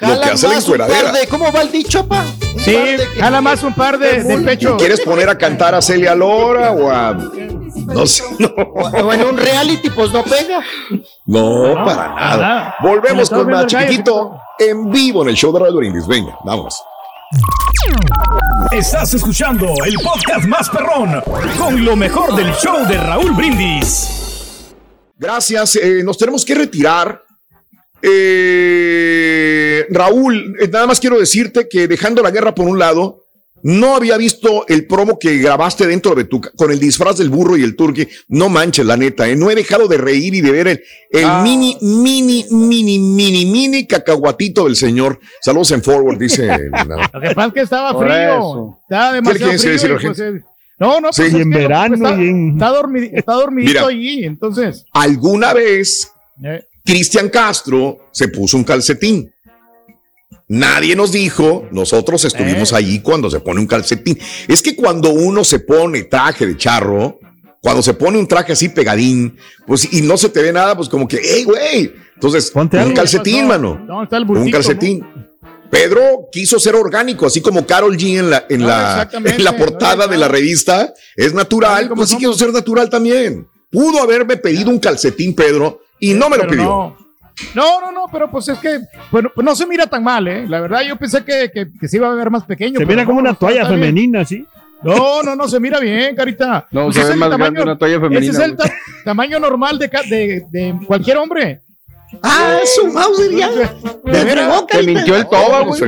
Lo 0.01 0.21
que 0.21 0.31
hace 0.31 0.47
la 0.47 0.59
encueradera. 0.59 1.11
de- 1.11 1.27
¿Cómo 1.27 1.51
va 1.51 1.61
el 1.63 1.73
dicho, 1.73 2.07
pa? 2.07 2.25
Sí, 2.65 2.77
jala 3.19 3.41
más 3.41 3.65
un 3.65 3.75
par 3.75 3.99
de, 3.99 4.23
de 4.23 4.39
pecho. 4.39 4.77
¿Quieres 4.77 5.01
poner 5.01 5.29
a 5.29 5.37
cantar 5.37 5.75
a 5.75 5.83
Celia 5.83 6.15
Lora 6.15 6.71
o 6.71 6.89
a.? 6.89 7.19
No 7.95 8.07
sé, 8.07 8.25
no. 8.39 8.49
O 8.49 9.13
en 9.13 9.25
un 9.25 9.37
reality, 9.37 9.91
pues 9.91 10.13
no 10.13 10.23
pega. 10.23 10.61
No, 11.27 11.75
No, 11.75 11.85
para 11.85 12.09
nada. 12.09 12.37
nada. 12.37 12.75
Volvemos 12.81 13.29
con 13.31 13.47
más 13.51 13.67
chiquitito 13.67 14.39
en 14.59 14.91
vivo 14.91 15.23
en 15.23 15.31
el 15.31 15.35
show 15.37 15.53
de 15.53 15.59
Radio 15.61 15.77
Brindis. 15.77 16.07
Venga, 16.07 16.37
vamos. 16.45 16.83
Estás 18.73 19.13
escuchando 19.15 19.67
el 19.85 19.95
podcast 20.03 20.47
más 20.47 20.69
perrón 20.71 21.23
con 21.59 21.85
lo 21.85 21.97
mejor 21.97 22.35
del 22.35 22.53
show 22.55 22.87
de 22.87 22.97
Raúl 22.99 23.33
Brindis. 23.33 24.75
Gracias. 25.17 25.77
eh, 25.77 26.03
nos 26.05 26.17
tenemos 26.19 26.45
que 26.45 26.55
retirar. 26.55 27.23
Eh, 28.01 29.87
Raúl, 29.91 30.57
eh, 30.61 30.69
nada 30.69 30.87
más 30.87 31.01
quiero 31.01 31.19
decirte 31.19 31.69
que 31.69 31.89
dejando 31.89 32.23
la 32.23 32.31
guerra 32.31 32.55
por 32.55 32.67
un 32.67 32.79
lado, 32.79 33.25
no 33.63 33.97
había 33.97 34.17
visto 34.17 34.67
el 34.69 34.87
promo 34.87 35.19
que 35.19 35.39
grabaste 35.39 35.87
dentro 35.87 36.15
de 36.15 36.25
tu 36.25 36.41
con 36.41 36.71
el 36.71 36.79
disfraz 36.79 37.19
del 37.19 37.31
burro 37.31 37.57
y 37.57 37.63
el 37.63 37.77
turqui. 37.77 38.07
No 38.29 38.49
manches, 38.49 38.85
la 38.87 38.97
neta, 38.97 39.29
eh, 39.29 39.37
no 39.37 39.51
he 39.51 39.55
dejado 39.55 39.89
de 39.89 39.99
reír 39.99 40.35
y 40.35 40.41
de 40.41 40.51
ver 40.51 40.69
el, 40.69 40.83
el 41.11 41.25
Ah. 41.25 41.43
mini, 41.43 41.77
mini, 41.81 42.45
mini, 42.51 42.99
mini, 42.99 43.47
mini 43.47 43.87
cacahuatito 43.87 44.65
del 44.65 44.77
señor. 44.77 45.19
Saludos 45.41 45.71
en 45.73 45.83
forward, 45.83 46.19
dice. 46.19 46.47
Lo 47.13 47.21
que 47.21 47.35
pasa 47.35 47.47
es 47.49 47.53
que 47.53 47.61
estaba 47.61 47.93
Por 47.93 48.07
frío. 48.07 48.17
eso. 48.39 48.79
Estaba 48.89 49.13
demasiado 49.13 49.53
frío. 49.59 49.73
decir, 49.73 49.91
y, 49.91 49.93
Argento? 49.95 50.17
pues, 50.17 50.43
no, 50.79 51.01
no, 51.01 51.13
Sí, 51.13 51.23
pues 51.23 51.35
y 51.35 51.37
en 51.43 51.51
que, 51.53 51.59
verano 51.59 51.95
está, 51.97 52.11
y 52.11 52.29
en- 52.29 52.53
está, 52.53 52.71
dormi- 52.73 53.11
está 53.13 53.33
dormidito 53.33 53.71
Mira. 53.73 53.87
allí, 53.89 54.25
entonces. 54.25 54.85
Alguna 54.93 55.53
vez 55.53 56.09
eh, 56.45 56.63
Cristian 56.85 57.29
Castro 57.29 57.99
se 58.13 58.29
puso 58.29 58.57
un 58.57 58.65
calcetín. 58.65 59.31
Nadie 60.49 60.97
nos 60.97 61.13
dijo, 61.13 61.67
nosotros 61.73 62.25
estuvimos 62.25 62.73
Eh. 62.73 62.77
allí 62.77 63.01
cuando 63.01 63.31
se 63.31 63.41
pone 63.41 63.61
un 63.61 63.67
calcetín. 63.67 64.19
Es 64.49 64.63
que 64.63 64.75
cuando 64.75 65.11
uno 65.11 65.45
se 65.45 65.59
pone 65.61 66.05
traje 66.05 66.47
de 66.47 66.57
charro, 66.57 67.19
cuando 67.61 67.83
se 67.83 67.93
pone 67.95 68.19
un 68.19 68.27
traje 68.27 68.53
así 68.53 68.69
pegadín, 68.71 69.37
pues 69.67 69.93
y 69.93 70.01
no 70.03 70.17
se 70.17 70.29
te 70.31 70.41
ve 70.43 70.53
nada, 70.53 70.75
pues 70.77 70.89
como 70.89 71.07
que, 71.07 71.21
hey, 71.23 71.45
güey. 71.45 71.93
Entonces, 72.15 72.51
Ponte 72.51 72.77
un 72.79 72.83
algo. 72.85 72.95
calcetín, 72.95 73.43
no, 73.43 73.49
mano. 73.49 73.85
no, 73.87 74.03
está 74.05 74.17
el 74.17 74.23
un 74.23 74.29
bultito, 74.29 74.57
calcetín. 74.57 75.05
Pedro 75.71 76.29
quiso 76.33 76.59
ser 76.59 76.75
orgánico, 76.77 77.27
así 77.27 77.43
como 77.43 77.67
Carol 77.67 77.95
G 77.99 78.19
en 78.19 78.31
la, 78.31 78.47
en 78.49 78.61
No, 78.63 78.69
la, 78.69 79.09
en 79.13 79.45
la 79.45 79.55
portada 79.57 80.07
no, 80.07 80.13
de 80.13 80.17
la 80.17 80.27
revista. 80.29 80.95
Es 81.15 81.35
natural, 81.35 81.91
pues 81.95 82.09
sí 82.09 82.17
quiso 82.17 82.33
ser 82.33 82.53
natural 82.55 82.89
también. 82.89 83.47
Pudo 83.71 84.01
haberme 84.03 84.39
pedido 84.39 84.71
un 84.71 84.79
calcetín, 84.79 85.35
Pedro, 85.35 85.83
y 86.01 86.15
no 86.15 86.31
me 86.31 86.39
lo 86.39 86.45
pero 86.45 86.51
pidió. 86.51 86.97
No. 87.55 87.81
No, 87.81 87.93
no, 87.93 88.05
pero 88.13 88.31
pues 88.31 88.49
es 88.49 88.59
que 88.59 88.81
bueno, 89.11 89.31
pues 89.35 89.45
no 89.45 89.55
se 89.57 89.67
mira 89.67 89.87
tan 89.87 90.03
mal, 90.05 90.27
¿eh? 90.29 90.47
La 90.49 90.61
verdad, 90.61 90.83
yo 90.83 90.97
pensé 90.97 91.25
que, 91.25 91.51
que, 91.53 91.67
que 91.81 91.89
se 91.89 91.97
iba 91.97 92.11
a 92.11 92.15
ver 92.15 92.31
más 92.31 92.45
pequeño. 92.45 92.79
Se 92.79 92.87
mira 92.87 93.05
como 93.05 93.21
no, 93.23 93.29
una 93.31 93.39
toalla 93.39 93.67
femenina, 93.67 94.25
¿sí? 94.25 94.47
No, 94.83 95.23
no, 95.25 95.35
no, 95.35 95.49
se 95.49 95.59
mira 95.59 95.81
bien, 95.81 96.15
carita. 96.15 96.67
No, 96.71 96.85
Pues 96.85 96.95
se 96.97 97.01
ese 97.03 97.09
ve 97.09 97.11
es 97.11 97.15
el 97.15 97.19
más 97.21 97.31
tamaño- 97.31 97.39
grande 97.53 97.63
una 97.63 97.79
toalla 97.79 97.95
Ese 97.97 98.01
femenina, 98.09 98.33
es 98.33 98.39
el 98.39 98.57
ta- 98.57 98.73
tamaño 99.05 99.41
normal 99.41 99.79
de, 99.79 99.89
ca- 99.91 100.03
de, 100.03 100.45
de 100.51 100.75
cualquier 100.87 101.17
hombre. 101.17 101.63
Ah, 102.23 102.61
su 102.65 102.87
Mauser 102.89 103.31
ya. 103.31 103.51
De 103.51 103.69
Te 104.13 104.25
veras. 104.25 104.67
Te 104.67 104.83
mintió 104.83 105.17
el 105.17 105.29
Toba, 105.29 105.63
güey. 105.63 105.81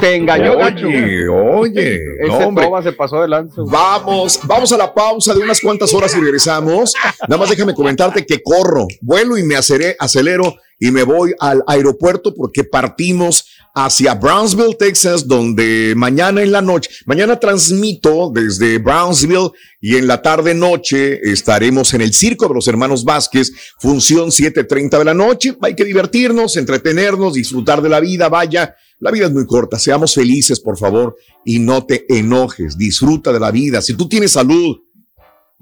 Te 0.00 0.16
engañó, 0.16 0.56
gacho. 0.56 0.86
Oye, 0.86 1.28
oye. 1.28 2.00
no, 2.20 2.36
Ese 2.36 2.44
hombre. 2.44 2.64
Toba 2.66 2.82
se 2.82 2.92
pasó 2.92 3.20
de 3.20 3.28
lanza. 3.28 3.62
Vamos, 3.66 4.40
vamos 4.44 4.72
a 4.72 4.76
la 4.76 4.92
pausa 4.94 5.34
de 5.34 5.40
unas 5.40 5.60
cuantas 5.60 5.92
horas 5.92 6.14
y 6.16 6.20
regresamos. 6.20 6.94
Nada 7.28 7.38
más 7.38 7.50
déjame 7.50 7.74
comentarte 7.74 8.24
que 8.24 8.42
corro, 8.42 8.86
vuelo 9.00 9.36
y 9.36 9.42
me 9.42 9.56
acelero, 9.56 9.96
acelero 9.98 10.54
y 10.78 10.90
me 10.90 11.02
voy 11.02 11.34
al 11.38 11.64
aeropuerto 11.66 12.34
porque 12.34 12.64
partimos 12.64 13.46
hacia 13.78 14.14
Brownsville, 14.14 14.74
Texas, 14.78 15.28
donde 15.28 15.92
mañana 15.94 16.42
en 16.42 16.50
la 16.50 16.62
noche, 16.62 16.88
mañana 17.04 17.38
transmito 17.38 18.32
desde 18.34 18.78
Brownsville 18.78 19.50
y 19.82 19.96
en 19.96 20.06
la 20.06 20.22
tarde 20.22 20.54
noche 20.54 21.20
estaremos 21.30 21.92
en 21.92 22.00
el 22.00 22.14
Circo 22.14 22.48
de 22.48 22.54
los 22.54 22.66
Hermanos 22.68 23.04
Vázquez, 23.04 23.52
función 23.78 24.30
7:30 24.30 24.98
de 24.98 25.04
la 25.04 25.12
noche. 25.12 25.58
Hay 25.60 25.76
que 25.76 25.84
divertirnos, 25.84 26.56
entretenernos, 26.56 27.34
disfrutar 27.34 27.82
de 27.82 27.90
la 27.90 28.00
vida, 28.00 28.30
vaya. 28.30 28.74
La 28.98 29.10
vida 29.10 29.26
es 29.26 29.32
muy 29.32 29.44
corta, 29.44 29.78
seamos 29.78 30.14
felices, 30.14 30.58
por 30.58 30.78
favor, 30.78 31.14
y 31.44 31.58
no 31.58 31.84
te 31.84 32.06
enojes, 32.08 32.78
disfruta 32.78 33.30
de 33.30 33.40
la 33.40 33.50
vida. 33.50 33.82
Si 33.82 33.92
tú 33.92 34.08
tienes 34.08 34.32
salud, 34.32 34.78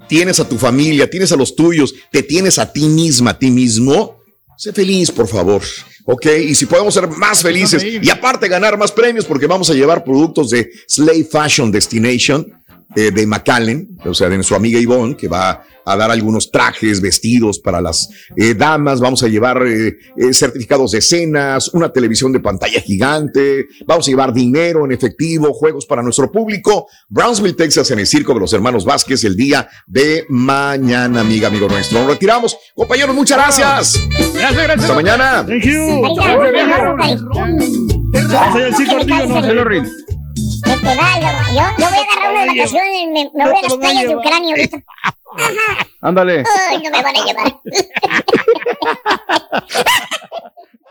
tienes 0.09 0.39
a 0.39 0.49
tu 0.49 0.57
familia, 0.57 1.11
tienes 1.11 1.33
a 1.33 1.37
los 1.37 1.57
tuyos, 1.57 1.93
te 2.13 2.23
tienes 2.23 2.61
a 2.61 2.73
ti 2.73 2.87
misma, 2.87 3.33
a 3.33 3.39
ti 3.41 3.51
mismo, 3.51 4.21
sé 4.57 4.73
feliz, 4.73 5.11
por 5.11 5.27
favor. 5.27 5.63
Ok, 6.07 6.27
y 6.27 6.55
si 6.55 6.67
podemos 6.67 6.93
ser 6.93 7.09
más 7.09 7.43
felices 7.43 7.83
y 7.83 8.11
aparte 8.11 8.47
ganar 8.47 8.77
más 8.77 8.93
premios, 8.93 9.25
porque 9.25 9.47
vamos 9.47 9.71
a 9.71 9.75
llevar 9.75 10.05
productos 10.05 10.51
de 10.51 10.71
Slave 10.87 11.25
Fashion 11.25 11.73
Destination 11.73 12.47
eh, 12.97 13.11
de 13.11 13.27
McAllen, 13.27 13.99
o 14.05 14.15
sea, 14.15 14.29
de 14.29 14.37
nuestra 14.37 14.57
amiga 14.57 14.81
Yvonne, 14.81 15.17
que 15.17 15.29
va 15.29 15.65
a 15.85 15.97
dar 15.97 16.11
algunos 16.11 16.51
trajes, 16.51 17.01
vestidos 17.01 17.59
para 17.59 17.81
las 17.81 18.09
eh, 18.37 18.55
damas. 18.55 19.01
Vamos 19.01 19.23
a 19.23 19.29
llevar 19.29 19.65
eh, 19.67 19.97
eh, 20.17 20.33
certificados 20.33 20.93
de 20.93 21.01
cenas, 21.01 21.69
una 21.69 21.93
televisión 21.93 22.33
de 22.33 22.41
pantalla 22.41 22.81
gigante. 22.81 23.67
Vamos 23.87 24.09
a 24.09 24.11
llevar 24.11 24.33
dinero 24.33 24.85
en 24.85 24.93
efectivo, 24.93 25.53
juegos 25.53 25.87
para 25.87 26.03
nuestro 26.03 26.31
público. 26.31 26.87
Brownsville, 27.09 27.55
Texas, 27.55 27.91
en 27.91 27.99
el 27.99 28.07
Circo 28.07 28.35
de 28.35 28.41
los 28.41 28.53
Hermanos 28.53 28.85
Vázquez, 28.85 29.25
el 29.25 29.37
día 29.37 29.69
de 29.87 30.25
mañana, 30.29 31.21
amiga, 31.21 31.49
amigo 31.49 31.69
nuestro. 31.69 31.99
Nos 32.01 32.09
retiramos. 32.09 32.57
Compañeros, 32.75 33.15
muchas 33.15 33.39
gracias. 33.39 34.01
Gracias, 34.35 34.63
gracias. 34.63 34.81
Hasta 34.81 34.95
mañana. 34.95 35.45
Thank 35.47 35.65
you. 39.75 40.04
Vas 40.75 40.75
allá 40.75 40.75
al 40.75 40.75
circo, 40.75 40.75
Ardillo, 40.75 40.75
no, 40.75 40.75
Se 40.75 40.75
lo 40.75 40.75
rin. 40.75 40.75
Se 40.75 40.79
te 40.79 40.95
va, 40.97 41.09
yo, 41.49 41.55
yo 41.79 41.87
voy 41.91 41.99
a 41.99 42.03
agarrar 42.03 42.31
unas 42.33 42.47
vacaciones, 42.47 43.07
me, 43.09 43.31
me 43.35 43.45
voy 43.45 43.59
a 43.59 43.63
las 43.63 43.75
playas 43.75 44.09
de 44.09 44.17
Ucrania 44.17 44.55
ahorita. 44.55 44.79
Ándale. 46.01 46.45
Ay, 46.69 46.79
no 46.83 46.91
me 46.91 47.03
van 47.03 47.17
a 47.17 47.25
llevar. 47.25 47.55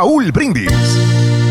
Raúl 0.00 0.32
Brindis. 0.32 1.49